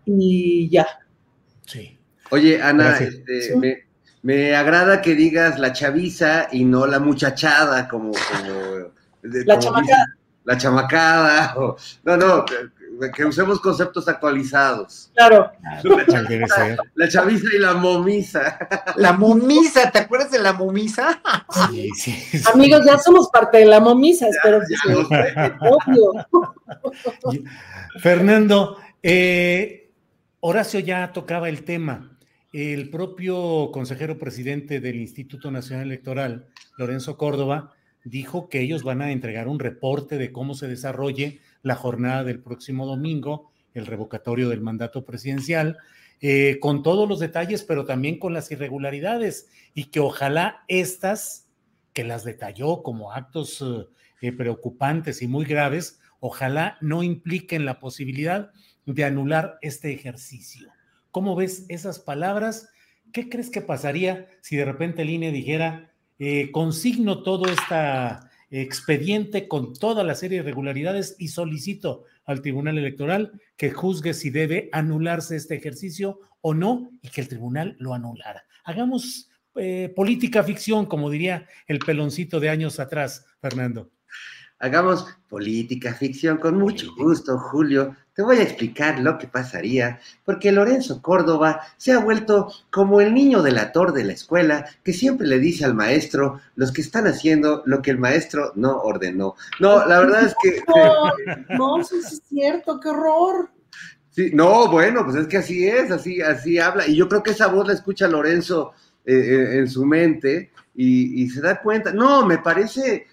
y 0.05 0.69
ya. 0.69 0.87
Sí. 1.65 1.97
Oye, 2.29 2.61
Ana, 2.61 2.97
este, 2.97 3.87
Me 4.21 4.55
agrada 4.55 5.01
que 5.01 5.15
digas 5.15 5.59
la 5.59 5.73
chaviza 5.73 6.47
y 6.51 6.65
no 6.65 6.85
la 6.85 6.99
muchachada, 6.99 7.87
como. 7.87 8.11
como 8.11 8.91
la 9.21 9.59
chamacada. 9.59 10.17
la 10.43 10.57
chamacada. 10.57 11.55
no, 12.03 12.17
no, 12.17 12.45
que 13.13 13.25
usemos 13.25 13.59
conceptos 13.59 14.07
actualizados. 14.07 15.11
Claro. 15.15 15.51
La 16.95 17.07
chaviza, 17.07 17.47
y 17.55 17.59
la 17.59 17.73
momisa. 17.73 18.57
La 18.95 19.13
momisa, 19.13 19.91
¿te 19.91 19.99
acuerdas 19.99 20.31
de 20.31 20.39
la 20.39 20.53
momisa? 20.53 21.21
Sí, 21.69 21.89
sí, 21.95 22.41
Amigos, 22.53 22.85
ya 22.85 22.97
somos 22.97 23.29
parte 23.29 23.59
de 23.59 23.65
la 23.65 23.79
momisa, 23.79 24.27
espero 24.27 24.61
que 24.61 24.75
Fernando, 27.99 28.77
eh, 29.03 29.91
Horacio 30.39 30.79
ya 30.79 31.11
tocaba 31.13 31.49
el 31.49 31.63
tema. 31.63 32.17
El 32.53 32.89
propio 32.89 33.71
consejero 33.71 34.17
presidente 34.17 34.79
del 34.79 34.95
Instituto 34.95 35.51
Nacional 35.51 35.87
Electoral, 35.87 36.47
Lorenzo 36.77 37.17
Córdoba, 37.17 37.73
dijo 38.03 38.47
que 38.47 38.61
ellos 38.61 38.83
van 38.83 39.01
a 39.01 39.11
entregar 39.11 39.47
un 39.47 39.59
reporte 39.59 40.17
de 40.17 40.31
cómo 40.31 40.55
se 40.55 40.67
desarrolle 40.67 41.41
la 41.64 41.76
jornada 41.76 42.24
del 42.24 42.39
próximo 42.39 42.86
domingo, 42.86 43.51
el 43.74 43.86
revocatorio 43.86 44.49
del 44.49 44.62
mandato 44.62 45.05
presidencial, 45.05 45.78
eh, 46.20 46.58
con 46.60 46.82
todos 46.82 47.08
los 47.08 47.20
detalles, 47.20 47.64
pero 47.64 47.86
también 47.86 48.18
con 48.18 48.34
las 48.34 48.51
irregularidades, 48.51 49.49
y 49.74 49.86
que 49.86 49.99
ojalá 49.99 50.64
estas, 50.68 51.47
que 51.93 52.03
las 52.03 52.24
detalló 52.24 52.82
como 52.82 53.12
actos 53.12 53.64
eh, 54.22 54.32
preocupantes 54.32 55.22
y 55.22 55.28
muy 55.28 55.45
graves, 55.45 55.99
ojalá 56.20 56.78
no 56.82 57.03
impliquen 57.03 57.66
la 57.66 57.80
posibilidad 57.80 58.51
de 58.86 59.03
anular 59.03 59.60
este 59.62 59.93
ejercicio. 59.93 60.70
¿Cómo 61.12 61.36
ves 61.36 61.66
esas 61.70 61.99
palabras? 61.99 62.70
¿Qué 63.14 63.30
crees 63.30 63.49
que 63.49 63.62
pasaría 63.62 64.28
si 64.41 64.55
de 64.55 64.66
repente 64.66 65.03
el 65.03 65.10
INE 65.10 65.32
dijera, 65.32 65.91
eh, 66.20 66.51
consigno 66.51 67.22
todo 67.22 67.45
este 67.45 67.76
expediente 68.49 69.47
con 69.47 69.73
toda 69.73 70.03
la 70.03 70.15
serie 70.15 70.37
de 70.37 70.43
irregularidades 70.43 71.15
y 71.19 71.29
solicito 71.29 72.05
al 72.25 72.41
Tribunal 72.41 72.77
Electoral 72.77 73.39
que 73.55 73.71
juzgue 73.71 74.13
si 74.13 74.29
debe 74.29 74.69
anularse 74.71 75.35
este 75.35 75.55
ejercicio 75.55 76.19
o 76.41 76.53
no 76.53 76.89
y 77.01 77.09
que 77.09 77.21
el 77.21 77.27
tribunal 77.27 77.75
lo 77.79 77.93
anulara. 77.93 78.45
Hagamos 78.63 79.29
eh, 79.55 79.91
política 79.95 80.43
ficción, 80.43 80.85
como 80.85 81.09
diría 81.09 81.47
el 81.67 81.79
peloncito 81.79 82.39
de 82.39 82.49
años 82.49 82.79
atrás, 82.79 83.25
Fernando. 83.41 83.91
Hagamos 84.60 85.05
política 85.30 85.93
ficción 85.93 86.38
con 86.38 86.58
mucho 86.58 86.91
gusto, 86.97 87.38
Julio. 87.38 87.95
Te 88.16 88.24
voy 88.24 88.38
a 88.38 88.41
explicar 88.41 88.99
lo 88.99 89.20
que 89.20 89.28
pasaría, 89.28 89.99
porque 90.26 90.51
Lorenzo 90.51 90.99
Córdoba 91.03 91.62
se 91.78 91.91
ha 91.91 91.99
vuelto 91.99 92.51
como 92.72 92.99
el 92.99 93.14
niño 93.14 93.43
delator 93.43 93.93
de 93.93 94.03
la 94.03 94.14
escuela 94.14 94.66
que 94.84 94.93
siempre 94.93 95.28
le 95.28 95.38
dice 95.38 95.64
al 95.64 95.76
maestro 95.76 96.41
los 96.55 96.72
que 96.72 96.82
están 96.82 97.05
haciendo 97.05 97.62
lo 97.68 97.84
que 97.84 97.91
el 97.91 97.99
maestro 97.99 98.51
no 98.55 98.78
ordenó. 98.82 99.36
No, 99.60 99.86
la 99.86 99.99
verdad 99.99 100.24
es 100.24 100.36
que... 100.41 100.64
No, 101.55 101.80
eso 101.80 101.95
es 101.97 102.24
cierto, 102.28 102.80
qué 102.80 102.89
horror. 102.89 103.51
Sí, 104.10 104.32
no, 104.34 104.72
bueno, 104.72 105.05
pues 105.05 105.18
es 105.18 105.28
que 105.28 105.38
así 105.38 105.68
es, 105.68 105.91
así, 105.91 106.20
así 106.20 106.58
habla. 106.58 106.88
Y 106.88 106.95
yo 106.95 107.08
creo 107.08 107.22
que 107.22 107.32
esa 107.32 107.45
voz 107.45 107.68
la 107.68 107.74
escucha 107.74 108.08
Lorenzo 108.08 108.74
eh, 109.05 109.14
eh, 109.14 109.60
en 109.60 109.70
su 109.70 109.86
mente 109.86 110.49
y, 110.74 111.22
y 111.22 111.30
se 111.30 111.41
da 111.41 111.62
cuenta. 111.62 111.93
No, 111.93 112.26
me 112.26 112.39
parece 112.39 113.05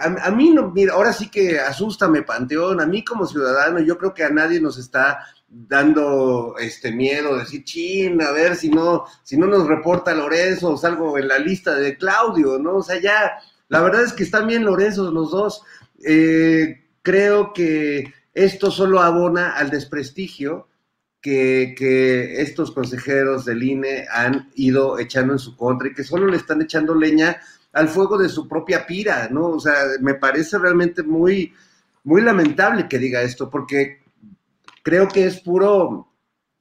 a, 0.00 0.30
mí, 0.30 0.50
no, 0.50 0.70
mira, 0.70 0.94
ahora 0.94 1.12
sí 1.12 1.28
que 1.28 1.58
asústame, 1.58 2.22
Panteón, 2.22 2.80
a 2.80 2.86
mí 2.86 3.04
como 3.04 3.26
ciudadano, 3.26 3.80
yo 3.80 3.98
creo 3.98 4.14
que 4.14 4.24
a 4.24 4.30
nadie 4.30 4.60
nos 4.60 4.78
está 4.78 5.26
dando 5.48 6.54
este 6.60 6.92
miedo, 6.92 7.36
decir, 7.36 7.64
chin, 7.64 8.22
a 8.22 8.30
ver 8.30 8.54
si 8.54 8.70
no, 8.70 9.04
si 9.24 9.36
no 9.36 9.46
nos 9.46 9.66
reporta 9.66 10.14
Lorenzo 10.14 10.70
o 10.70 10.76
salgo 10.76 11.18
en 11.18 11.26
la 11.26 11.38
lista 11.38 11.74
de 11.74 11.96
Claudio, 11.96 12.58
¿no? 12.58 12.76
O 12.76 12.82
sea, 12.82 13.00
ya, 13.00 13.32
la 13.68 13.80
verdad 13.80 14.04
es 14.04 14.12
que 14.12 14.22
están 14.22 14.46
bien 14.46 14.64
Lorenzo 14.64 15.10
los 15.10 15.32
dos. 15.32 15.62
Eh, 16.04 16.86
creo 17.02 17.52
que 17.52 18.14
esto 18.32 18.70
solo 18.70 19.00
abona 19.00 19.56
al 19.56 19.70
desprestigio 19.70 20.68
que, 21.20 21.74
que, 21.76 22.40
estos 22.40 22.70
consejeros 22.70 23.44
del 23.44 23.62
INE 23.64 24.06
han 24.12 24.50
ido 24.54 24.98
echando 25.00 25.32
en 25.32 25.38
su 25.40 25.56
contra 25.56 25.88
y 25.88 25.94
que 25.94 26.04
solo 26.04 26.28
le 26.28 26.36
están 26.36 26.62
echando 26.62 26.94
leña 26.94 27.40
al 27.72 27.88
fuego 27.88 28.18
de 28.18 28.28
su 28.28 28.48
propia 28.48 28.86
pira, 28.86 29.28
¿no? 29.30 29.48
O 29.48 29.60
sea, 29.60 29.74
me 30.00 30.14
parece 30.14 30.58
realmente 30.58 31.02
muy, 31.02 31.52
muy 32.04 32.22
lamentable 32.22 32.88
que 32.88 32.98
diga 32.98 33.22
esto, 33.22 33.48
porque 33.48 34.02
creo 34.82 35.08
que 35.08 35.26
es 35.26 35.40
puro, 35.40 36.12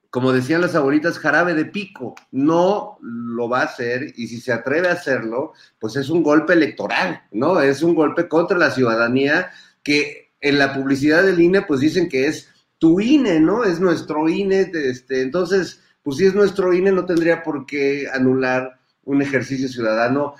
como 0.10 0.32
decían 0.32 0.62
las 0.62 0.76
abuelitas, 0.76 1.20
jarabe 1.20 1.54
de 1.54 1.66
pico. 1.66 2.16
No 2.32 2.98
lo 3.02 3.50
va 3.50 3.62
a 3.62 3.66
hacer 3.66 4.14
y 4.16 4.28
si 4.28 4.40
se 4.40 4.54
atreve 4.54 4.90
a 4.90 4.94
hacerlo, 4.94 5.54
pues 5.80 5.96
es 5.96 6.10
un 6.10 6.24
golpe 6.24 6.54
electoral, 6.54 7.24
¿no? 7.32 7.60
Es 7.60 7.82
un 7.82 7.96
golpe 7.96 8.28
contra 8.28 8.58
la 8.58 8.72
ciudadanía 8.72 9.52
que 9.84 10.34
en 10.42 10.58
la 10.60 10.74
publicidad 10.74 11.24
del 11.24 11.40
INE, 11.40 11.64
pues 11.64 11.80
dicen 11.82 12.08
que 12.08 12.28
es 12.28 12.50
tu 12.78 13.00
INE, 13.00 13.40
¿no? 13.40 13.64
Es 13.64 13.80
nuestro 13.80 14.30
INE, 14.30 14.72
este, 14.74 15.22
entonces, 15.22 15.82
pues 16.02 16.18
si 16.18 16.26
es 16.26 16.34
nuestro 16.34 16.74
INE, 16.74 16.92
no 16.92 17.06
tendría 17.06 17.44
por 17.44 17.66
qué 17.66 18.08
anular 18.12 18.80
un 19.04 19.22
ejercicio 19.22 19.68
ciudadano 19.68 20.36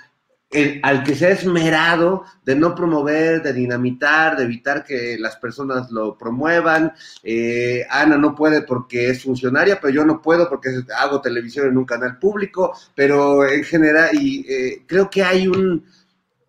al 0.82 1.04
que 1.04 1.14
se 1.14 1.26
ha 1.26 1.30
esmerado 1.30 2.24
de 2.44 2.56
no 2.56 2.74
promover, 2.74 3.40
de 3.40 3.52
dinamitar, 3.52 4.36
de 4.36 4.44
evitar 4.44 4.82
que 4.82 5.16
las 5.18 5.36
personas 5.36 5.92
lo 5.92 6.18
promuevan. 6.18 6.92
Eh, 7.22 7.86
Ana 7.88 8.16
no 8.16 8.34
puede 8.34 8.62
porque 8.62 9.10
es 9.10 9.22
funcionaria, 9.22 9.78
pero 9.80 9.94
yo 9.94 10.04
no 10.04 10.20
puedo 10.20 10.48
porque 10.48 10.70
hago 10.98 11.20
televisión 11.20 11.68
en 11.68 11.78
un 11.78 11.84
canal 11.84 12.18
público, 12.18 12.76
pero 12.96 13.48
en 13.48 13.62
general, 13.62 14.08
y 14.12 14.44
eh, 14.48 14.82
creo 14.86 15.08
que 15.08 15.22
hay 15.22 15.46
un, 15.46 15.84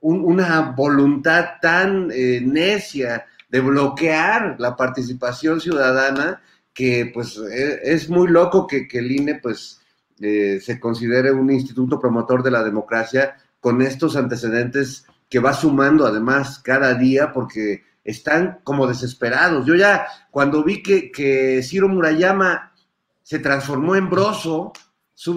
una 0.02 0.74
voluntad 0.76 1.60
tan 1.62 2.10
eh, 2.12 2.42
necia 2.44 3.28
de 3.50 3.60
bloquear 3.60 4.56
la 4.58 4.76
participación 4.76 5.62
ciudadana 5.62 6.42
que 6.74 7.12
pues 7.14 7.38
e, 7.38 7.82
es 7.84 8.10
muy 8.10 8.30
loco 8.30 8.66
que, 8.66 8.88
el 8.92 9.12
INE 9.12 9.36
pues 9.36 9.78
se 10.18 10.80
considere 10.80 11.32
un 11.32 11.50
instituto 11.50 12.00
promotor 12.00 12.44
de 12.44 12.52
la 12.52 12.64
democracia 12.64 13.36
con 13.62 13.82
estos 13.82 14.18
antecedentes 14.18 15.06
que 15.30 15.40
va 15.40 15.54
sumando 15.54 16.06
además 16.06 16.60
cada 16.60 16.94
día 16.96 17.32
porque 17.32 17.86
están 18.04 18.60
como 18.64 18.88
desesperados. 18.88 19.66
Yo 19.66 19.76
ya 19.76 20.06
cuando 20.30 20.64
vi 20.64 20.84
que, 20.84 21.12
que 21.12 21.64
Ciro 21.64 21.88
Murayama 21.88 22.74
se 23.24 23.40
transformó 23.40 23.96
en 23.96 24.10
Broso, 24.10 24.74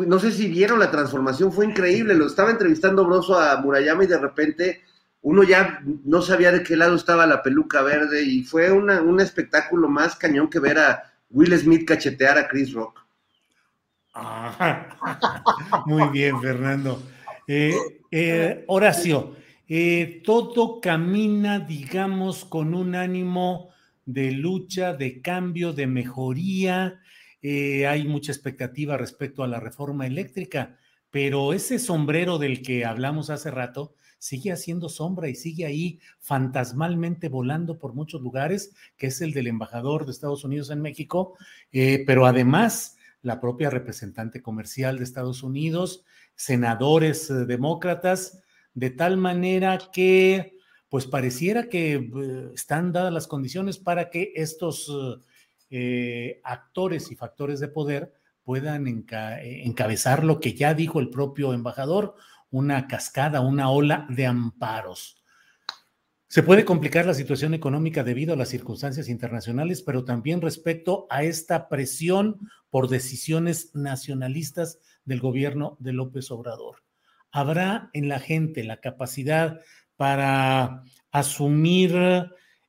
no 0.06 0.18
sé 0.18 0.32
si 0.32 0.48
vieron 0.48 0.80
la 0.80 0.90
transformación, 0.90 1.52
fue 1.52 1.66
increíble, 1.66 2.14
lo 2.14 2.26
estaba 2.26 2.50
entrevistando 2.50 3.04
Broso 3.04 3.38
a 3.38 3.60
Murayama 3.60 4.04
y 4.04 4.08
de 4.08 4.18
repente 4.18 4.80
uno 5.20 5.42
ya 5.42 5.80
no 6.04 6.20
sabía 6.22 6.50
de 6.50 6.62
qué 6.62 6.76
lado 6.76 6.96
estaba 6.96 7.26
la 7.26 7.42
peluca 7.42 7.82
verde 7.82 8.22
y 8.22 8.42
fue 8.42 8.72
un 8.72 9.20
espectáculo 9.20 9.88
más 9.88 10.16
cañón 10.16 10.48
que 10.48 10.58
ver 10.58 10.78
a 10.78 11.02
Will 11.30 11.56
Smith 11.58 11.86
cachetear 11.86 12.38
a 12.38 12.48
Chris 12.48 12.72
Rock. 12.72 13.00
muy 15.86 16.08
bien, 16.08 16.40
Fernando. 16.40 17.02
Eh, 17.46 17.74
eh, 18.10 18.64
Horacio, 18.68 19.36
eh, 19.68 20.22
todo 20.24 20.80
camina, 20.80 21.58
digamos, 21.60 22.44
con 22.44 22.74
un 22.74 22.94
ánimo 22.94 23.70
de 24.06 24.32
lucha, 24.32 24.94
de 24.94 25.20
cambio, 25.20 25.72
de 25.72 25.86
mejoría. 25.86 27.00
hay 27.42 28.04
mucha 28.08 28.32
expectativa 28.32 28.96
respecto 28.96 29.42
a 29.42 29.48
la 29.48 29.60
reforma 29.60 30.06
eléctrica, 30.06 30.78
pero 31.10 31.52
ese 31.52 31.78
sombrero 31.78 32.38
del 32.38 32.62
que 32.62 32.86
hablamos 32.86 33.28
hace 33.28 33.50
rato 33.50 33.94
sigue 34.18 34.50
haciendo 34.50 34.88
sombra 34.88 35.28
y 35.28 35.34
sigue 35.34 35.66
ahí 35.66 36.00
fantasmalmente 36.20 37.28
volando 37.28 37.78
por 37.78 37.92
muchos 37.92 38.22
lugares, 38.22 38.74
que 38.96 39.08
es 39.08 39.20
el 39.20 39.34
del 39.34 39.48
embajador 39.48 40.06
de 40.06 40.12
Estados 40.12 40.44
Unidos 40.44 40.70
en 40.70 40.80
México, 40.80 41.36
pero 41.70 42.24
además 42.24 42.96
la 43.20 43.40
propia 43.40 43.68
representante 43.68 44.40
comercial 44.40 44.96
de 44.96 45.04
Estados 45.04 45.42
Unidos, 45.42 46.04
senadores 46.34 47.30
eh, 47.30 47.46
demócratas, 47.46 48.42
de 48.74 48.90
tal 48.90 49.16
manera 49.16 49.78
que 49.92 50.58
pues 50.88 51.06
pareciera 51.06 51.68
que 51.68 51.94
eh, 51.94 52.50
están 52.54 52.92
dadas 52.92 53.12
las 53.12 53.26
condiciones 53.26 53.78
para 53.78 54.10
que 54.10 54.32
estos 54.36 54.90
eh, 55.70 56.40
actores 56.44 57.10
y 57.10 57.16
factores 57.16 57.60
de 57.60 57.68
poder 57.68 58.12
puedan 58.44 58.86
encabezar 58.86 60.22
lo 60.22 60.38
que 60.38 60.54
ya 60.54 60.74
dijo 60.74 61.00
el 61.00 61.08
propio 61.08 61.54
embajador, 61.54 62.14
una 62.50 62.86
cascada, 62.86 63.40
una 63.40 63.70
ola 63.70 64.06
de 64.10 64.26
amparos. 64.26 65.24
Se 66.28 66.42
puede 66.42 66.64
complicar 66.64 67.06
la 67.06 67.14
situación 67.14 67.54
económica 67.54 68.02
debido 68.04 68.34
a 68.34 68.36
las 68.36 68.48
circunstancias 68.48 69.08
internacionales, 69.08 69.82
pero 69.82 70.04
también 70.04 70.40
respecto 70.40 71.06
a 71.08 71.22
esta 71.22 71.68
presión 71.68 72.38
por 72.70 72.88
decisiones 72.88 73.70
nacionalistas 73.74 74.80
del 75.04 75.20
gobierno 75.20 75.76
de 75.80 75.92
López 75.92 76.30
Obrador. 76.30 76.82
¿Habrá 77.30 77.90
en 77.92 78.08
la 78.08 78.20
gente 78.20 78.64
la 78.64 78.80
capacidad 78.80 79.60
para 79.96 80.82
asumir 81.10 81.94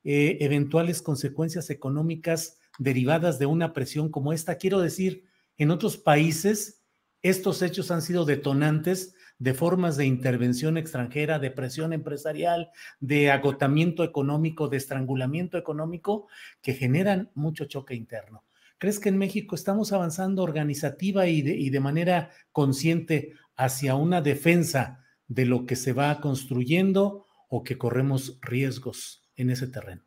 eh, 0.04 0.38
eventuales 0.42 1.02
consecuencias 1.02 1.70
económicas 1.70 2.58
derivadas 2.78 3.40
de 3.40 3.46
una 3.46 3.74
presión 3.74 4.10
como 4.10 4.34
esta? 4.34 4.56
Quiero 4.56 4.80
decir, 4.80 5.26
en 5.58 5.72
otros 5.72 5.98
países 5.98 6.84
estos 7.22 7.62
hechos 7.62 7.90
han 7.92 8.02
sido 8.02 8.26
detonantes 8.26 9.16
de 9.38 9.54
formas 9.54 9.98
de 9.98 10.06
intervención 10.06 10.78
extranjera, 10.78 11.40
de 11.40 11.52
presión 11.52 11.92
empresarial, 11.92 12.70
de 13.00 13.32
agotamiento 13.32 14.04
económico, 14.04 14.68
de 14.68 14.78
estrangulamiento 14.78 15.58
económico, 15.58 16.28
que 16.62 16.74
generan 16.74 17.32
mucho 17.34 17.66
choque 17.66 17.96
interno. 17.96 18.44
¿Crees 18.78 19.00
que 19.00 19.10
en 19.10 19.18
México 19.18 19.56
estamos 19.56 19.94
avanzando 19.94 20.44
organizativa 20.44 21.28
y 21.28 21.42
de, 21.42 21.56
y 21.56 21.70
de 21.70 21.80
manera 21.80 22.32
consciente 22.52 23.34
hacia 23.56 23.96
una 23.96 24.22
defensa 24.22 25.04
de 25.28 25.46
lo 25.46 25.66
que 25.66 25.76
se 25.76 25.94
va 25.94 26.20
construyendo 26.20 27.26
o 27.50 27.64
que 27.64 27.78
corremos 27.78 28.38
riesgos 28.42 29.30
en 29.36 29.50
ese 29.50 29.68
terreno? 29.68 30.04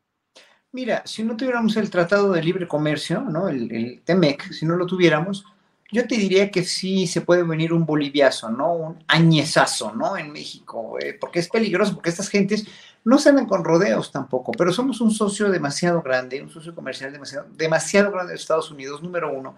Mira, 0.72 1.02
si 1.06 1.22
no 1.22 1.36
tuviéramos 1.36 1.76
el 1.76 1.88
Tratado 1.88 2.30
de 2.32 2.42
Libre 2.42 2.68
Comercio, 2.68 3.22
¿no? 3.22 3.48
El, 3.48 3.72
el 3.72 4.02
TEMEC, 4.02 4.52
si 4.52 4.66
no 4.66 4.76
lo 4.76 4.86
tuviéramos, 4.86 5.44
yo 5.90 6.06
te 6.06 6.16
diría 6.16 6.50
que 6.50 6.64
sí 6.64 7.06
se 7.06 7.22
puede 7.22 7.42
venir 7.42 7.72
un 7.72 7.86
boliviazo, 7.86 8.50
¿no? 8.50 8.72
Un 8.74 9.04
añezazo, 9.08 9.94
¿no? 9.94 10.18
En 10.18 10.30
México, 10.32 10.98
eh, 11.00 11.16
porque 11.18 11.38
es 11.38 11.48
peligroso, 11.48 11.94
porque 11.94 12.10
estas 12.10 12.28
gentes 12.28 12.66
no 13.04 13.18
se 13.18 13.32
con 13.46 13.64
rodeos 13.64 14.12
tampoco, 14.12 14.52
pero 14.52 14.72
somos 14.72 15.00
un 15.00 15.10
socio 15.10 15.50
demasiado 15.50 16.02
grande, 16.02 16.42
un 16.42 16.50
socio 16.50 16.74
comercial 16.74 17.12
demasiado, 17.12 17.46
demasiado 17.56 18.10
grande 18.10 18.32
de 18.32 18.38
Estados 18.38 18.70
Unidos, 18.70 19.02
número 19.02 19.32
uno. 19.32 19.56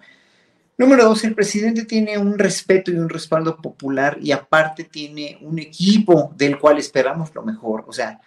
Número 0.77 1.03
dos, 1.03 1.23
el 1.25 1.35
presidente 1.35 1.85
tiene 1.85 2.17
un 2.17 2.39
respeto 2.39 2.91
y 2.91 2.95
un 2.95 3.09
respaldo 3.09 3.57
popular 3.57 4.17
y 4.21 4.31
aparte 4.31 4.85
tiene 4.85 5.37
un 5.41 5.59
equipo 5.59 6.33
del 6.37 6.57
cual 6.57 6.77
esperamos 6.77 7.35
lo 7.35 7.43
mejor. 7.43 7.83
O 7.87 7.93
sea, 7.93 8.21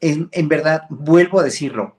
en 0.00 0.48
verdad, 0.48 0.82
vuelvo 0.90 1.40
a 1.40 1.44
decirlo, 1.44 1.96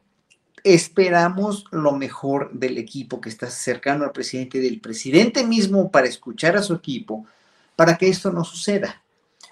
esperamos 0.63 1.65
lo 1.71 1.93
mejor 1.93 2.51
del 2.53 2.77
equipo 2.77 3.21
que 3.21 3.29
está 3.29 3.49
cercano 3.49 4.03
al 4.03 4.11
presidente, 4.11 4.59
del 4.59 4.79
presidente 4.79 5.45
mismo 5.45 5.91
para 5.91 6.07
escuchar 6.07 6.57
a 6.57 6.63
su 6.63 6.73
equipo, 6.73 7.25
para 7.75 7.97
que 7.97 8.09
esto 8.09 8.31
no 8.31 8.43
suceda. 8.43 9.01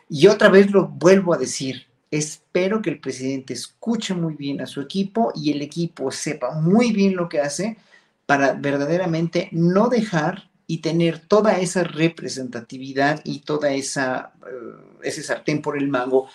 Y 0.09 0.27
otra 0.27 0.49
vez 0.49 0.71
lo 0.71 0.87
vuelvo 0.87 1.33
a 1.33 1.37
decir, 1.37 1.87
espero 2.11 2.81
que 2.81 2.89
el 2.89 2.99
presidente 2.99 3.53
escuche 3.53 4.13
muy 4.13 4.35
bien 4.35 4.61
a 4.61 4.67
su 4.67 4.81
equipo 4.81 5.31
y 5.35 5.51
el 5.51 5.61
equipo 5.61 6.11
sepa 6.11 6.51
muy 6.59 6.91
bien 6.91 7.15
lo 7.15 7.29
que 7.29 7.39
hace 7.39 7.77
para 8.25 8.53
verdaderamente 8.53 9.49
no 9.51 9.89
dejar 9.89 10.49
y 10.67 10.79
tener 10.79 11.19
toda 11.19 11.59
esa 11.59 11.83
representatividad 11.83 13.21
y 13.23 13.39
toda 13.39 13.71
esa 13.73 14.33
uh, 14.41 15.01
ese 15.01 15.23
sartén 15.23 15.61
por 15.61 15.77
el 15.77 15.87
mango 15.87 16.29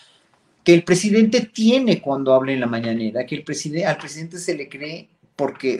que 0.65 0.73
el 0.73 0.83
presidente 0.83 1.43
tiene 1.43 2.01
cuando 2.01 2.35
habla 2.35 2.53
en 2.53 2.61
la 2.61 2.67
mañanera, 2.67 3.27
que 3.27 3.37
el 3.37 3.45
presidente, 3.45 3.87
al 3.87 3.99
presidente 3.99 4.39
se 4.39 4.55
le 4.55 4.69
cree 4.69 5.09
porque 5.37 5.79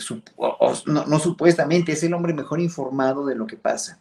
no, 0.87 1.19
supuestamente 1.19 1.93
es 1.93 2.03
el 2.03 2.13
hombre 2.13 2.35
mejor 2.35 2.61
informado 2.61 3.25
de 3.25 3.35
lo 3.35 3.47
que 3.47 3.57
pasa. 3.57 3.99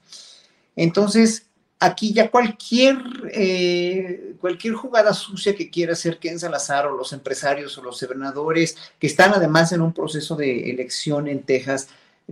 Entonces, 0.75 1.45
aquí 1.79 2.11
ya 2.11 2.29
cualquier, 2.29 2.97
eh, 3.31 4.35
cualquier 4.41 4.73
jugada 4.73 5.13
sucia 5.13 5.55
que 5.55 5.69
quiera 5.69 5.93
hacer 5.93 6.17
Ken 6.17 6.39
Salazar 6.39 6.87
o 6.87 6.97
los 6.97 7.13
empresarios 7.13 7.77
o 7.77 7.83
los 7.83 7.97
senadores 7.97 8.75
que 8.99 9.07
están 9.07 9.31
además 9.33 9.71
en 9.71 9.81
un 9.81 9.93
proceso 9.93 10.35
de 10.35 10.69
elección 10.69 11.27
en 11.27 11.43
Texas, 11.43 11.87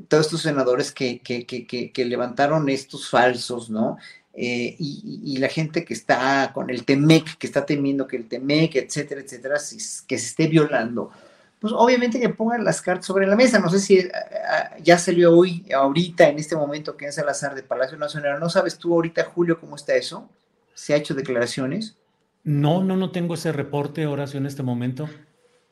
todos 0.08 0.26
estos 0.26 0.42
senadores 0.42 0.92
que, 0.92 1.20
que, 1.20 1.46
que, 1.46 1.92
que 1.92 2.06
levantaron 2.06 2.68
estos 2.70 3.10
falsos, 3.10 3.70
¿no? 3.70 3.98
Eh, 4.34 4.76
y, 4.80 5.38
la 5.40 5.50
gente 5.50 5.84
que 5.84 5.94
está 5.94 6.52
con 6.54 6.70
el 6.70 6.86
TEMEC, 6.86 7.38
que 7.38 7.48
está 7.48 7.66
temiendo 7.66 8.08
que 8.08 8.16
el 8.16 8.28
TEMEC, 8.28 8.76
etcétera, 8.76 9.22
etcétera, 9.22 9.56
que 9.56 10.18
se 10.18 10.26
esté 10.28 10.48
violando, 10.48 11.12
pues 11.60 11.74
obviamente 11.76 12.20
que 12.20 12.30
pongan 12.30 12.64
las 12.64 12.82
cartas 12.82 13.06
sobre 13.06 13.28
la 13.28 13.36
mesa. 13.36 13.60
No 13.60 13.70
sé 13.70 13.80
si 13.80 13.98
eh, 13.98 14.12
eh, 14.12 14.82
ya 14.84 14.98
salió 14.98 15.38
hoy, 15.38 15.66
ahorita, 15.74 16.30
en 16.30 16.40
este 16.40 16.56
momento, 16.56 16.96
que 16.96 17.08
es 17.08 17.16
Salazar 17.16 17.56
de 17.56 17.64
Palacio 17.64 17.98
Nacional. 17.98 18.40
¿No 18.40 18.50
sabes 18.50 18.78
tú 18.78 18.94
ahorita, 18.94 19.26
Julio, 19.26 19.60
cómo 19.60 19.76
está 19.76 19.96
eso? 19.96 20.30
¿Se 20.74 20.94
ha 20.94 20.98
hecho 20.98 21.14
declaraciones? 21.14 21.98
No, 22.44 22.84
no, 22.84 22.96
no 22.96 23.12
tengo 23.12 23.34
ese 23.34 23.52
reporte, 23.52 24.08
Horacio, 24.08 24.40
en 24.40 24.46
este 24.46 24.64
momento. 24.64 25.10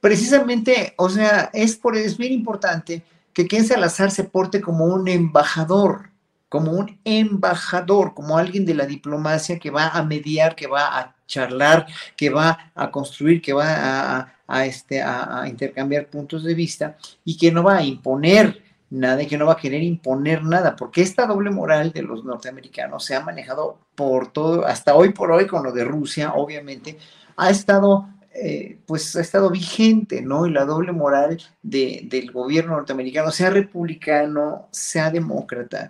Precisamente, 0.01 0.93
o 0.97 1.09
sea, 1.09 1.49
es, 1.53 1.75
por, 1.75 1.97
es 1.97 2.17
bien 2.17 2.33
importante 2.33 3.03
que 3.33 3.47
Ken 3.47 3.65
Salazar 3.65 4.11
se 4.11 4.25
porte 4.25 4.61
como 4.61 4.85
un 4.85 5.07
embajador 5.07 6.08
como 6.49 6.71
un 6.71 6.99
embajador, 7.05 8.13
como 8.13 8.37
alguien 8.37 8.65
de 8.65 8.73
la 8.73 8.85
diplomacia 8.85 9.59
que 9.59 9.69
va 9.69 9.89
a 9.89 10.03
mediar, 10.03 10.55
que 10.55 10.67
va 10.67 10.99
a 10.99 11.15
charlar, 11.27 11.85
que 12.17 12.29
va 12.29 12.71
a 12.75 12.91
construir, 12.91 13.41
que 13.41 13.53
va 13.53 14.33
a, 14.47 14.65
este, 14.65 15.01
a, 15.01 15.45
intercambiar 15.47 16.07
puntos 16.07 16.43
de 16.43 16.55
vista 16.55 16.97
y 17.23 17.37
que 17.37 17.51
no 17.51 17.63
va 17.63 17.77
a 17.77 17.83
imponer 17.83 18.63
nada 18.89 19.21
y 19.21 19.27
que 19.27 19.37
no 19.37 19.45
va 19.45 19.53
a 19.53 19.57
querer 19.57 19.83
imponer 19.83 20.43
nada, 20.43 20.75
porque 20.75 21.03
esta 21.03 21.27
doble 21.27 21.51
moral 21.51 21.91
de 21.91 22.01
los 22.01 22.25
norteamericanos 22.25 23.05
se 23.05 23.15
ha 23.15 23.19
manejado 23.21 23.77
por 23.93 24.31
todo, 24.33 24.65
hasta 24.65 24.95
hoy 24.95 25.09
por 25.13 25.31
hoy 25.31 25.45
con 25.45 25.63
lo 25.63 25.71
de 25.71 25.83
Rusia, 25.83 26.33
obviamente, 26.33 26.97
ha 27.37 27.51
estado 27.51 28.07
eh, 28.31 28.79
pues 28.85 29.15
ha 29.15 29.21
estado 29.21 29.49
vigente, 29.49 30.21
¿no? 30.21 30.45
Y 30.45 30.51
la 30.51 30.63
doble 30.63 30.91
moral 30.91 31.41
de, 31.61 32.01
del 32.05 32.31
gobierno 32.31 32.73
norteamericano, 32.73 33.31
sea 33.31 33.49
republicano, 33.49 34.67
sea 34.71 35.09
demócrata, 35.09 35.89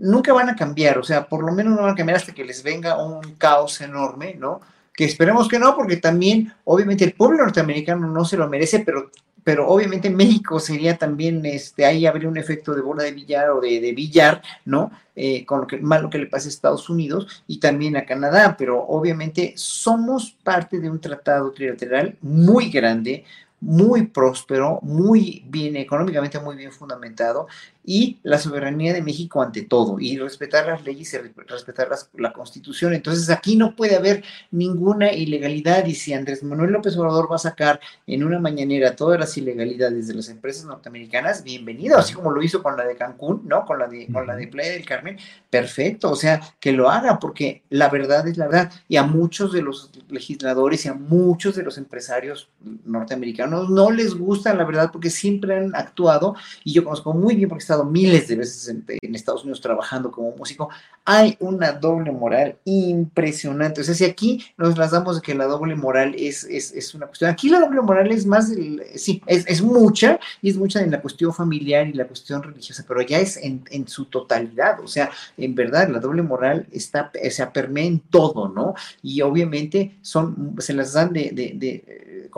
nunca 0.00 0.32
van 0.32 0.48
a 0.48 0.56
cambiar, 0.56 0.98
o 0.98 1.02
sea, 1.02 1.28
por 1.28 1.44
lo 1.44 1.52
menos 1.52 1.74
no 1.74 1.82
van 1.82 1.92
a 1.92 1.96
cambiar 1.96 2.18
hasta 2.18 2.34
que 2.34 2.44
les 2.44 2.62
venga 2.62 3.02
un 3.02 3.34
caos 3.34 3.80
enorme, 3.80 4.34
¿no? 4.34 4.60
Que 4.94 5.04
esperemos 5.04 5.48
que 5.48 5.58
no, 5.58 5.76
porque 5.76 5.96
también, 5.96 6.52
obviamente, 6.64 7.04
el 7.04 7.12
pueblo 7.12 7.38
norteamericano 7.38 8.08
no 8.08 8.24
se 8.24 8.36
lo 8.36 8.48
merece, 8.48 8.80
pero, 8.80 9.10
pero 9.44 9.68
obviamente 9.68 10.10
México 10.10 10.58
sería 10.60 10.96
también, 10.96 11.44
este, 11.46 11.84
ahí 11.84 12.06
habría 12.06 12.28
un 12.28 12.36
efecto 12.36 12.74
de 12.74 12.82
bola 12.82 13.04
de 13.04 13.12
billar 13.12 13.50
o 13.50 13.60
de, 13.60 13.80
de 13.80 13.92
billar, 13.92 14.42
¿no? 14.64 14.90
Eh, 15.14 15.44
con 15.44 15.62
lo 15.62 15.66
que 15.66 15.78
malo 15.78 16.10
que 16.10 16.18
le 16.18 16.26
pase 16.26 16.48
a 16.48 16.50
Estados 16.50 16.88
Unidos 16.88 17.42
y 17.48 17.58
también 17.58 17.96
a 17.96 18.06
Canadá, 18.06 18.56
pero 18.56 18.84
obviamente 18.86 19.52
somos 19.56 20.36
parte 20.44 20.78
de 20.78 20.88
un 20.88 21.00
tratado 21.00 21.50
trilateral 21.50 22.16
muy 22.20 22.70
grande, 22.70 23.24
muy 23.60 24.06
próspero, 24.06 24.78
muy 24.82 25.42
bien, 25.48 25.76
económicamente 25.76 26.38
muy 26.38 26.56
bien 26.56 26.70
fundamentado, 26.70 27.48
y 27.90 28.18
la 28.22 28.36
soberanía 28.36 28.92
de 28.92 29.00
México 29.00 29.40
ante 29.40 29.62
todo, 29.62 29.98
y 29.98 30.18
respetar 30.18 30.66
las 30.66 30.84
leyes 30.84 31.14
y 31.14 31.42
respetar 31.46 31.88
la 32.18 32.34
constitución. 32.34 32.92
Entonces 32.92 33.30
aquí 33.30 33.56
no 33.56 33.74
puede 33.74 33.96
haber 33.96 34.22
ninguna 34.50 35.10
ilegalidad, 35.10 35.86
y 35.86 35.94
si 35.94 36.12
Andrés 36.12 36.42
Manuel 36.42 36.72
López 36.72 36.94
Obrador 36.98 37.32
va 37.32 37.36
a 37.36 37.38
sacar 37.38 37.80
en 38.06 38.24
una 38.24 38.38
mañanera 38.38 38.94
todas 38.94 39.18
las 39.18 39.34
ilegalidades 39.38 40.06
de 40.06 40.12
las 40.12 40.28
empresas 40.28 40.66
norteamericanas, 40.66 41.42
bienvenido, 41.42 41.96
así 41.96 42.12
como 42.12 42.30
lo 42.30 42.42
hizo 42.42 42.62
con 42.62 42.76
la 42.76 42.84
de 42.84 42.94
Cancún, 42.94 43.44
¿no? 43.46 43.64
Con 43.64 43.78
la 43.78 43.88
de, 43.88 44.06
con 44.12 44.26
la 44.26 44.36
de 44.36 44.48
Playa 44.48 44.72
del 44.72 44.84
Carmen, 44.84 45.16
perfecto, 45.48 46.10
o 46.10 46.16
sea, 46.16 46.42
que 46.60 46.72
lo 46.72 46.90
haga, 46.90 47.18
porque 47.18 47.62
la 47.70 47.88
verdad 47.88 48.28
es 48.28 48.36
la 48.36 48.48
verdad, 48.48 48.70
y 48.86 48.96
a 48.96 49.02
muchos 49.02 49.50
de 49.50 49.62
los 49.62 49.90
legisladores 50.10 50.84
y 50.84 50.88
a 50.88 50.92
muchos 50.92 51.56
de 51.56 51.62
los 51.62 51.78
empresarios 51.78 52.50
norteamericanos, 52.84 53.70
no 53.70 53.90
les 53.90 54.14
gusta 54.14 54.52
la 54.52 54.64
verdad 54.64 54.90
porque 54.92 55.08
siempre 55.08 55.56
han 55.56 55.74
actuado, 55.74 56.34
y 56.64 56.74
yo 56.74 56.84
conozco 56.84 57.14
muy 57.14 57.34
bien 57.34 57.48
porque 57.48 57.62
he 57.62 57.64
estado 57.64 57.77
miles 57.84 58.28
de 58.28 58.36
veces 58.36 58.68
en, 58.68 59.14
Estados 59.14 59.42
Unidos 59.42 59.60
trabajando 59.60 60.10
como 60.10 60.36
músico, 60.36 60.68
hay 61.04 61.36
una 61.40 61.72
doble 61.72 62.12
moral 62.12 62.56
impresionante. 62.64 63.80
O 63.80 63.84
sea, 63.84 63.94
si 63.94 64.04
aquí 64.04 64.44
nos 64.56 64.78
las 64.78 64.92
damos 64.92 65.16
de 65.16 65.22
que 65.22 65.34
la 65.34 65.46
doble 65.46 65.74
moral 65.74 66.14
es, 66.16 66.44
es, 66.44 66.94
una 66.94 67.06
cuestión, 67.06 67.30
aquí 67.30 67.48
la 67.48 67.60
doble 67.60 67.80
moral 67.80 68.10
es 68.12 68.26
más, 68.26 68.52
sí, 68.94 69.22
es, 69.26 69.62
mucha, 69.62 70.20
y 70.40 70.50
es 70.50 70.56
mucha 70.56 70.80
en 70.80 70.90
la 70.90 71.00
cuestión 71.00 71.32
familiar 71.34 71.86
y 71.88 71.94
la 71.94 72.06
cuestión 72.06 72.42
religiosa, 72.42 72.84
pero 72.86 73.02
ya 73.02 73.18
es 73.18 73.36
en, 73.36 73.88
su 73.88 74.04
totalidad, 74.04 74.80
o 74.80 74.86
sea, 74.86 75.10
en 75.36 75.54
verdad, 75.54 75.88
la 75.88 75.98
doble 75.98 76.22
moral 76.22 76.66
está, 76.70 77.10
se 77.30 77.46
permea 77.46 77.84
en 77.84 78.00
todo, 78.00 78.48
¿no? 78.48 78.74
Y 79.02 79.20
obviamente 79.22 79.98
son, 80.02 80.54
se 80.58 80.74
las 80.74 80.92
dan 80.92 81.12
de, 81.12 81.30
de, 81.32 81.52
de 81.54 82.28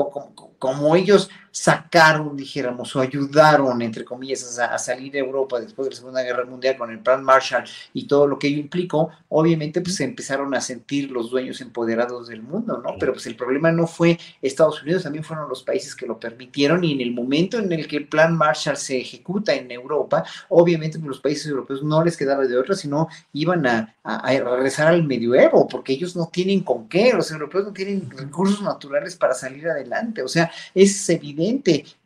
como 0.60 0.94
ellos 0.94 1.30
sacaron, 1.52 2.36
dijéramos, 2.36 2.94
o 2.94 3.00
ayudaron, 3.00 3.82
entre 3.82 4.04
comillas, 4.04 4.58
a, 4.58 4.78
salir 4.78 5.12
de 5.12 5.18
Europa 5.18 5.60
después 5.60 5.86
de 5.86 5.90
la 5.90 5.96
Segunda 5.96 6.22
Guerra 6.22 6.44
Mundial 6.44 6.76
con 6.76 6.90
el 6.90 7.00
Plan 7.00 7.24
Marshall 7.24 7.64
y 7.92 8.06
todo 8.06 8.26
lo 8.26 8.38
que 8.38 8.48
ello 8.48 8.60
implicó, 8.60 9.10
obviamente 9.28 9.80
pues 9.80 9.96
se 9.96 10.04
empezaron 10.04 10.54
a 10.54 10.60
sentir 10.60 11.10
los 11.10 11.30
dueños 11.30 11.60
empoderados 11.60 12.28
del 12.28 12.42
mundo, 12.42 12.80
¿no? 12.84 12.94
Pero 12.98 13.12
pues 13.12 13.26
el 13.26 13.36
problema 13.36 13.72
no 13.72 13.86
fue 13.86 14.18
Estados 14.40 14.82
Unidos, 14.82 15.02
también 15.02 15.24
fueron 15.24 15.48
los 15.48 15.62
países 15.62 15.94
que 15.94 16.06
lo 16.06 16.18
permitieron 16.20 16.84
y 16.84 16.92
en 16.92 17.00
el 17.00 17.12
momento 17.12 17.58
en 17.58 17.72
el 17.72 17.88
que 17.88 17.96
el 17.96 18.08
Plan 18.08 18.36
Marshall 18.36 18.76
se 18.76 19.00
ejecuta 19.00 19.52
en 19.52 19.70
Europa, 19.70 20.24
obviamente 20.48 20.98
pues, 20.98 21.08
los 21.08 21.20
países 21.20 21.46
europeos 21.46 21.82
no 21.82 22.04
les 22.04 22.16
quedaba 22.16 22.46
de 22.46 22.56
otra, 22.56 22.74
sino 22.74 23.08
iban 23.32 23.66
a, 23.66 23.94
a 24.04 24.30
regresar 24.30 24.88
al 24.88 25.02
medioevo, 25.04 25.66
porque 25.66 25.92
ellos 25.92 26.14
no 26.14 26.28
tienen 26.32 26.60
con 26.60 26.88
qué, 26.88 27.12
los 27.12 27.30
europeos 27.30 27.64
no 27.64 27.72
tienen 27.72 28.08
recursos 28.10 28.62
naturales 28.62 29.16
para 29.16 29.34
salir 29.34 29.68
adelante, 29.68 30.22
o 30.22 30.28
sea, 30.28 30.50
es 30.74 31.08
evidente 31.10 31.39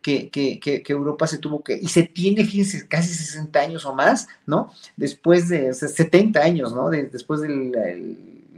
que, 0.02 0.82
Europa 0.88 1.26
se 1.26 1.38
tuvo 1.38 1.62
que, 1.62 1.74
y 1.74 1.88
se 1.88 2.04
tiene, 2.04 2.44
fíjense, 2.44 2.86
casi 2.88 3.12
60 3.12 3.58
años 3.60 3.84
o 3.84 3.94
más, 3.94 4.28
¿no? 4.46 4.72
Después 4.96 5.48
de 5.48 5.72
70 5.72 6.40
años, 6.40 6.72
¿no? 6.74 6.90
después 6.90 7.40
del 7.40 7.72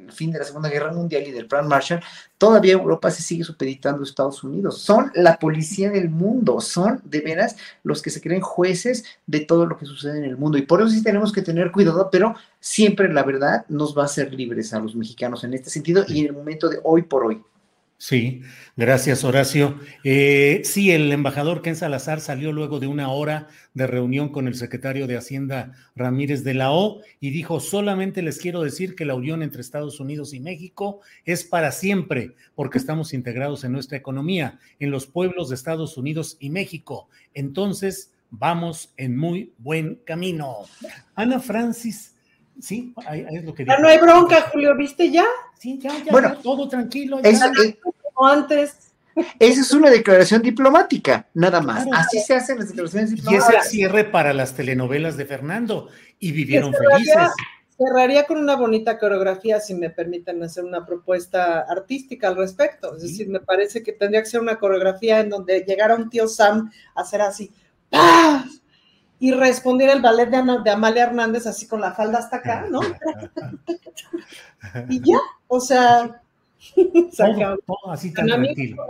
del 0.06 0.12
fin 0.12 0.30
de 0.30 0.38
la 0.38 0.44
Segunda 0.44 0.68
Guerra 0.68 0.92
Mundial 0.92 1.24
y 1.26 1.32
del 1.32 1.46
Plan 1.46 1.68
Marshall, 1.68 2.00
todavía 2.38 2.72
Europa 2.72 3.10
se 3.10 3.22
sigue 3.22 3.44
supeditando 3.44 4.00
a 4.00 4.04
Estados 4.04 4.42
Unidos. 4.42 4.80
Son 4.80 5.10
la 5.14 5.38
policía 5.38 5.90
del 5.90 6.08
mundo, 6.08 6.60
son 6.60 7.00
de 7.04 7.20
veras 7.20 7.56
los 7.82 8.02
que 8.02 8.10
se 8.10 8.20
creen 8.20 8.40
jueces 8.40 9.04
de 9.26 9.40
todo 9.40 9.66
lo 9.66 9.76
que 9.76 9.86
sucede 9.86 10.18
en 10.18 10.24
el 10.24 10.36
mundo. 10.36 10.58
Y 10.58 10.62
por 10.62 10.80
eso 10.80 10.90
sí 10.90 11.02
tenemos 11.02 11.32
que 11.32 11.42
tener 11.42 11.72
cuidado, 11.72 12.08
pero 12.10 12.34
siempre 12.60 13.12
la 13.12 13.22
verdad 13.22 13.66
nos 13.68 13.96
va 13.96 14.02
a 14.02 14.06
hacer 14.06 14.32
libres 14.32 14.72
a 14.72 14.80
los 14.80 14.94
mexicanos 14.94 15.44
en 15.44 15.54
este 15.54 15.70
sentido 15.70 16.04
y 16.08 16.20
en 16.20 16.26
el 16.26 16.32
momento 16.32 16.68
de 16.68 16.80
hoy 16.82 17.02
por 17.02 17.24
hoy. 17.26 17.42
Sí, 17.98 18.42
gracias 18.76 19.24
Horacio. 19.24 19.80
Eh, 20.04 20.60
sí, 20.64 20.90
el 20.90 21.10
embajador 21.12 21.62
Ken 21.62 21.76
Salazar 21.76 22.20
salió 22.20 22.52
luego 22.52 22.78
de 22.78 22.86
una 22.86 23.08
hora 23.08 23.48
de 23.72 23.86
reunión 23.86 24.28
con 24.28 24.48
el 24.48 24.54
secretario 24.54 25.06
de 25.06 25.16
Hacienda 25.16 25.72
Ramírez 25.94 26.44
de 26.44 26.52
la 26.52 26.72
O 26.72 27.00
y 27.20 27.30
dijo, 27.30 27.58
solamente 27.58 28.20
les 28.20 28.38
quiero 28.38 28.62
decir 28.62 28.96
que 28.96 29.06
la 29.06 29.14
unión 29.14 29.42
entre 29.42 29.62
Estados 29.62 29.98
Unidos 29.98 30.34
y 30.34 30.40
México 30.40 31.00
es 31.24 31.44
para 31.44 31.72
siempre, 31.72 32.34
porque 32.54 32.76
estamos 32.76 33.14
integrados 33.14 33.64
en 33.64 33.72
nuestra 33.72 33.96
economía, 33.96 34.58
en 34.78 34.90
los 34.90 35.06
pueblos 35.06 35.48
de 35.48 35.54
Estados 35.54 35.96
Unidos 35.96 36.36
y 36.38 36.50
México. 36.50 37.08
Entonces, 37.32 38.12
vamos 38.28 38.92
en 38.98 39.16
muy 39.16 39.54
buen 39.56 39.94
camino. 40.04 40.66
Ana 41.14 41.40
Francis. 41.40 42.15
Sí, 42.60 42.94
ahí, 43.06 43.26
es 43.32 43.44
lo 43.44 43.54
que 43.54 43.64
Ya 43.64 43.78
no 43.78 43.88
hay 43.88 43.98
bronca, 43.98 44.48
Julio, 44.52 44.74
¿viste 44.76 45.10
ya? 45.10 45.24
Sí, 45.58 45.78
ya, 45.78 45.90
ya, 46.04 46.10
Bueno, 46.12 46.34
ya, 46.34 46.40
todo 46.42 46.68
tranquilo. 46.68 47.18
Es- 47.22 47.38
ya. 47.40 47.52
eh, 47.64 47.78
Como 48.14 48.28
antes. 48.28 48.92
esa 49.38 49.60
es 49.60 49.72
una 49.72 49.90
declaración 49.90 50.42
diplomática, 50.42 51.26
nada 51.34 51.60
más. 51.60 51.84
Claro. 51.84 51.98
Así 52.06 52.18
se 52.20 52.34
hacen 52.34 52.58
las 52.58 52.68
declaraciones 52.68 53.10
Y 53.10 53.14
es 53.14 53.18
el 53.20 53.24
diplomáticas. 53.26 53.70
cierre 53.70 54.04
para 54.04 54.32
las 54.32 54.54
telenovelas 54.54 55.16
de 55.16 55.26
Fernando 55.26 55.88
y 56.18 56.32
vivieron 56.32 56.72
cerraría- 56.72 56.96
felices. 57.14 57.32
Cerraría 57.78 58.24
con 58.24 58.38
una 58.38 58.56
bonita 58.56 58.98
coreografía, 58.98 59.60
si 59.60 59.74
me 59.74 59.90
permiten 59.90 60.42
hacer 60.42 60.64
una 60.64 60.86
propuesta 60.86 61.60
artística 61.60 62.26
al 62.28 62.36
respecto. 62.36 62.96
Es 62.96 63.02
decir, 63.02 63.28
me 63.28 63.40
parece 63.40 63.82
que 63.82 63.92
tendría 63.92 64.22
que 64.22 64.30
ser 64.30 64.40
una 64.40 64.58
coreografía 64.58 65.20
en 65.20 65.28
donde 65.28 65.60
llegara 65.60 65.94
un 65.94 66.08
tío 66.08 66.26
Sam 66.26 66.70
a 66.94 67.02
hacer 67.02 67.20
así, 67.20 67.52
¡pah! 67.90 68.46
Y 69.18 69.32
respondiera 69.32 69.92
el 69.92 70.02
ballet 70.02 70.26
de, 70.28 70.36
Ana- 70.36 70.62
de 70.62 70.70
Amalia 70.70 71.04
Hernández 71.04 71.46
así 71.46 71.66
con 71.66 71.80
la 71.80 71.92
falda 71.92 72.18
hasta 72.18 72.36
acá, 72.36 72.66
¿no? 72.70 72.80
Y 74.88 75.00
ya, 75.00 75.18
o 75.48 75.60
sea. 75.60 76.20
Todo, 77.16 77.58
todo 77.66 77.90
así 77.92 78.12
tan 78.12 78.26
tranquilo. 78.26 78.84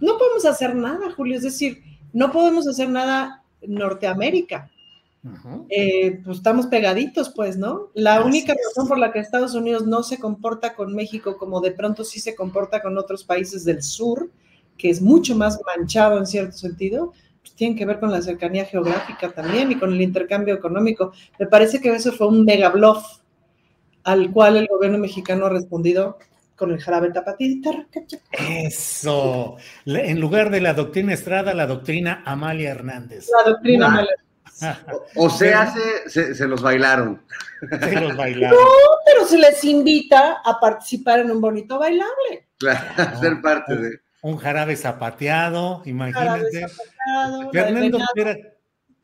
No 0.00 0.18
podemos 0.18 0.44
hacer 0.44 0.74
nada, 0.74 1.10
Julio, 1.16 1.36
es 1.36 1.42
decir, 1.42 1.82
no 2.12 2.30
podemos 2.30 2.68
hacer 2.68 2.88
nada 2.90 3.42
en 3.62 3.74
Norteamérica. 3.74 4.70
Eh, 5.70 6.20
pues 6.24 6.38
estamos 6.38 6.66
pegaditos, 6.66 7.30
pues, 7.30 7.56
¿no? 7.56 7.88
La 7.94 8.22
única 8.22 8.54
razón 8.54 8.88
por 8.88 8.98
la 8.98 9.12
que 9.12 9.20
Estados 9.20 9.54
Unidos 9.54 9.86
no 9.86 10.02
se 10.02 10.18
comporta 10.18 10.74
con 10.74 10.94
México 10.94 11.36
como 11.38 11.60
de 11.60 11.72
pronto 11.72 12.04
sí 12.04 12.20
se 12.20 12.34
comporta 12.34 12.82
con 12.82 12.98
otros 12.98 13.24
países 13.24 13.64
del 13.64 13.82
sur, 13.82 14.30
que 14.76 14.90
es 14.90 15.00
mucho 15.00 15.34
más 15.34 15.58
manchado 15.76 16.18
en 16.18 16.26
cierto 16.26 16.56
sentido, 16.56 17.12
pues 17.48 17.56
tiene 17.56 17.76
que 17.76 17.86
ver 17.86 17.98
con 18.00 18.10
la 18.10 18.22
cercanía 18.22 18.64
geográfica 18.64 19.30
también 19.30 19.72
y 19.72 19.76
con 19.78 19.92
el 19.92 20.00
intercambio 20.00 20.54
económico. 20.54 21.12
Me 21.38 21.46
parece 21.46 21.80
que 21.80 21.90
eso 21.90 22.12
fue 22.12 22.28
un 22.28 22.44
mega 22.44 22.68
bluff 22.68 23.04
al 24.04 24.30
cual 24.30 24.56
el 24.56 24.66
gobierno 24.66 24.98
mexicano 24.98 25.46
ha 25.46 25.50
respondido 25.50 26.18
con 26.56 26.72
el 26.72 26.80
jarabe 26.80 27.10
tapatito. 27.12 27.70
Eso. 28.32 29.56
En 29.86 30.20
lugar 30.20 30.50
de 30.50 30.60
la 30.60 30.74
doctrina 30.74 31.14
Estrada, 31.14 31.54
la 31.54 31.66
doctrina 31.66 32.22
Amalia 32.24 32.70
Hernández. 32.70 33.28
La 33.44 33.50
doctrina 33.50 33.86
Ah. 33.86 33.90
mala. 33.90 34.08
O 35.14 35.30
sea, 35.30 35.72
se, 35.72 36.10
se, 36.10 36.34
se 36.34 36.46
los 36.48 36.60
bailaron. 36.60 37.22
Se 37.80 38.00
los 38.00 38.16
bailaron. 38.16 38.58
Pero 39.04 39.24
se 39.26 39.38
les 39.38 39.62
invita 39.64 40.38
a 40.44 40.58
participar 40.58 41.20
en 41.20 41.30
un 41.30 41.40
bonito 41.40 41.78
bailable. 41.78 42.48
Claro, 42.58 43.20
ser 43.20 43.40
parte 43.40 43.76
de. 43.76 44.00
Un 44.22 44.36
jarabe 44.36 44.76
zapateado, 44.76 45.82
imagínate. 45.84 46.28
Jarabe 46.28 46.68
zapateado, 46.68 47.52
Fernando 47.52 47.98
venado. 47.98 48.12
Rivera, 48.14 48.58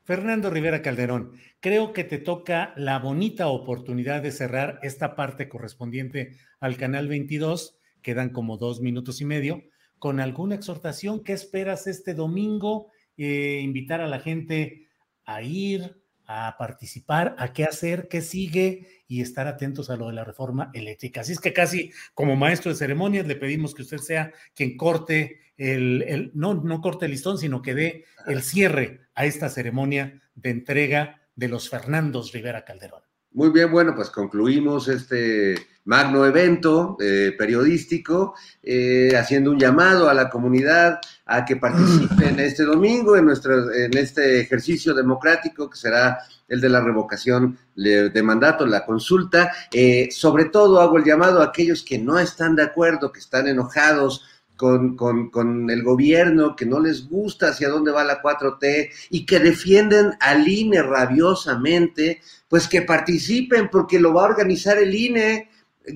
Fernando 0.05 0.51
Rivera 0.51 0.83
Calderón, 0.83 1.33
creo 1.61 1.93
que 1.93 2.05
te 2.05 2.19
toca 2.19 2.75
la 2.77 2.99
bonita 2.99 3.49
oportunidad 3.49 4.23
de 4.23 4.33
cerrar 4.33 4.79
esta 4.83 5.17
parte 5.17 5.49
correspondiente 5.49 6.37
al 6.61 6.77
canal 6.77 7.09
22, 7.09 7.79
quedan 8.03 8.31
como 8.31 8.59
dos 8.59 8.81
minutos 8.81 9.21
y 9.21 9.25
medio, 9.25 9.63
con 9.99 10.21
alguna 10.21 10.57
exhortación. 10.57 11.25
¿Qué 11.25 11.33
esperas 11.33 11.87
este 11.87 12.13
domingo? 12.13 12.89
Eh, 13.17 13.61
invitar 13.63 14.03
a 14.03 14.09
la 14.09 14.19
gente 14.19 14.89
a 15.25 15.41
ir, 15.41 16.04
a 16.27 16.57
participar, 16.59 17.35
a 17.39 17.53
qué 17.53 17.65
hacer, 17.65 18.09
qué 18.09 18.23
sigue 18.23 19.05
y 19.09 19.21
estar 19.21 19.47
atentos 19.47 19.91
a 19.91 19.97
lo 19.97 20.09
de 20.09 20.15
la 20.15 20.25
reforma 20.25 20.71
eléctrica. 20.75 21.21
Así 21.21 21.33
es 21.33 21.41
que 21.41 21.53
casi 21.53 21.91
como 22.15 22.37
maestro 22.37 22.71
de 22.73 22.77
ceremonias 22.79 23.27
le 23.27 23.37
pedimos 23.37 23.75
que 23.75 23.83
usted 23.83 23.99
sea 23.99 24.33
quien 24.55 24.77
corte 24.77 25.41
el, 25.57 26.03
el- 26.09 26.31
no, 26.35 26.55
no 26.55 26.81
corte 26.81 27.05
el 27.07 27.13
listón, 27.13 27.39
sino 27.39 27.63
que 27.63 27.75
dé 27.75 28.05
el 28.27 28.43
cierre 28.43 29.01
a 29.15 29.27
esta 29.27 29.49
ceremonia 29.49 30.21
de 30.35 30.51
entrega 30.51 31.21
de 31.37 31.49
los 31.49 31.69
Fernandos 31.69 32.33
Rivera 32.33 32.65
Calderón. 32.65 33.03
Muy 33.33 33.51
bien, 33.51 33.71
bueno, 33.71 33.95
pues 33.95 34.11
concluimos 34.11 34.89
este 34.89 35.57
magno 35.85 36.25
evento 36.25 36.97
eh, 37.01 37.35
periodístico, 37.37 38.35
eh, 38.63 39.13
haciendo 39.17 39.51
un 39.51 39.59
llamado 39.59 40.09
a 40.09 40.15
la 40.15 40.31
comunidad 40.31 41.01
a 41.27 41.45
que 41.45 41.57
participen 41.57 42.39
este 42.41 42.65
domingo 42.65 43.17
en, 43.17 43.27
nuestro, 43.27 43.73
en 43.73 43.97
este 43.97 44.41
ejercicio 44.41 44.95
democrático 44.95 45.69
que 45.69 45.77
será 45.77 46.19
el 46.49 46.61
de 46.61 46.69
la 46.69 46.81
revocación 46.81 47.59
de, 47.75 48.23
mandato, 48.23 48.67
la 48.67 48.85
consulta. 48.85 49.51
Eh, 49.73 50.09
sobre 50.11 50.47
todo 50.47 50.81
hago 50.81 50.99
el 50.99 51.05
llamado 51.05 51.41
a 51.41 51.47
aquellos 51.47 51.83
que 51.83 51.99
no 51.99 52.19
están 52.19 52.57
de 52.57 52.63
acuerdo, 52.63 53.13
que 53.13 53.21
están 53.21 53.49
enojados, 53.49 54.25
con, 54.57 54.97
con, 54.97 55.31
con, 55.31 55.69
el 55.69 55.83
gobierno, 55.83 56.55
que 56.55 56.65
no 56.65 56.79
les 56.79 57.09
gusta 57.09 57.49
hacia 57.49 57.69
dónde 57.69 57.91
va 57.91 58.05
la 58.05 58.23
4T 58.23 58.89
y 59.11 59.27
que 59.27 59.41
defienden 59.41 60.13
al 60.21 60.47
INE 60.47 60.81
rabiosamente, 60.81 62.21
pues 62.49 62.69
que 62.69 62.83
participen 62.83 63.69
porque 63.69 63.99
lo 63.99 64.15
va 64.15 64.23
a 64.23 64.27
organizar 64.27 64.79
el 64.79 64.95
INE, 64.95 65.51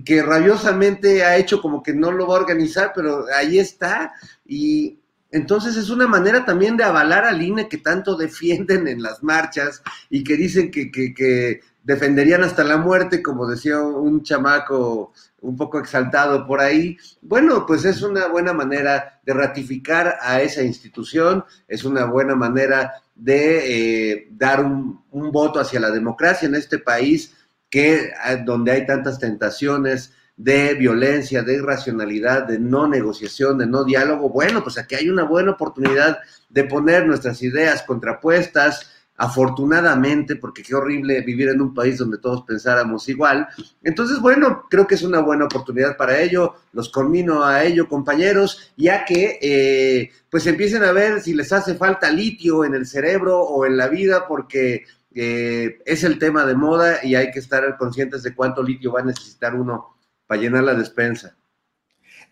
que 0.05 0.23
rabiosamente 0.23 1.25
ha 1.25 1.37
hecho 1.37 1.63
como 1.63 1.83
que 1.83 1.95
no 1.95 2.11
lo 2.11 2.27
va 2.27 2.37
a 2.37 2.41
organizar, 2.41 2.93
pero 2.95 3.25
ahí 3.35 3.59
está. 3.59 4.13
Y 4.47 4.99
entonces 5.31 5.77
es 5.77 5.91
una 5.91 6.07
manera 6.07 6.45
también 6.45 6.77
de 6.77 6.85
avalar 6.85 7.25
al 7.25 7.43
INE 7.43 7.69
que 7.69 7.79
tanto 7.79 8.17
defienden 8.17 8.89
en 8.89 9.03
las 9.03 9.23
marchas 9.23 9.83
y 10.11 10.25
que 10.25 10.37
dicen 10.37 10.71
que, 10.71 10.91
que, 10.91 11.61
defenderían 11.85 12.45
hasta 12.45 12.65
la 12.65 12.77
muerte, 12.77 13.23
como 13.23 13.47
decía 13.47 13.81
un 13.81 14.23
chamaco 14.23 15.15
un 15.41 15.57
poco 15.57 15.79
exaltado 15.79 16.47
por 16.47 16.61
ahí. 16.61 16.99
Bueno, 17.23 17.65
pues 17.65 17.87
es 17.87 18.03
una 18.03 18.27
buena 18.27 18.53
manera 18.53 19.21
de 19.25 19.33
ratificar 19.33 20.19
a 20.21 20.43
esa 20.43 20.63
institución, 20.63 21.47
es 21.67 21.85
una 21.85 22.05
buena 22.05 22.35
manera 22.35 22.93
de 23.15 24.11
eh, 24.11 24.29
dar 24.33 24.63
un, 24.63 25.03
un, 25.13 25.33
voto 25.33 25.61
hacia 25.61 25.81
la 25.81 25.91
democracia 25.91 26.47
en 26.47 26.57
este 26.57 26.79
país 26.79 27.35
que 27.71 28.11
donde 28.45 28.73
hay 28.73 28.87
tantas 28.87 29.19
tentaciones 29.19 30.13
de 30.37 30.75
violencia, 30.75 31.43
de 31.43 31.55
irracionalidad, 31.55 32.47
de 32.47 32.61
no 32.61 32.87
negociación, 32.87 33.59
de 33.59 33.67
no 33.67 33.85
diálogo. 33.85 34.31
Bueno, 34.31 34.63
pues 34.63 34.79
aquí 34.79 34.95
hay 34.95 35.09
una 35.09 35.25
buena 35.25 35.51
oportunidad 35.53 36.19
de 36.49 36.65
poner 36.65 37.07
nuestras 37.07 37.43
ideas 37.43 37.83
contrapuestas, 37.83 38.89
afortunadamente, 39.21 40.37
porque 40.37 40.63
qué 40.63 40.77
horrible 40.77 41.21
vivir 41.23 41.49
en 41.49 41.61
un 41.61 41.75
país 41.75 41.99
donde 41.99 42.19
todos 42.19 42.43
pensáramos 42.43 43.09
igual. 43.09 43.49
Entonces, 43.83 44.21
bueno, 44.21 44.67
creo 44.71 44.87
que 44.87 44.95
es 44.95 45.03
una 45.03 45.19
buena 45.19 45.47
oportunidad 45.47 45.97
para 45.97 46.21
ello. 46.21 46.55
Los 46.73 46.89
conmino 46.89 47.45
a 47.45 47.65
ello, 47.65 47.89
compañeros, 47.89 48.73
ya 48.77 49.05
que 49.05 49.41
eh, 49.43 50.13
pues 50.31 50.47
empiecen 50.47 50.85
a 50.85 50.93
ver 50.93 51.21
si 51.21 51.35
les 51.35 51.53
hace 51.53 51.75
falta 51.75 52.13
litio 52.13 52.65
en 52.65 52.75
el 52.77 52.87
cerebro 52.87 53.41
o 53.41 53.67
en 53.67 53.77
la 53.77 53.89
vida, 53.89 54.29
porque 54.29 54.85
eh, 55.21 55.79
es 55.85 56.05
el 56.05 56.19
tema 56.21 56.45
de 56.47 56.55
moda 56.55 56.99
y 57.03 57.17
hay 57.17 57.31
que 57.33 57.41
estar 57.41 57.77
conscientes 57.77 58.23
de 58.23 58.35
cuánto 58.35 58.63
litio 58.63 58.93
va 58.93 59.01
a 59.01 59.05
necesitar 59.05 59.55
uno 59.57 59.97
para 60.29 60.41
llenar 60.41 60.63
la 60.63 60.75
despensa. 60.75 61.37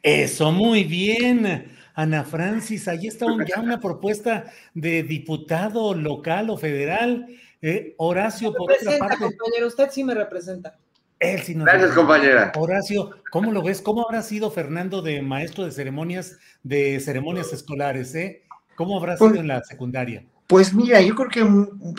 Eso, 0.03 0.53
muy 0.53 0.84
bien. 0.84 1.72
Ana 1.95 2.22
Francis, 2.24 2.87
ahí 2.89 3.07
está 3.09 3.26
un, 3.26 3.45
ya 3.45 3.61
una 3.61 3.80
propuesta 3.80 4.45
de 4.74 5.03
diputado 5.03 5.95
local 5.95 6.51
o 6.51 6.57
federal. 6.57 7.26
Eh, 7.62 7.95
Horacio, 7.97 8.53
me 8.53 8.57
por 8.59 8.68
representa, 8.70 9.05
otra 9.07 9.16
parte. 9.18 9.37
compañero, 9.37 9.66
usted 9.66 9.89
sí 9.91 10.05
me 10.05 10.14
representa. 10.14 10.78
Él 11.18 11.41
sí 11.41 11.55
nos 11.55 11.64
Gracias, 11.64 11.93
compañera. 11.93 12.53
Horacio, 12.55 13.11
¿cómo 13.32 13.51
lo 13.51 13.62
ves? 13.62 13.80
¿Cómo 13.80 14.05
habrá 14.05 14.22
sido 14.22 14.51
Fernando 14.51 15.01
de 15.01 15.22
maestro 15.22 15.64
de 15.64 15.72
ceremonias, 15.72 16.39
de 16.62 17.01
ceremonias 17.01 17.53
escolares, 17.53 18.14
eh? 18.14 18.43
¿Cómo 18.76 18.99
habrá 18.99 19.16
sido 19.16 19.30
Pues- 19.30 19.41
en 19.41 19.49
la 19.49 19.64
secundaria? 19.64 20.24
Pues 20.47 20.72
mira, 20.72 21.01
yo 21.01 21.14
creo 21.14 21.28
que 21.28 21.40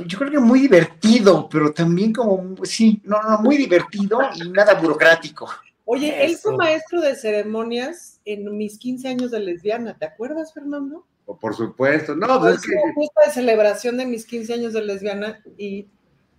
yo 0.06 0.18
creo 0.18 0.32
que 0.32 0.40
muy 0.40 0.62
divertido, 0.62 1.50
pero 1.50 1.74
también 1.74 2.14
como 2.14 2.56
sí, 2.64 3.02
no, 3.04 3.22
no, 3.22 3.40
muy 3.40 3.58
divertido 3.58 4.20
y 4.36 4.50
nada 4.50 4.76
burocrático. 4.76 5.50
Oye, 5.84 6.26
él 6.26 6.36
fue 6.38 6.56
maestro 6.56 7.02
de 7.02 7.16
ceremonias 7.16 8.20
en 8.26 8.58
mis 8.58 8.78
15 8.78 9.08
años 9.08 9.32
de 9.32 9.40
lesbiana, 9.40 9.98
¿te 9.98 10.06
acuerdas, 10.06 10.54
Fernando? 10.54 11.06
Por 11.26 11.56
supuesto. 11.56 12.16
No, 12.16 12.40
pues 12.40 12.56
es 12.56 12.66
Fue 12.66 12.74
que 12.74 12.94
fiesta 12.94 13.22
de 13.26 13.32
celebración 13.32 13.98
de 13.98 14.06
mis 14.06 14.26
15 14.26 14.54
años 14.54 14.74
de 14.74 14.82
lesbiana 14.84 15.42
y 15.58 15.88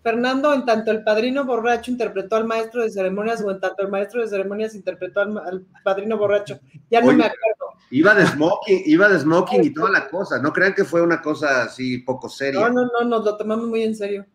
Fernando, 0.02 0.54
en 0.54 0.64
tanto 0.64 0.90
el 0.90 1.02
padrino 1.04 1.44
borracho 1.44 1.90
interpretó 1.90 2.36
al 2.36 2.44
maestro 2.44 2.82
de 2.82 2.90
ceremonias 2.90 3.42
o 3.42 3.50
en 3.50 3.60
tanto 3.60 3.82
el 3.82 3.88
maestro 3.88 4.22
de 4.22 4.28
ceremonias 4.28 4.74
interpretó 4.74 5.20
al, 5.20 5.66
padrino 5.82 6.16
borracho. 6.16 6.60
Ya 6.90 7.00
no 7.00 7.08
me 7.12 7.24
acuerdo. 7.24 7.57
Iba 7.90 8.14
de 8.14 8.26
smoking, 8.26 8.82
iba 8.84 9.08
de 9.08 9.18
smoking 9.18 9.64
y 9.64 9.70
toda 9.70 9.90
la 9.90 10.08
cosa. 10.08 10.40
No 10.40 10.52
crean 10.52 10.74
que 10.74 10.84
fue 10.84 11.02
una 11.02 11.22
cosa 11.22 11.62
así 11.62 11.98
poco 11.98 12.28
seria. 12.28 12.60
No, 12.60 12.70
no, 12.70 12.86
no, 12.86 13.04
nos 13.08 13.24
lo 13.24 13.36
tomamos 13.36 13.66
muy 13.66 13.82
en 13.82 13.94
serio. 13.94 14.26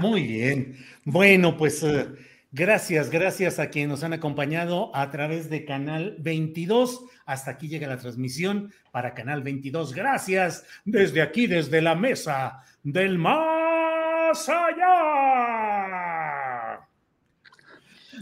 Muy 0.00 0.22
bien. 0.22 0.76
Bueno, 1.04 1.56
pues 1.56 1.82
eh, 1.82 2.08
gracias, 2.52 3.10
gracias 3.10 3.58
a 3.58 3.68
quienes 3.68 3.90
nos 3.90 4.04
han 4.04 4.12
acompañado 4.12 4.94
a 4.94 5.10
través 5.10 5.50
de 5.50 5.64
Canal 5.64 6.16
22. 6.20 7.04
Hasta 7.26 7.52
aquí 7.52 7.68
llega 7.68 7.86
la 7.86 7.98
transmisión 7.98 8.72
para 8.90 9.14
Canal 9.14 9.42
22. 9.42 9.92
Gracias 9.94 10.64
desde 10.84 11.22
aquí, 11.22 11.46
desde 11.46 11.82
la 11.82 11.94
mesa 11.94 12.62
del 12.82 13.18
más 13.18 14.48
allá. 14.48 15.63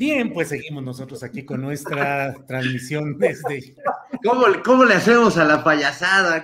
Bien, 0.03 0.33
pues 0.33 0.49
seguimos 0.49 0.83
nosotros 0.83 1.23
aquí 1.23 1.45
con 1.45 1.61
nuestra 1.61 2.35
transmisión 2.49 3.17
desde. 3.19 3.77
¿Cómo, 4.25 4.47
cómo 4.65 4.85
le 4.85 4.95
hacemos 4.95 5.39
a 5.39 5.45
la 5.45 5.63
payasada? 5.63 6.43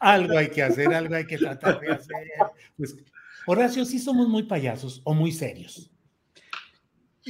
algo 0.00 0.36
hay 0.36 0.50
que 0.50 0.62
hacer, 0.62 0.92
algo 0.92 1.14
hay 1.14 1.26
que 1.26 1.38
tratar 1.38 1.80
de 1.80 1.92
hacer. 1.92 2.16
Pues, 2.76 2.94
Horacio, 3.46 3.86
sí 3.86 3.98
somos 3.98 4.28
muy 4.28 4.42
payasos 4.42 5.00
o 5.02 5.14
muy 5.14 5.32
serios. 5.32 5.90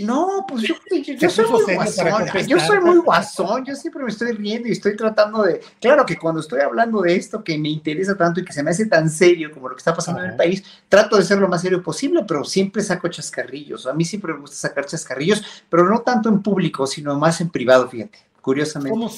No, 0.04 0.44
pues 0.48 0.62
yo, 0.62 1.30
soy 1.30 1.46
muy 1.48 1.74
guasón, 1.74 2.24
yo 2.46 2.60
soy 2.60 2.80
muy 2.80 2.98
guasón, 2.98 3.64
yo 3.64 3.74
siempre 3.74 4.02
me 4.02 4.10
estoy 4.10 4.32
riendo 4.32 4.68
y 4.68 4.72
estoy 4.72 4.96
tratando 4.96 5.42
de, 5.42 5.60
claro 5.80 6.04
que 6.06 6.18
cuando 6.18 6.40
estoy 6.40 6.60
hablando 6.60 7.00
de 7.02 7.16
esto 7.16 7.42
que 7.42 7.58
me 7.58 7.68
interesa 7.68 8.16
tanto 8.16 8.40
y 8.40 8.44
que 8.44 8.52
se 8.52 8.62
me 8.62 8.70
hace 8.70 8.86
tan 8.86 9.10
serio 9.10 9.50
como 9.52 9.68
lo 9.68 9.74
que 9.74 9.80
está 9.80 9.94
pasando 9.94 10.22
en 10.22 10.30
el 10.30 10.36
país, 10.36 10.62
trato 10.88 11.16
de 11.16 11.24
ser 11.24 11.38
lo 11.38 11.48
más 11.48 11.62
serio 11.62 11.82
posible, 11.82 12.24
pero 12.26 12.44
siempre 12.44 12.82
saco 12.82 13.08
chascarrillos, 13.08 13.86
a 13.86 13.94
mí 13.94 14.04
siempre 14.04 14.32
me 14.32 14.40
gusta 14.40 14.56
sacar 14.56 14.86
chascarrillos, 14.86 15.42
pero 15.68 15.88
no 15.88 16.00
tanto 16.00 16.28
en 16.28 16.42
público, 16.42 16.86
sino 16.86 17.18
más 17.18 17.40
en 17.40 17.50
privado, 17.50 17.88
fíjate, 17.88 18.18
curiosamente. 18.40 18.98
¿Cómo, 18.98 19.10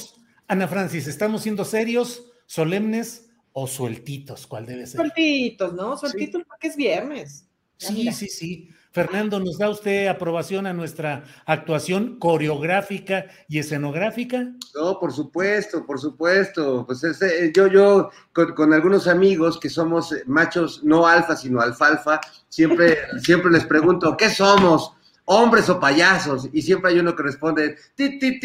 Ana 0.49 0.69
Francis, 0.69 1.07
estamos 1.07 1.43
siendo 1.43 1.65
serios, 1.65 2.25
solemnes 2.47 3.31
o 3.53 3.67
sueltitos, 3.67 4.47
¿cuál 4.47 4.67
debe 4.67 4.87
ser? 4.87 4.97
Sueltitos, 4.97 5.73
¿no? 5.75 5.97
Sueltitos 5.97 6.43
porque 6.47 6.69
es 6.69 6.77
viernes. 6.77 7.47
Sí, 7.77 8.13
sí, 8.13 8.29
sí. 8.29 8.69
Fernando, 8.93 9.41
¿nos 9.41 9.57
da 9.57 9.71
usted 9.71 10.07
aprobación 10.07 10.67
a 10.67 10.75
nuestra 10.75 11.25
actuación 11.47 12.19
coreográfica 12.19 13.25
y 13.49 13.59
escenográfica? 13.59 14.53
No, 14.75 14.99
por 15.01 15.13
supuesto, 15.13 15.87
por 15.87 15.99
supuesto. 15.99 16.85
Pues 16.87 17.03
eh, 17.05 17.51
yo, 17.57 17.69
yo, 17.69 18.11
con, 18.33 18.75
algunos 18.75 19.09
amigos 19.09 19.59
que 19.59 19.71
somos 19.71 20.15
machos 20.27 20.85
no 20.85 21.07
alfa, 21.07 21.37
sino 21.37 21.61
alfalfa, 21.63 22.21
siempre, 22.51 22.99
siempre 23.23 23.51
les 23.51 23.65
pregunto, 23.65 24.15
¿qué 24.15 24.29
somos? 24.29 24.93
¿Hombres 25.25 25.71
o 25.71 25.81
payasos? 25.81 26.51
Y 26.53 26.61
siempre 26.61 26.91
hay 26.91 26.99
uno 26.99 27.17
que 27.17 27.23
responde, 27.23 27.77
ti, 27.95 28.19
ti, 28.19 28.39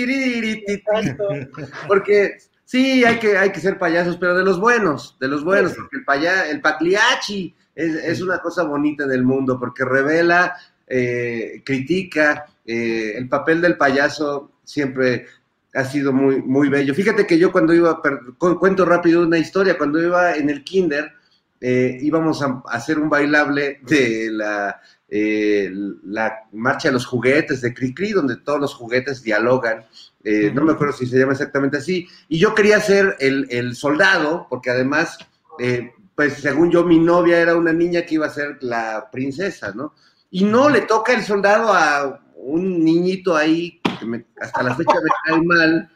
porque 1.88 2.38
Sí, 2.68 3.06
hay 3.06 3.18
que, 3.18 3.38
hay 3.38 3.54
que 3.54 3.62
ser 3.62 3.80
payasos, 3.80 4.18
pero 4.18 4.38
de 4.38 4.44
los 4.44 4.60
buenos, 4.60 5.16
de 5.22 5.30
los 5.30 5.42
buenos, 5.42 5.72
porque 5.74 5.96
el 5.96 6.04
paya, 6.04 6.50
el 6.50 6.60
pagliacci 6.60 7.56
es, 7.78 8.22
una 8.22 8.40
cosa 8.40 8.64
bonita 8.64 9.04
en 9.04 9.12
el 9.12 9.24
mundo, 9.24 9.60
porque 9.60 9.86
revela, 9.86 10.56
eh, 10.88 11.62
critica, 11.64 12.46
eh, 12.66 13.14
el 13.16 13.30
papel 13.30 13.62
del 13.62 13.78
payaso 13.78 14.52
siempre 14.64 15.28
ha 15.74 15.84
sido 15.86 16.12
muy, 16.12 16.42
muy 16.42 16.70
bello. 16.70 16.94
Fíjate 16.94 17.28
que 17.28 17.38
yo 17.38 17.52
cuando 17.52 17.74
iba, 17.74 18.02
cuento 18.38 18.86
rápido 18.86 19.22
una 19.22 19.38
historia, 19.38 19.78
cuando 19.78 20.02
iba 20.02 20.36
en 20.36 20.50
el 20.50 20.64
kinder, 20.64 21.12
eh, 21.62 21.98
íbamos 22.02 22.42
a 22.42 22.64
hacer 22.70 23.00
un 23.00 23.10
bailable 23.10 23.80
de 23.84 24.30
la, 24.32 24.80
la 25.10 26.34
marcha 26.52 26.90
de 26.90 26.94
los 26.94 27.06
juguetes 27.06 27.62
de 27.62 27.74
Cricri, 27.74 28.12
donde 28.12 28.38
todos 28.38 28.60
los 28.60 28.74
juguetes 28.74 29.22
dialogan. 29.22 29.86
Eh, 30.30 30.52
no 30.54 30.64
me 30.64 30.74
acuerdo 30.74 30.94
si 30.94 31.06
se 31.06 31.18
llama 31.18 31.32
exactamente 31.32 31.78
así, 31.78 32.06
y 32.28 32.38
yo 32.38 32.54
quería 32.54 32.82
ser 32.82 33.16
el, 33.20 33.76
soldado, 33.76 34.46
porque 34.50 34.70
además, 34.70 35.18
eh, 35.58 35.94
pues 36.18 36.34
según 36.34 36.72
yo, 36.72 36.84
mi 36.84 36.98
novia 36.98 37.40
era 37.40 37.56
una 37.56 37.72
niña 37.72 38.02
que 38.02 38.16
iba 38.16 38.26
a 38.26 38.32
ser 38.32 38.58
la 38.62 39.08
princesa, 39.12 39.72
¿no? 39.72 39.94
Y 40.32 40.46
no 40.46 40.68
le 40.68 40.82
toca 40.82 41.14
el 41.14 41.22
soldado 41.22 41.72
a 41.72 42.20
un 42.36 42.84
niñito 42.84 43.36
ahí, 43.36 43.80
que 43.84 44.26
hasta 44.42 44.64
la 44.64 44.76
fecha 44.76 44.96
me 44.96 45.10
cae 45.24 45.42
mal, 45.44 45.92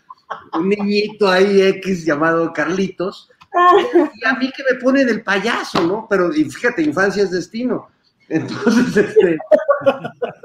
un 0.54 0.70
niñito 0.70 1.28
ahí 1.28 1.64
X 1.64 2.06
llamado 2.06 2.54
Carlitos, 2.54 3.32
y 4.14 4.24
a 4.28 4.36
mí 4.36 4.52
que 4.56 4.64
me 4.72 4.80
pone 4.80 5.06
del 5.06 5.24
payaso, 5.24 5.88
¿no? 5.88 6.06
Pero 6.08 6.32
y 6.32 6.44
fíjate, 6.44 6.84
infancia 6.84 7.24
es 7.24 7.32
destino. 7.32 7.90
Entonces, 8.30 8.96
este, 9.18 9.40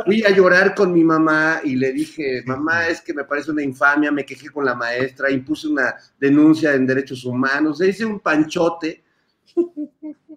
fui 0.07 0.24
a 0.24 0.31
llorar 0.31 0.74
con 0.74 0.91
mi 0.91 1.05
mamá 1.05 1.61
y 1.62 1.77
le 1.77 1.93
dije, 1.93 2.43
mamá, 2.47 2.89
es 2.89 3.03
que 3.03 3.12
me 3.12 3.24
parece 3.24 3.51
una 3.51 3.62
infamia, 3.62 4.11
me 4.11 4.24
quejé 4.24 4.49
con 4.49 4.64
la 4.64 4.74
maestra, 4.74 5.31
impuse 5.31 5.68
una 5.68 5.95
denuncia 6.18 6.72
en 6.72 6.87
derechos 6.87 7.27
humanos, 7.27 7.83
hice 7.83 8.07
un 8.07 8.20
panchote. 8.20 9.05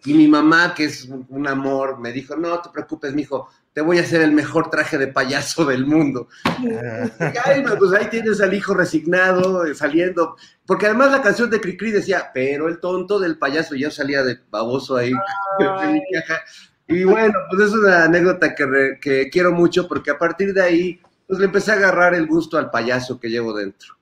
Y 0.05 0.14
mi 0.14 0.28
mamá, 0.28 0.74
que 0.74 0.86
es 0.86 1.10
un 1.30 1.47
amor, 1.47 1.99
me 1.99 2.12
dijo, 2.12 2.36
no 2.36 2.62
te 2.62 2.70
preocupes, 2.70 3.14
mijo, 3.14 3.49
te 3.74 3.82
voy 3.82 3.97
a 3.97 4.01
hacer 4.01 4.22
el 4.22 4.32
mejor 4.32 4.70
traje 4.70 4.97
de 4.97 5.07
payaso 5.07 5.66
del 5.66 5.86
mundo. 5.86 6.28
y 6.64 7.62
pues 7.78 7.93
ahí 7.93 8.07
tienes 8.10 8.41
al 8.41 8.53
hijo 8.53 8.74
resignado, 8.74 9.66
eh, 9.66 9.76
saliendo, 9.76 10.36
porque 10.66 10.86
además 10.86 11.12
la 11.12 11.22
canción 11.22 11.49
de 11.49 11.62
Cricri 11.62 11.91
decía, 11.91 12.32
pero 12.34 12.68
el 12.68 12.80
tonto 12.80 13.20
del 13.20 13.38
payaso, 13.38 13.76
ya 13.76 13.91
salía 13.91 14.24
de 14.24 14.39
baboso 14.49 14.95
ahí. 14.95 15.12
Y 16.91 17.03
bueno, 17.03 17.36
pues 17.51 17.68
es 17.68 17.72
una 17.72 18.05
anécdota 18.05 18.55
que, 18.55 19.30
quiero 19.32 19.51
mucho 19.51 19.88
porque 19.88 20.10
a 20.10 20.18
partir 20.18 20.55
de 20.55 20.64
ahí, 20.64 20.99
pues 21.28 21.39
le 21.39 21.45
empecé 21.45 21.70
a 21.70 21.76
agarrar 21.76 22.16
el 22.16 22.26
gusto 22.26 22.57
al 22.57 22.72
payaso 22.72 23.20
que 23.20 23.30
llevo 23.30 23.53
dentro. 23.53 23.99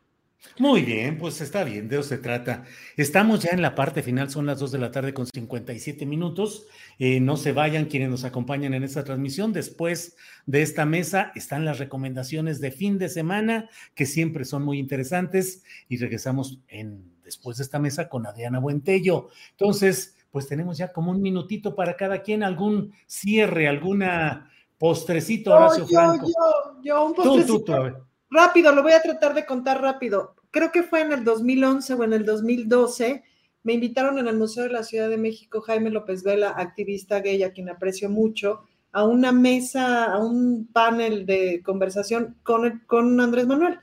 Muy 0.60 0.82
bien, 0.82 1.18
pues 1.20 1.40
está 1.42 1.64
bien, 1.64 1.88
de 1.88 2.00
eso 2.00 2.10
se 2.10 2.18
trata. 2.18 2.64
Estamos 2.96 3.42
ya 3.42 3.52
en 3.52 3.62
la 3.62 3.76
parte 3.76 4.02
final, 4.02 4.30
son 4.32 4.48
las 4.48 4.60
2 4.60 4.72
de 4.72 4.80
la 4.80 4.92
tarde 4.92 5.14
con 5.14 5.28
57 5.28 6.06
minutos. 6.06 6.66
Eh, 6.98 7.20
no 7.20 7.38
se 7.38 7.52
vayan 7.52 7.86
quienes 7.86 8.10
nos 8.10 8.24
acompañan 8.24 8.74
en 8.74 8.84
esta 8.84 9.04
transmisión. 9.04 9.54
Después 9.54 10.16
de 10.48 10.64
esta 10.64 10.86
mesa 10.86 11.32
están 11.36 11.64
las 11.64 11.78
recomendaciones 11.78 12.60
de 12.60 12.72
fin 12.72 12.98
de 12.98 13.10
semana, 13.10 13.70
que 13.94 14.08
siempre 14.08 14.46
son 14.46 14.64
muy 14.64 14.80
interesantes. 14.80 15.64
Y 15.90 15.98
regresamos 15.98 16.60
en, 16.68 17.04
después 17.24 17.58
de 17.58 17.64
esta 17.64 17.78
mesa 17.78 18.10
con 18.10 18.26
Adriana 18.26 18.60
Buentello. 18.60 19.30
Entonces, 19.52 20.16
pues 20.32 20.48
tenemos 20.48 20.78
ya 20.78 20.92
como 20.92 21.12
un 21.12 21.22
minutito 21.22 21.76
para 21.76 21.96
cada 21.96 22.24
quien, 22.24 22.42
algún 22.42 22.94
cierre, 23.06 23.68
alguna 23.68 24.50
postrecito, 24.80 25.54
Horacio 25.54 25.88
yo, 25.88 26.00
Franco. 26.00 26.28
Yo, 26.28 26.82
yo, 26.84 27.06
un 27.06 27.14
postrecito. 27.14 28.07
Rápido, 28.30 28.74
lo 28.74 28.84
voy 28.84 28.94
a 28.94 29.02
tratar 29.02 29.34
de 29.34 29.46
contar 29.46 29.82
rápido. 29.82 30.36
Creo 30.52 30.72
que 30.72 30.84
fue 30.84 31.02
en 31.02 31.12
el 31.12 31.24
2011 31.24 31.94
o 31.94 32.04
en 32.04 32.14
el 32.14 32.26
2012. 32.26 33.24
Me 33.64 33.74
invitaron 33.74 34.18
en 34.20 34.28
el 34.28 34.38
Museo 34.38 34.64
de 34.64 34.70
la 34.70 34.84
Ciudad 34.84 35.10
de 35.10 35.18
México 35.18 35.62
Jaime 35.62 35.90
López 35.90 36.24
Vela, 36.24 36.50
activista 36.58 37.20
gay, 37.20 37.44
a 37.44 37.52
quien 37.52 37.70
aprecio 37.70 38.10
mucho, 38.10 38.62
a 38.92 39.04
una 39.04 39.32
mesa, 39.32 40.06
a 40.06 40.20
un 40.20 40.68
panel 40.72 41.26
de 41.26 41.62
conversación 41.64 42.38
con, 42.44 42.84
con 42.88 43.20
Andrés 43.20 43.48
Manuel. 43.48 43.80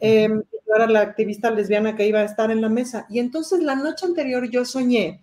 Eh, 0.00 0.28
era 0.74 0.86
la 0.86 1.00
activista 1.00 1.50
lesbiana 1.50 1.94
que 1.94 2.06
iba 2.06 2.20
a 2.20 2.24
estar 2.24 2.50
en 2.50 2.60
la 2.60 2.68
mesa. 2.68 3.06
Y 3.08 3.18
entonces 3.18 3.62
la 3.62 3.76
noche 3.76 4.06
anterior 4.06 4.48
yo 4.50 4.64
soñé 4.64 5.20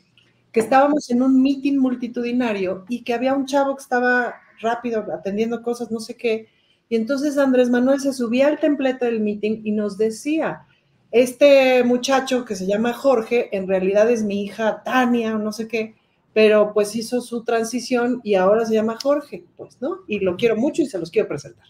que 0.51 0.59
estábamos 0.59 1.09
en 1.09 1.21
un 1.21 1.41
meeting 1.41 1.77
multitudinario 1.77 2.85
y 2.87 3.03
que 3.03 3.13
había 3.13 3.33
un 3.33 3.45
chavo 3.45 3.75
que 3.75 3.81
estaba 3.81 4.35
rápido 4.59 5.05
atendiendo 5.11 5.63
cosas, 5.63 5.91
no 5.91 5.99
sé 5.99 6.15
qué, 6.15 6.47
y 6.93 6.95
entonces 6.95 7.39
Andrés 7.39 7.71
Manuel 7.71 7.99
se 7.99 8.13
subía 8.13 8.45
al 8.45 8.59
templete 8.59 9.05
del 9.05 9.19
meeting 9.19 9.61
y 9.63 9.71
nos 9.71 9.97
decía, 9.97 10.67
este 11.09 11.83
muchacho 11.83 12.45
que 12.45 12.55
se 12.55 12.67
llama 12.67 12.93
Jorge, 12.93 13.49
en 13.57 13.67
realidad 13.67 14.11
es 14.11 14.21
mi 14.23 14.43
hija 14.43 14.83
Tania 14.83 15.35
o 15.35 15.39
no 15.39 15.51
sé 15.51 15.67
qué, 15.67 15.95
pero 16.33 16.71
pues 16.71 16.95
hizo 16.95 17.19
su 17.21 17.43
transición 17.43 18.21
y 18.23 18.35
ahora 18.35 18.67
se 18.67 18.75
llama 18.75 18.99
Jorge, 19.01 19.43
pues, 19.57 19.81
¿no? 19.81 20.01
Y 20.07 20.19
lo 20.19 20.37
quiero 20.37 20.55
mucho 20.55 20.83
y 20.83 20.85
se 20.85 20.99
los 20.99 21.09
quiero 21.09 21.27
presentar. 21.27 21.65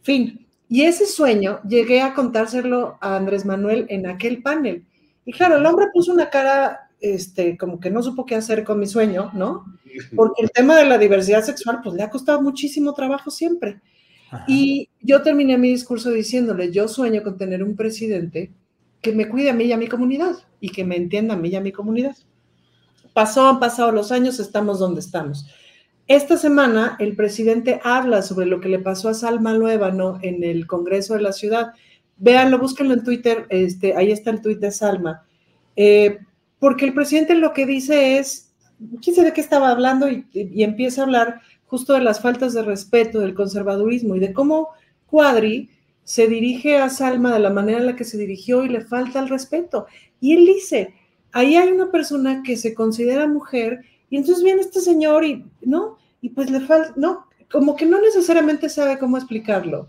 Fin. 0.00 0.46
Y 0.68 0.82
ese 0.82 1.06
sueño 1.06 1.58
llegué 1.68 2.00
a 2.00 2.14
contárselo 2.14 2.98
a 3.00 3.16
Andrés 3.16 3.44
Manuel 3.44 3.86
en 3.88 4.06
aquel 4.06 4.42
panel. 4.42 4.86
Y 5.24 5.32
claro, 5.32 5.56
el 5.56 5.66
hombre 5.66 5.86
puso 5.92 6.12
una 6.12 6.30
cara 6.30 6.88
este, 7.00 7.58
como 7.58 7.80
que 7.80 7.90
no 7.90 8.00
supo 8.00 8.24
qué 8.26 8.36
hacer 8.36 8.62
con 8.62 8.78
mi 8.78 8.86
sueño, 8.86 9.32
¿no? 9.34 9.64
Porque 10.14 10.40
el 10.40 10.52
tema 10.52 10.76
de 10.76 10.84
la 10.84 10.98
diversidad 10.98 11.42
sexual, 11.42 11.80
pues 11.82 11.96
le 11.96 12.04
ha 12.04 12.10
costado 12.10 12.40
muchísimo 12.40 12.94
trabajo 12.94 13.28
siempre. 13.32 13.80
Y 14.46 14.88
yo 15.00 15.22
terminé 15.22 15.58
mi 15.58 15.68
discurso 15.70 16.10
diciéndole, 16.10 16.70
yo 16.70 16.88
sueño 16.88 17.22
con 17.22 17.36
tener 17.36 17.62
un 17.62 17.76
presidente 17.76 18.50
que 19.00 19.12
me 19.12 19.28
cuide 19.28 19.50
a 19.50 19.54
mí 19.54 19.64
y 19.64 19.72
a 19.72 19.76
mi 19.76 19.88
comunidad 19.88 20.36
y 20.60 20.70
que 20.70 20.84
me 20.84 20.96
entienda 20.96 21.34
a 21.34 21.36
mí 21.36 21.48
y 21.50 21.56
a 21.56 21.60
mi 21.60 21.72
comunidad. 21.72 22.16
Pasó, 23.12 23.48
han 23.48 23.60
pasado 23.60 23.92
los 23.92 24.10
años, 24.12 24.40
estamos 24.40 24.78
donde 24.78 25.00
estamos. 25.00 25.46
Esta 26.06 26.36
semana 26.36 26.96
el 26.98 27.14
presidente 27.14 27.80
habla 27.84 28.22
sobre 28.22 28.46
lo 28.46 28.60
que 28.60 28.68
le 28.68 28.78
pasó 28.78 29.08
a 29.08 29.14
Salma 29.14 29.52
Luébano 29.54 30.18
en 30.22 30.44
el 30.44 30.66
Congreso 30.66 31.14
de 31.14 31.22
la 31.22 31.32
Ciudad. 31.32 31.72
Véanlo, 32.16 32.58
búsquenlo 32.58 32.94
en 32.94 33.04
Twitter, 33.04 33.46
este, 33.50 33.96
ahí 33.96 34.12
está 34.12 34.30
el 34.30 34.40
tuit 34.40 34.58
de 34.58 34.70
Salma. 34.70 35.24
Eh, 35.76 36.18
porque 36.58 36.84
el 36.84 36.94
presidente 36.94 37.34
lo 37.34 37.52
que 37.52 37.66
dice 37.66 38.18
es, 38.18 38.52
quién 39.02 39.16
sabe 39.16 39.32
qué 39.32 39.40
estaba 39.40 39.70
hablando 39.70 40.08
y, 40.08 40.26
y 40.32 40.62
empieza 40.62 41.02
a 41.02 41.04
hablar 41.04 41.40
justo 41.72 41.94
de 41.94 42.02
las 42.02 42.20
faltas 42.20 42.52
de 42.52 42.60
respeto, 42.60 43.18
del 43.20 43.32
conservadurismo 43.32 44.14
y 44.14 44.20
de 44.20 44.34
cómo 44.34 44.68
Cuadri 45.06 45.70
se 46.04 46.28
dirige 46.28 46.76
a 46.76 46.90
Salma 46.90 47.32
de 47.32 47.38
la 47.38 47.48
manera 47.48 47.78
en 47.78 47.86
la 47.86 47.96
que 47.96 48.04
se 48.04 48.18
dirigió 48.18 48.62
y 48.62 48.68
le 48.68 48.82
falta 48.82 49.20
el 49.20 49.30
respeto. 49.30 49.86
Y 50.20 50.34
él 50.34 50.44
dice, 50.44 50.92
ahí 51.32 51.56
hay 51.56 51.72
una 51.72 51.90
persona 51.90 52.42
que 52.42 52.58
se 52.58 52.74
considera 52.74 53.26
mujer 53.26 53.86
y 54.10 54.18
entonces 54.18 54.44
viene 54.44 54.60
este 54.60 54.82
señor 54.82 55.24
y, 55.24 55.46
¿no? 55.62 55.96
Y 56.20 56.28
pues 56.28 56.50
le 56.50 56.60
falta, 56.60 56.92
no, 56.96 57.24
como 57.50 57.74
que 57.74 57.86
no 57.86 57.98
necesariamente 58.02 58.68
sabe 58.68 58.98
cómo 58.98 59.16
explicarlo. 59.16 59.88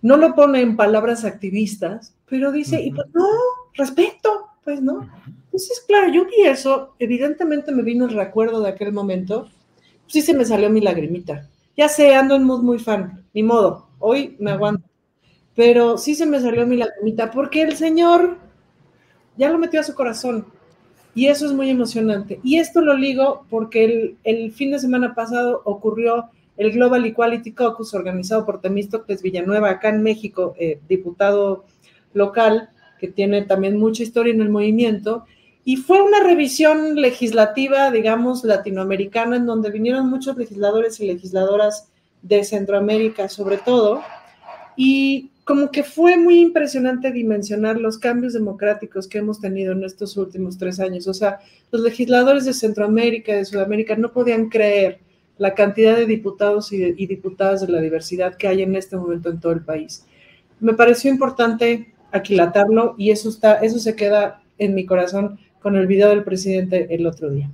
No 0.00 0.16
lo 0.16 0.34
pone 0.34 0.60
en 0.60 0.74
palabras 0.76 1.24
activistas, 1.24 2.16
pero 2.26 2.50
dice, 2.50 2.82
y 2.82 2.90
pues 2.90 3.06
no, 3.14 3.28
respeto, 3.74 4.48
pues 4.64 4.82
no. 4.82 5.08
Entonces, 5.44 5.84
claro, 5.86 6.12
yo 6.12 6.24
vi 6.24 6.46
eso, 6.46 6.96
evidentemente 6.98 7.70
me 7.70 7.84
vino 7.84 8.06
el 8.06 8.14
recuerdo 8.14 8.60
de 8.60 8.70
aquel 8.70 8.92
momento, 8.92 9.48
sí 10.06 10.22
se 10.22 10.34
me 10.34 10.44
salió 10.44 10.70
mi 10.70 10.80
lagrimita. 10.80 11.48
Ya 11.76 11.88
sé, 11.88 12.14
ando 12.14 12.34
en 12.34 12.44
mood 12.44 12.62
muy 12.62 12.78
fan, 12.78 13.24
ni 13.32 13.42
modo, 13.42 13.88
hoy 13.98 14.36
me 14.38 14.50
aguanto. 14.50 14.84
Pero 15.54 15.98
sí 15.98 16.14
se 16.14 16.26
me 16.26 16.40
salió 16.40 16.66
mi 16.66 16.76
lagrimita, 16.76 17.30
porque 17.30 17.62
el 17.62 17.76
Señor 17.76 18.38
ya 19.36 19.50
lo 19.50 19.58
metió 19.58 19.80
a 19.80 19.84
su 19.84 19.94
corazón. 19.94 20.46
Y 21.14 21.26
eso 21.26 21.44
es 21.46 21.52
muy 21.52 21.68
emocionante. 21.68 22.40
Y 22.42 22.58
esto 22.58 22.80
lo 22.80 22.94
ligo 22.94 23.44
porque 23.50 23.84
el, 23.84 24.16
el 24.24 24.52
fin 24.52 24.70
de 24.70 24.78
semana 24.78 25.14
pasado 25.14 25.60
ocurrió 25.64 26.30
el 26.56 26.72
Global 26.72 27.04
Equality 27.04 27.52
Caucus 27.52 27.94
organizado 27.94 28.44
por 28.44 28.60
Temístocles 28.60 29.22
Villanueva, 29.22 29.70
acá 29.70 29.88
en 29.88 30.02
México, 30.02 30.54
eh, 30.58 30.80
diputado 30.88 31.64
local, 32.14 32.70
que 32.98 33.08
tiene 33.08 33.42
también 33.42 33.78
mucha 33.78 34.02
historia 34.02 34.32
en 34.32 34.40
el 34.40 34.50
movimiento, 34.50 35.24
y 35.64 35.76
fue 35.76 36.02
una 36.02 36.20
revisión 36.20 36.96
legislativa, 36.96 37.90
digamos, 37.90 38.42
latinoamericana, 38.42 39.36
en 39.36 39.46
donde 39.46 39.70
vinieron 39.70 40.10
muchos 40.10 40.36
legisladores 40.36 40.98
y 41.00 41.06
legisladoras 41.06 41.88
de 42.22 42.42
Centroamérica, 42.42 43.28
sobre 43.28 43.58
todo, 43.58 44.02
y 44.76 45.30
como 45.44 45.70
que 45.70 45.82
fue 45.82 46.16
muy 46.16 46.40
impresionante 46.40 47.12
dimensionar 47.12 47.76
los 47.78 47.98
cambios 47.98 48.32
democráticos 48.32 49.06
que 49.06 49.18
hemos 49.18 49.40
tenido 49.40 49.72
en 49.72 49.84
estos 49.84 50.16
últimos 50.16 50.58
tres 50.58 50.80
años. 50.80 51.06
O 51.08 51.14
sea, 51.14 51.40
los 51.70 51.82
legisladores 51.82 52.44
de 52.44 52.54
Centroamérica 52.54 53.32
y 53.32 53.36
de 53.36 53.44
Sudamérica 53.44 53.96
no 53.96 54.12
podían 54.12 54.48
creer 54.48 55.00
la 55.38 55.54
cantidad 55.54 55.96
de 55.96 56.06
diputados 56.06 56.72
y, 56.72 56.78
de, 56.78 56.94
y, 56.96 57.06
diputadas 57.06 57.60
de 57.60 57.72
la 57.72 57.80
diversidad 57.80 58.36
que 58.36 58.48
hay 58.48 58.62
en 58.62 58.76
este 58.76 58.96
momento 58.96 59.30
en 59.30 59.40
todo 59.40 59.52
el 59.52 59.64
país. 59.64 60.06
Me 60.60 60.74
pareció 60.74 61.10
importante 61.10 61.92
aquilatarlo 62.12 62.94
y 62.98 63.10
eso, 63.10 63.28
está, 63.28 63.54
eso 63.54 63.78
se 63.78 63.96
queda 63.96 64.42
en 64.58 64.74
mi 64.74 64.86
corazón 64.86 65.38
con 65.62 65.76
el 65.76 65.86
video 65.86 66.10
del 66.10 66.24
presidente 66.24 66.88
el 66.90 67.06
otro 67.06 67.30
día. 67.30 67.50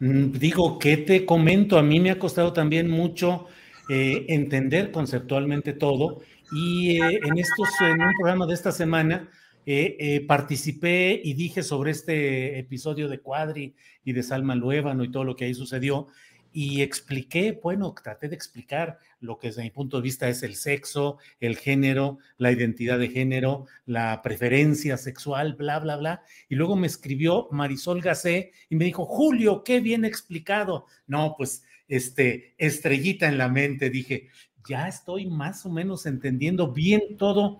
Digo, 0.00 0.78
¿qué 0.80 0.96
te 0.96 1.24
comento? 1.24 1.78
A 1.78 1.82
mí 1.82 2.00
me 2.00 2.10
ha 2.10 2.18
costado 2.18 2.52
también 2.52 2.90
mucho 2.90 3.46
eh, 3.88 4.26
entender 4.28 4.90
conceptualmente 4.90 5.72
todo 5.74 6.22
y 6.50 7.00
eh, 7.00 7.20
en 7.22 7.38
estos, 7.38 7.68
en 7.80 8.02
un 8.02 8.12
programa 8.14 8.46
de 8.46 8.54
esta 8.54 8.72
semana, 8.72 9.28
eh, 9.64 10.24
participé 10.26 11.20
y 11.22 11.34
dije 11.34 11.62
sobre 11.62 11.92
este 11.92 12.58
episodio 12.58 13.08
de 13.08 13.20
Cuadri 13.20 13.76
y 14.04 14.12
de 14.12 14.24
Salma 14.24 14.56
Luébano 14.56 15.04
y 15.04 15.10
todo 15.12 15.22
lo 15.22 15.36
que 15.36 15.44
ahí 15.44 15.54
sucedió 15.54 16.08
y 16.52 16.82
expliqué, 16.82 17.58
bueno, 17.62 17.94
traté 17.94 18.28
de 18.28 18.34
explicar 18.34 18.98
lo 19.20 19.38
que 19.38 19.48
desde 19.48 19.62
mi 19.62 19.70
punto 19.70 19.96
de 19.96 20.02
vista 20.02 20.28
es 20.28 20.42
el 20.42 20.54
sexo, 20.54 21.18
el 21.40 21.56
género, 21.56 22.18
la 22.38 22.52
identidad 22.52 22.98
de 22.98 23.08
género, 23.08 23.66
la 23.86 24.20
preferencia 24.22 24.96
sexual, 24.96 25.54
bla, 25.54 25.78
bla, 25.78 25.96
bla. 25.96 26.22
Y 26.48 26.56
luego 26.56 26.76
me 26.76 26.86
escribió 26.86 27.48
Marisol 27.50 28.00
Gacé 28.00 28.52
y 28.68 28.76
me 28.76 28.84
dijo, 28.84 29.04
Julio, 29.04 29.64
qué 29.64 29.80
bien 29.80 30.04
explicado. 30.04 30.86
No, 31.06 31.34
pues, 31.36 31.64
este, 31.88 32.54
estrellita 32.58 33.28
en 33.28 33.38
la 33.38 33.48
mente, 33.48 33.90
dije, 33.90 34.28
ya 34.68 34.88
estoy 34.88 35.26
más 35.26 35.66
o 35.66 35.70
menos 35.70 36.06
entendiendo 36.06 36.72
bien 36.72 37.16
todo 37.18 37.58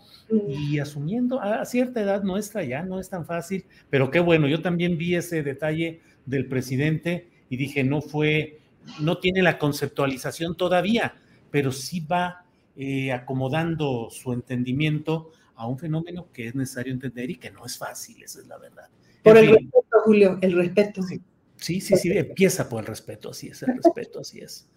y 0.48 0.78
asumiendo 0.78 1.40
a 1.40 1.64
cierta 1.64 2.00
edad 2.00 2.22
nuestra 2.22 2.62
ya 2.62 2.82
no 2.82 3.00
es 3.00 3.10
tan 3.10 3.26
fácil, 3.26 3.64
pero 3.90 4.10
qué 4.10 4.20
bueno, 4.20 4.46
yo 4.48 4.62
también 4.62 4.96
vi 4.98 5.16
ese 5.16 5.42
detalle 5.42 6.00
del 6.26 6.46
presidente 6.46 7.28
y 7.50 7.56
dije, 7.56 7.84
no 7.84 8.00
fue, 8.00 8.60
no 9.00 9.18
tiene 9.18 9.42
la 9.42 9.58
conceptualización 9.58 10.56
todavía, 10.56 11.14
pero 11.50 11.72
sí 11.72 12.00
va 12.00 12.44
eh, 12.76 13.12
acomodando 13.12 14.08
su 14.10 14.32
entendimiento 14.32 15.30
a 15.56 15.66
un 15.66 15.78
fenómeno 15.78 16.28
que 16.32 16.48
es 16.48 16.54
necesario 16.54 16.92
entender 16.92 17.30
y 17.30 17.36
que 17.36 17.50
no 17.50 17.64
es 17.66 17.78
fácil, 17.78 18.22
esa 18.22 18.40
es 18.40 18.46
la 18.46 18.58
verdad. 18.58 18.88
Por 19.22 19.36
en 19.36 19.44
el 19.44 19.50
fin, 19.50 19.70
respeto, 19.72 19.96
Julio, 20.04 20.38
el 20.40 20.52
respeto. 20.52 21.02
Sí, 21.02 21.20
sí, 21.56 21.80
sí, 21.80 21.96
sí, 21.96 22.10
empieza 22.12 22.68
por 22.68 22.80
el 22.80 22.86
respeto, 22.86 23.30
así 23.30 23.48
es, 23.48 23.62
el 23.62 23.76
respeto, 23.76 24.20
así 24.20 24.40
es. 24.40 24.68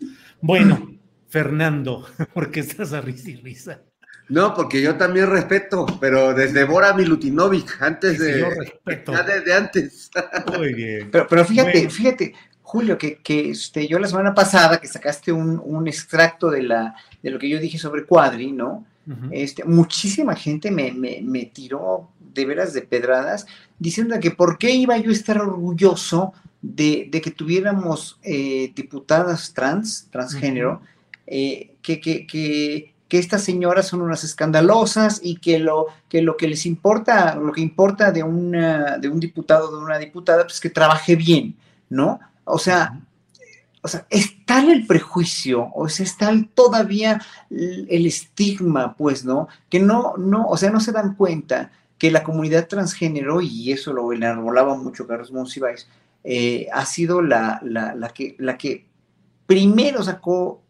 Bueno. 0.41 0.99
Fernando, 1.27 2.05
porque 2.33 2.59
estás 2.61 2.93
a 2.93 3.01
risa 3.01 3.31
y 3.31 3.35
risa. 3.35 3.81
No, 4.27 4.53
porque 4.53 4.81
yo 4.81 4.95
también 4.95 5.29
respeto, 5.29 5.85
pero 5.99 6.33
desde 6.33 6.63
Bora 6.63 6.93
Milutinovic, 6.93 7.81
antes 7.81 8.17
de. 8.19 8.39
Yo 8.39 8.49
respeto. 8.49 9.11
Ya 9.13 9.23
desde 9.23 9.53
antes. 9.53 10.09
Muy 10.57 10.73
bien. 10.73 11.11
Pero, 11.11 11.27
pero 11.27 11.45
fíjate, 11.45 11.71
bueno. 11.71 11.89
fíjate, 11.89 12.33
Julio, 12.75 12.97
que, 12.97 13.17
que 13.17 13.51
este, 13.51 13.87
yo 13.87 13.99
la 13.99 14.07
semana 14.07 14.33
pasada 14.33 14.79
que 14.81 14.87
sacaste 14.87 15.31
un, 15.31 15.61
un, 15.63 15.87
extracto 15.87 16.49
de, 16.49 16.63
la, 16.63 16.95
de 17.23 17.29
lo 17.31 17.39
que 17.39 17.49
yo 17.49 17.59
dije 17.59 17.77
sobre 17.77 18.05
Cuadri, 18.05 18.51
¿no? 18.51 18.85
Uh 19.07 19.11
-huh. 19.11 19.29
este, 19.31 19.63
muchísima 19.63 20.35
gente 20.35 20.71
me, 20.71 20.91
me, 20.91 21.21
me, 21.21 21.45
tiró 21.45 22.09
de 22.35 22.43
veras 22.45 22.73
de 22.73 22.81
pedradas 22.81 23.45
diciendo 23.77 24.19
que 24.19 24.31
por 24.31 24.57
qué 24.57 24.71
iba 24.71 24.97
yo 24.97 25.09
a 25.11 25.13
estar 25.13 25.37
orgulloso 25.39 26.33
de, 26.61 27.07
de 27.11 27.21
que 27.21 27.31
tuviéramos 27.31 28.19
eh, 28.23 28.73
diputadas 28.75 29.53
trans, 29.53 30.07
transgénero. 30.11 30.71
Uh 30.71 30.83
-huh 30.83 30.95
eh, 31.27 31.75
que, 31.81 31.99
que, 31.99 32.27
que, 32.27 32.93
que, 33.07 33.17
estas 33.17 33.43
señoras 33.43 33.87
son 33.87 34.01
unas 34.01 34.23
escandalosas 34.23 35.19
y 35.23 35.37
que 35.37 35.57
lo, 35.59 35.87
que 36.07 36.21
lo 36.21 36.37
que 36.37 36.47
les 36.47 36.65
importa, 36.65 37.35
lo 37.35 37.51
que 37.51 37.61
importa 37.61 38.11
de, 38.11 38.23
una, 38.23 38.97
de 38.97 39.09
un 39.09 39.19
diputado 39.19 39.69
o 39.69 39.77
de 39.77 39.83
una 39.83 39.97
diputada, 39.97 40.43
pues 40.43 40.59
que 40.59 40.69
trabaje 40.69 41.15
bien, 41.15 41.55
¿no? 41.89 42.19
O 42.45 42.57
sea, 42.57 43.01
o 43.81 43.87
sea, 43.87 44.07
es 44.09 44.43
tal 44.45 44.71
el 44.71 44.87
prejuicio, 44.87 45.69
o 45.75 45.87
sea, 45.89 46.05
es 46.05 46.17
tal 46.17 46.49
todavía 46.49 47.21
el 47.51 48.05
estigma, 48.07 48.95
pues, 48.95 49.23
¿no? 49.23 49.47
Que 49.69 49.79
no, 49.79 50.15
no, 50.17 50.47
o 50.47 50.57
sea, 50.57 50.71
no 50.71 50.79
se 50.79 50.91
dan 50.91 51.13
cuenta 51.13 51.71
que 51.99 52.09
la 52.09 52.23
comunidad 52.23 52.67
transgénero, 52.67 53.41
y 53.41 53.71
eso 53.71 53.93
lo 53.93 54.11
enarbolaba 54.11 54.75
mucho 54.75 55.05
Carlos 55.05 55.31
Monsiváis, 55.31 55.87
eh, 56.23 56.67
ha 56.73 56.83
sido 56.87 57.21
la, 57.21 57.59
la, 57.63 57.93
la, 57.93 58.09
que, 58.09 58.35
la 58.39 58.57
que 58.57 58.87
primero 59.45 60.01
sacó 60.03 60.63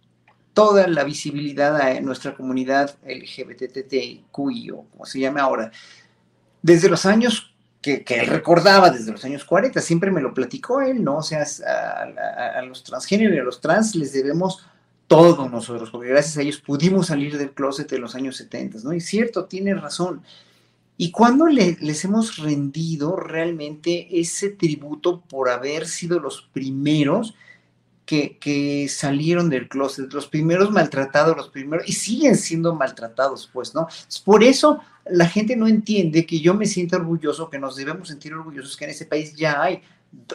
toda 0.53 0.87
la 0.87 1.05
visibilidad 1.05 1.75
a 1.79 2.01
nuestra 2.01 2.35
comunidad 2.35 2.97
LGBTTIQI 3.05 4.71
o 4.71 4.83
como 4.91 5.05
se 5.05 5.19
llame 5.19 5.39
ahora, 5.39 5.71
desde 6.61 6.89
los 6.89 7.05
años 7.05 7.54
que, 7.85 8.03
que, 8.03 8.19
él 8.19 8.25
recordaba, 8.25 8.89
desde 8.89 9.11
los 9.11 9.23
años 9.25 9.45
40, 9.45 9.79
siempre 9.79 10.09
me 10.09 10.19
lo 10.19 10.33
platicó 10.33 10.81
él, 10.81 11.03
¿no? 11.03 11.17
O 11.17 11.21
sea, 11.21 11.45
a, 11.67 12.01
a, 12.01 12.59
a 12.59 12.61
los 12.63 12.83
transgéneros 12.83 13.35
y 13.35 13.39
a 13.39 13.43
los 13.43 13.61
trans 13.61 13.95
les 13.95 14.11
debemos 14.11 14.65
todo 15.05 15.47
nosotros, 15.49 15.91
porque 15.91 16.09
gracias 16.09 16.35
a 16.35 16.41
ellos 16.41 16.57
pudimos 16.57 17.05
salir 17.05 17.37
del 17.37 17.51
closet 17.51 17.93
en 17.93 18.01
los 18.01 18.15
años 18.15 18.37
70, 18.37 18.79
¿no? 18.83 18.91
Y 18.91 19.01
cierto, 19.01 19.45
tiene 19.45 19.75
razón. 19.75 20.23
¿Y 20.97 21.11
cuando 21.11 21.45
le, 21.45 21.77
les 21.79 22.03
hemos 22.05 22.37
rendido 22.37 23.17
realmente 23.17 24.07
ese 24.19 24.49
tributo 24.49 25.21
por 25.21 25.49
haber 25.49 25.87
sido 25.87 26.19
los 26.19 26.41
primeros 26.53 27.35
que, 28.05 28.87
salieron 28.89 29.49
del 29.49 29.67
closet, 29.67 30.13
los 30.13 30.27
primeros 30.27 30.71
maltratados, 30.71 31.35
los 31.35 31.49
primeros, 31.49 31.87
y 31.87 31.93
siguen 31.93 32.35
siendo 32.35 32.75
maltratados, 32.75 33.49
pues, 33.51 33.73
¿no? 33.73 33.87
Por 34.23 34.43
eso 34.43 34.79
la 35.05 35.27
gente 35.27 35.55
no 35.55 35.67
entiende 35.67 36.25
que 36.25 36.39
yo 36.39 36.53
me 36.53 36.65
siento 36.65 36.97
orgulloso, 36.97 37.49
que 37.49 37.59
nos 37.59 37.75
debemos 37.75 38.07
sentir 38.07 38.33
orgullosos 38.33 38.77
que 38.77 38.85
en 38.85 38.91
ese 38.91 39.05
país 39.05 39.35
ya 39.35 39.61
hay 39.61 39.81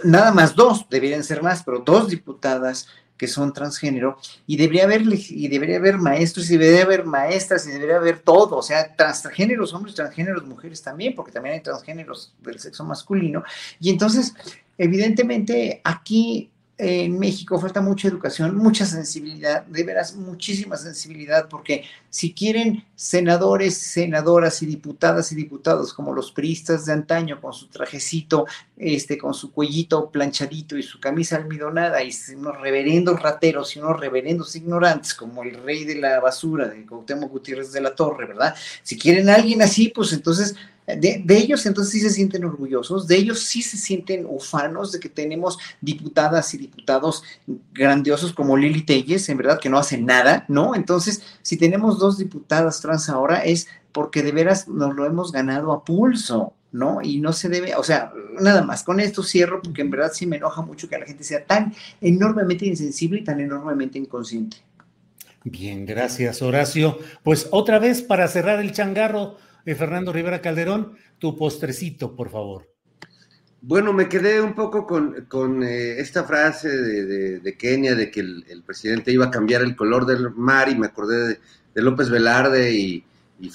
nada 0.04 0.32
más 0.32 0.54
dos, 0.54 0.86
deberían 0.90 1.24
ser 1.24 1.42
más, 1.42 1.62
pero 1.62 1.78
dos 1.78 2.08
diputadas 2.08 2.88
que 3.16 3.26
son 3.26 3.52
transgénero, 3.52 4.16
y 4.46 4.56
debería 4.56 4.84
haber, 4.84 5.02
y 5.02 5.48
debería 5.48 5.76
haber 5.76 5.98
maestros, 5.98 6.50
y 6.50 6.56
debería 6.56 6.84
haber 6.84 7.04
maestras, 7.04 7.66
y 7.66 7.70
debería 7.70 7.96
haber 7.96 8.20
todo, 8.20 8.56
o 8.56 8.62
sea, 8.62 8.96
transgéneros, 8.96 9.74
hombres, 9.74 9.94
transgéneros, 9.94 10.46
mujeres 10.46 10.82
también, 10.82 11.14
porque 11.14 11.30
también 11.30 11.56
hay 11.56 11.60
transgéneros 11.60 12.32
del 12.40 12.58
sexo 12.58 12.82
masculino, 12.82 13.44
y 13.78 13.90
entonces, 13.90 14.34
evidentemente, 14.78 15.82
aquí 15.84 16.49
en 16.82 17.18
México 17.18 17.60
falta 17.60 17.82
mucha 17.82 18.08
educación, 18.08 18.56
mucha 18.56 18.86
sensibilidad, 18.86 19.66
de 19.66 19.82
veras 19.84 20.16
muchísima 20.16 20.78
sensibilidad, 20.78 21.46
porque 21.46 21.84
si 22.08 22.32
quieren 22.32 22.86
senadores, 22.94 23.76
senadoras 23.76 24.62
y 24.62 24.66
diputadas 24.66 25.30
y 25.30 25.34
diputados 25.34 25.92
como 25.92 26.14
los 26.14 26.32
priistas 26.32 26.86
de 26.86 26.94
antaño, 26.94 27.38
con 27.38 27.52
su 27.52 27.68
trajecito, 27.68 28.46
este, 28.78 29.18
con 29.18 29.34
su 29.34 29.52
cuellito 29.52 30.10
planchadito 30.10 30.78
y 30.78 30.82
su 30.82 31.00
camisa 31.00 31.36
almidonada, 31.36 32.02
y 32.02 32.10
unos 32.34 32.58
reverendos 32.58 33.20
rateros 33.20 33.76
y 33.76 33.80
unos 33.80 34.00
reverendos 34.00 34.56
ignorantes, 34.56 35.12
como 35.12 35.42
el 35.42 35.62
rey 35.62 35.84
de 35.84 35.96
la 35.96 36.18
basura 36.18 36.66
de 36.66 36.86
Cuauhtémoc 36.86 37.30
Gutiérrez 37.30 37.72
de 37.72 37.82
la 37.82 37.94
Torre, 37.94 38.26
¿verdad? 38.26 38.54
Si 38.82 38.98
quieren 38.98 39.28
a 39.28 39.34
alguien 39.34 39.60
así, 39.60 39.88
pues 39.88 40.14
entonces 40.14 40.56
de, 40.96 41.24
ellos 41.28 41.66
entonces 41.66 41.92
sí 41.92 42.00
se 42.00 42.10
sienten 42.10 42.44
orgullosos, 42.44 43.06
de 43.06 43.16
ellos 43.16 43.40
sí 43.40 43.62
se 43.62 43.76
sienten 43.76 44.26
ufanos 44.28 44.92
de 44.92 45.00
que 45.00 45.08
tenemos 45.08 45.58
diputadas 45.80 46.52
y 46.54 46.58
diputados 46.58 47.22
grandiosos 47.72 48.32
como 48.32 48.56
Lili 48.56 48.82
Telles, 48.82 49.28
en 49.28 49.36
verdad 49.36 49.60
que 49.60 49.68
no 49.68 49.78
hacen 49.78 50.06
nada, 50.06 50.44
¿no? 50.48 50.74
Entonces, 50.74 51.22
si 51.42 51.56
tenemos 51.56 51.98
dos 51.98 52.18
diputadas 52.18 52.80
trans 52.80 53.08
ahora 53.08 53.44
es 53.44 53.66
porque 53.92 54.22
de 54.22 54.32
veras 54.32 54.68
nos 54.68 54.94
lo 54.94 55.04
hemos 55.04 55.32
ganado 55.32 55.72
a 55.72 55.84
pulso, 55.84 56.54
¿no? 56.72 57.00
Y 57.02 57.20
no 57.20 57.32
se 57.32 57.48
debe, 57.48 57.74
o 57.74 57.82
sea, 57.82 58.12
nada 58.40 58.62
más, 58.62 58.82
con 58.82 59.00
esto 59.00 59.22
cierro 59.22 59.60
porque 59.62 59.82
en 59.82 59.90
verdad 59.90 60.12
sí 60.14 60.26
me 60.26 60.36
enoja 60.36 60.62
mucho 60.62 60.88
que 60.88 60.98
la 60.98 61.06
gente 61.06 61.24
sea 61.24 61.44
tan 61.44 61.74
enormemente 62.00 62.66
insensible 62.66 63.20
y 63.20 63.24
tan 63.24 63.40
enormemente 63.40 63.98
inconsciente. 63.98 64.58
Bien, 65.44 65.86
gracias 65.86 66.42
Horacio. 66.42 66.98
Pues 67.22 67.48
otra 67.50 67.78
vez 67.78 68.02
para 68.02 68.28
cerrar 68.28 68.60
el 68.60 68.72
changarro 68.72 69.38
de 69.64 69.74
Fernando 69.74 70.12
Rivera 70.12 70.40
Calderón, 70.40 70.96
tu 71.18 71.36
postrecito, 71.36 72.14
por 72.14 72.30
favor. 72.30 72.68
Bueno, 73.62 73.92
me 73.92 74.08
quedé 74.08 74.40
un 74.40 74.54
poco 74.54 74.86
con, 74.86 75.62
eh, 75.62 76.00
esta 76.00 76.24
frase 76.24 76.68
de, 76.68 77.56
Kenia 77.58 77.94
de 77.94 78.10
que 78.10 78.20
el, 78.20 78.62
presidente 78.64 79.12
iba 79.12 79.26
a 79.26 79.30
cambiar 79.30 79.60
el 79.62 79.76
color 79.76 80.06
del 80.06 80.30
mar 80.30 80.70
y 80.70 80.76
me 80.76 80.86
acordé 80.86 81.38
de, 81.74 81.82
López 81.82 82.08
Velarde 82.08 82.72
y, 82.72 83.04
y 83.38 83.50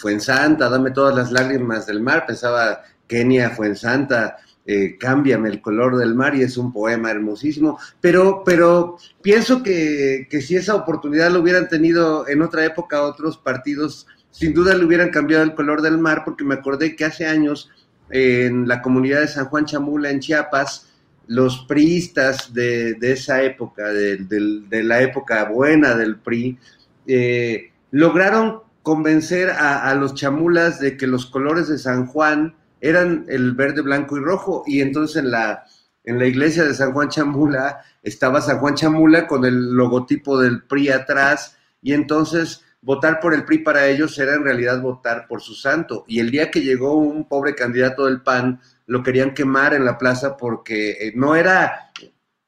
dame 0.57 0.91
todas 0.91 1.15
las 1.15 1.31
lágrimas 1.31 1.85
del 1.87 2.01
mar, 2.01 2.25
pensaba 2.27 2.83
Kenia 3.07 3.49
Fuensanta, 3.51 4.37
eh, 4.67 4.97
cámbiame 4.99 5.49
el 5.49 5.61
color 5.61 5.95
del 5.95 6.15
mar 6.15 6.33
y 6.33 6.41
es 6.41 6.57
un 6.57 6.73
poema 6.73 7.11
hermosísimo, 7.11 7.77
pero, 8.01 8.41
pero 8.43 8.97
pienso 9.21 9.61
que, 9.61 10.27
si 10.41 10.55
esa 10.55 10.73
oportunidad 10.73 11.29
lo 11.29 11.41
hubieran 11.41 11.69
tenido 11.69 12.27
en 12.27 12.41
otra 12.41 12.65
época 12.65 13.03
otros 13.03 13.37
partidos, 13.37 14.07
sin 14.35 14.53
duda 14.53 14.75
le 14.75 14.83
hubieran 14.83 15.11
cambiado 15.11 15.43
el 15.43 15.55
color 15.55 15.81
del 15.81 15.97
mar, 15.97 16.23
porque 16.25 16.43
me 16.43 16.55
acordé 16.55 16.97
que 16.97 17.05
hace 17.05 17.25
años 17.25 17.71
en 18.09 18.67
la 18.67 18.81
comunidad 18.81 19.21
de 19.21 19.29
San 19.29 19.45
Juan 19.45 19.63
Chamula, 19.63 20.09
en 20.09 20.19
Chiapas, 20.19 20.89
los 21.27 21.65
priistas 21.69 22.53
de, 22.53 22.97
esa 22.99 23.41
época, 23.43 23.87
de, 23.93 24.83
la 24.83 25.01
época 25.01 25.45
buena 25.45 25.95
del 25.95 26.17
PRI, 26.17 26.59
eh, 27.07 27.71
lograron 27.91 28.59
convencer 28.83 29.51
a, 29.51 29.89
a, 29.89 29.95
los 29.95 30.15
chamulas 30.15 30.81
de 30.81 30.97
que 30.97 31.07
los 31.07 31.27
colores 31.27 31.69
de 31.69 31.77
San 31.77 32.05
Juan 32.05 32.55
eran 32.81 33.25
el 33.29 33.53
verde, 33.53 33.81
blanco 33.83 34.17
y 34.17 34.19
rojo. 34.19 34.63
Y 34.67 34.81
entonces 34.81 35.15
en 35.15 35.31
la, 35.31 35.63
en 36.03 36.19
la 36.19 36.27
iglesia 36.27 36.65
de 36.65 36.73
San 36.73 36.91
Juan 36.91 37.07
Chamula 37.07 37.79
estaba 38.03 38.41
San 38.41 38.59
Juan 38.59 38.75
Chamula 38.75 39.27
con 39.27 39.45
el 39.45 39.71
logotipo 39.71 40.37
del 40.37 40.63
PRI 40.63 40.89
atrás. 40.89 41.57
Y 41.81 41.93
entonces 41.93 42.64
votar 42.85 43.19
por 43.19 43.33
el 43.33 43.43
PRI 43.43 43.57
para 43.57 43.87
ellos 43.87 44.17
era 44.19 44.35
en 44.35 44.43
realidad 44.43 44.79
votar 44.79 45.27
por 45.27 45.41
su 45.41 45.55
santo. 45.55 46.05
Y 46.07 46.19
el 46.19 46.29
día 46.29 46.51
que 46.51 46.61
llegó 46.61 46.95
un 46.95 47.27
pobre 47.27 47.55
candidato 47.55 48.05
del 48.05 48.21
PAN, 48.21 48.61
lo 48.85 49.01
querían 49.01 49.33
quemar 49.33 49.73
en 49.73 49.83
la 49.83 49.97
plaza 49.97 50.37
porque 50.37 50.91
eh, 50.91 51.13
no 51.15 51.35
era 51.35 51.91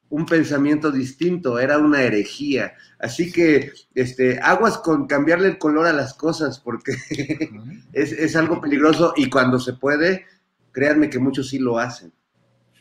un 0.10 0.28
pensamiento 0.28 0.92
distinto, 0.92 1.58
era 1.58 1.80
una 1.80 2.04
herejía. 2.04 2.76
Así 3.00 3.32
que 3.32 3.72
este, 3.96 4.40
aguas 4.40 4.78
con 4.78 5.08
cambiarle 5.08 5.48
el 5.48 5.58
color 5.58 5.88
a 5.88 5.94
las 5.94 6.14
cosas, 6.14 6.60
porque 6.60 6.96
es, 7.94 8.12
es, 8.12 8.36
algo 8.36 8.62
peligroso 8.62 9.14
y 9.18 9.30
cuando 9.30 9.60
se 9.60 9.74
puede, 9.74 10.26
créanme 10.72 11.10
que 11.10 11.18
muchos 11.18 11.50
sí 11.50 11.58
lo 11.58 11.80
hacen. 11.80 12.14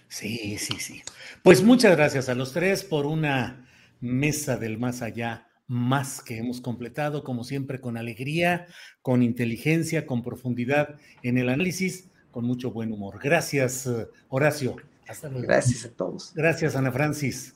Sí, 0.09 0.59
sí, 0.59 0.77
sí. 0.79 1.03
Pues 1.43 1.63
muchas 1.63 1.97
gracias 1.97 2.29
a 2.29 2.35
los 2.35 2.53
tres 2.53 2.85
por 2.85 3.07
una 3.07 3.67
mesa 4.01 4.59
del 4.59 4.79
más 4.79 5.01
allá 5.01 5.46
más 5.69 6.23
que 6.23 6.39
hemos 6.39 6.61
completado, 6.61 7.25
como 7.25 7.45
siempre, 7.45 7.81
con 7.81 7.97
alegría, 7.97 8.67
con 9.03 9.23
inteligencia, 9.23 10.07
con 10.07 10.23
profundidad 10.23 10.97
en 11.23 11.39
el 11.39 11.49
análisis, 11.49 12.09
con 12.31 12.45
mucho 12.45 12.71
buen 12.71 12.93
humor. 12.93 13.19
Gracias, 13.23 13.91
Horacio. 14.29 14.77
Hasta 15.09 15.29
luego. 15.29 15.47
Gracias 15.47 15.85
a 15.85 15.91
todos. 15.91 16.33
Gracias, 16.35 16.77
Ana 16.77 16.93
Francis. 16.93 17.55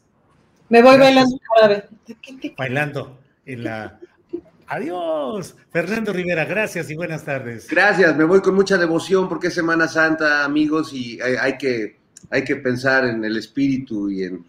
Me 0.68 0.82
voy 0.82 0.98
bailando 0.98 1.36
Bailando 2.56 3.20
en 3.44 3.64
la. 3.64 3.98
Adiós, 4.68 5.56
Fernando 5.72 6.12
Rivera, 6.12 6.44
gracias 6.44 6.88
y 6.90 6.94
buenas 6.94 7.24
tardes. 7.24 7.66
Gracias, 7.68 8.16
me 8.16 8.22
voy 8.22 8.40
con 8.40 8.54
mucha 8.54 8.78
devoción 8.78 9.28
porque 9.28 9.48
es 9.48 9.54
Semana 9.54 9.88
Santa, 9.88 10.44
amigos, 10.44 10.92
y 10.92 11.20
hay, 11.20 11.58
que, 11.58 11.98
hay 12.30 12.44
que 12.44 12.54
pensar 12.54 13.04
en 13.04 13.24
el 13.24 13.36
espíritu 13.36 14.08
y 14.08 14.22
en... 14.22 14.44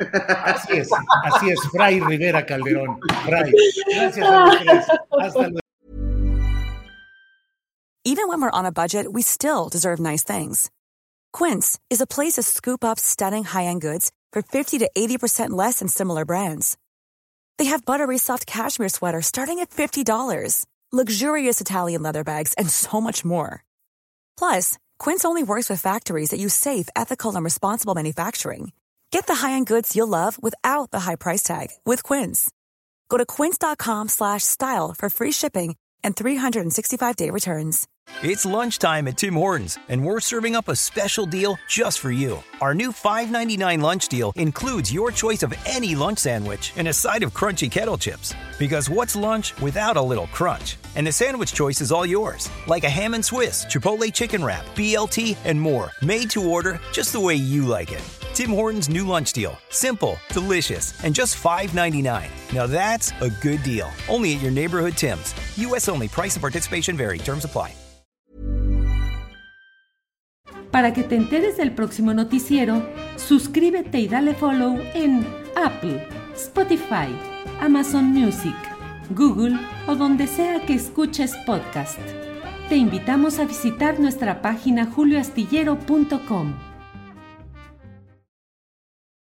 Así 0.00 0.78
es, 0.78 0.90
así 1.24 1.50
es, 1.50 1.60
Fray 1.70 2.00
Rivera 2.00 2.46
Calderón. 2.46 3.00
Fray, 3.24 3.52
gracias 3.94 4.26
ah. 4.28 4.50
a 5.18 5.24
Hasta 5.24 5.48
luego. 5.48 5.60
Even 8.04 8.28
when 8.28 8.40
we're 8.40 8.50
on 8.50 8.64
a 8.64 8.72
budget, 8.72 9.12
we 9.12 9.22
still 9.22 9.68
deserve 9.68 10.00
nice 10.00 10.22
things. 10.22 10.70
Quince 11.32 11.78
is 11.90 12.00
a 12.00 12.06
place 12.06 12.34
to 12.34 12.42
scoop 12.42 12.82
up 12.82 12.98
stunning 12.98 13.44
high-end 13.44 13.82
goods 13.82 14.10
for 14.32 14.40
50 14.40 14.78
to 14.78 14.90
80% 14.96 15.50
less 15.50 15.80
than 15.80 15.88
similar 15.88 16.24
brands. 16.24 16.78
They 17.58 17.66
have 17.66 17.84
buttery 17.84 18.16
soft 18.18 18.46
cashmere 18.46 18.88
sweaters 18.88 19.26
starting 19.26 19.58
at 19.58 19.70
$50, 19.70 20.64
luxurious 20.90 21.60
Italian 21.60 22.02
leather 22.02 22.24
bags, 22.24 22.54
and 22.54 22.70
so 22.70 23.00
much 23.00 23.26
more. 23.26 23.62
Plus, 24.38 24.78
Quince 24.98 25.24
only 25.24 25.42
works 25.42 25.68
with 25.68 25.82
factories 25.82 26.30
that 26.30 26.40
use 26.40 26.54
safe, 26.54 26.88
ethical, 26.96 27.36
and 27.36 27.44
responsible 27.44 27.94
manufacturing. 27.94 28.72
Get 29.10 29.26
the 29.26 29.36
high-end 29.36 29.66
goods 29.66 29.94
you'll 29.96 30.08
love 30.08 30.42
without 30.42 30.90
the 30.90 31.00
high 31.00 31.16
price 31.16 31.42
tag 31.42 31.68
with 31.84 32.02
Quince. 32.02 32.50
Go 33.08 33.18
to 33.18 33.26
quince.com/style 33.26 34.94
for 34.98 35.10
free 35.10 35.32
shipping 35.32 35.76
and 36.04 36.14
365-day 36.14 37.30
returns. 37.30 37.88
It's 38.22 38.46
lunchtime 38.46 39.06
at 39.06 39.16
Tim 39.16 39.34
Hortons, 39.34 39.78
and 39.88 40.04
we're 40.04 40.20
serving 40.20 40.56
up 40.56 40.68
a 40.68 40.76
special 40.76 41.26
deal 41.26 41.58
just 41.68 41.98
for 42.00 42.10
you. 42.10 42.42
Our 42.60 42.74
new 42.74 42.90
$5.99 42.92 43.80
lunch 43.82 44.08
deal 44.08 44.32
includes 44.34 44.92
your 44.92 45.10
choice 45.10 45.42
of 45.42 45.54
any 45.66 45.94
lunch 45.94 46.18
sandwich 46.18 46.72
and 46.76 46.88
a 46.88 46.92
side 46.92 47.22
of 47.22 47.34
crunchy 47.34 47.70
kettle 47.70 47.98
chips. 47.98 48.34
Because 48.58 48.90
what's 48.90 49.14
lunch 49.14 49.54
without 49.60 49.96
a 49.96 50.02
little 50.02 50.26
crunch? 50.28 50.76
And 50.96 51.06
the 51.06 51.12
sandwich 51.12 51.52
choice 51.52 51.80
is 51.80 51.92
all 51.92 52.06
yours, 52.06 52.50
like 52.66 52.84
a 52.84 52.90
ham 52.90 53.14
and 53.14 53.24
Swiss, 53.24 53.66
Chipotle 53.66 54.12
chicken 54.12 54.44
wrap, 54.44 54.64
BLT, 54.74 55.36
and 55.44 55.60
more, 55.60 55.90
made 56.02 56.30
to 56.30 56.48
order 56.48 56.80
just 56.92 57.12
the 57.12 57.20
way 57.20 57.34
you 57.34 57.66
like 57.66 57.92
it. 57.92 58.17
Tim 58.34 58.50
Hortons 58.50 58.88
new 58.88 59.06
lunch 59.06 59.32
deal. 59.32 59.56
Simple, 59.70 60.16
delicious, 60.32 60.92
and 61.04 61.14
just 61.14 61.42
$5.99. 61.42 62.28
Now 62.52 62.66
that's 62.66 63.12
a 63.20 63.30
good 63.30 63.62
deal. 63.62 63.88
Only 64.08 64.34
at 64.34 64.42
your 64.42 64.50
neighborhood 64.50 64.94
Tim's. 64.94 65.34
U.S. 65.58 65.88
only. 65.88 66.08
Price 66.08 66.34
and 66.34 66.42
participation 66.42 66.96
vary. 66.96 67.18
Terms 67.18 67.44
apply. 67.44 67.72
Para 70.70 70.92
que 70.92 71.02
te 71.02 71.16
enteres 71.16 71.56
del 71.56 71.72
próximo 71.72 72.12
noticiero, 72.12 72.86
suscríbete 73.16 74.00
y 74.00 74.06
dale 74.06 74.34
follow 74.34 74.78
en 74.94 75.26
Apple, 75.56 76.06
Spotify, 76.34 77.08
Amazon 77.60 78.04
Music, 78.04 78.54
Google 79.10 79.58
o 79.86 79.96
donde 79.96 80.26
sea 80.26 80.60
que 80.66 80.74
escuches 80.74 81.34
podcast. 81.46 81.98
Te 82.68 82.76
invitamos 82.76 83.38
a 83.38 83.46
visitar 83.46 83.98
nuestra 83.98 84.42
página 84.42 84.86
julioastillero.com. 84.86 86.67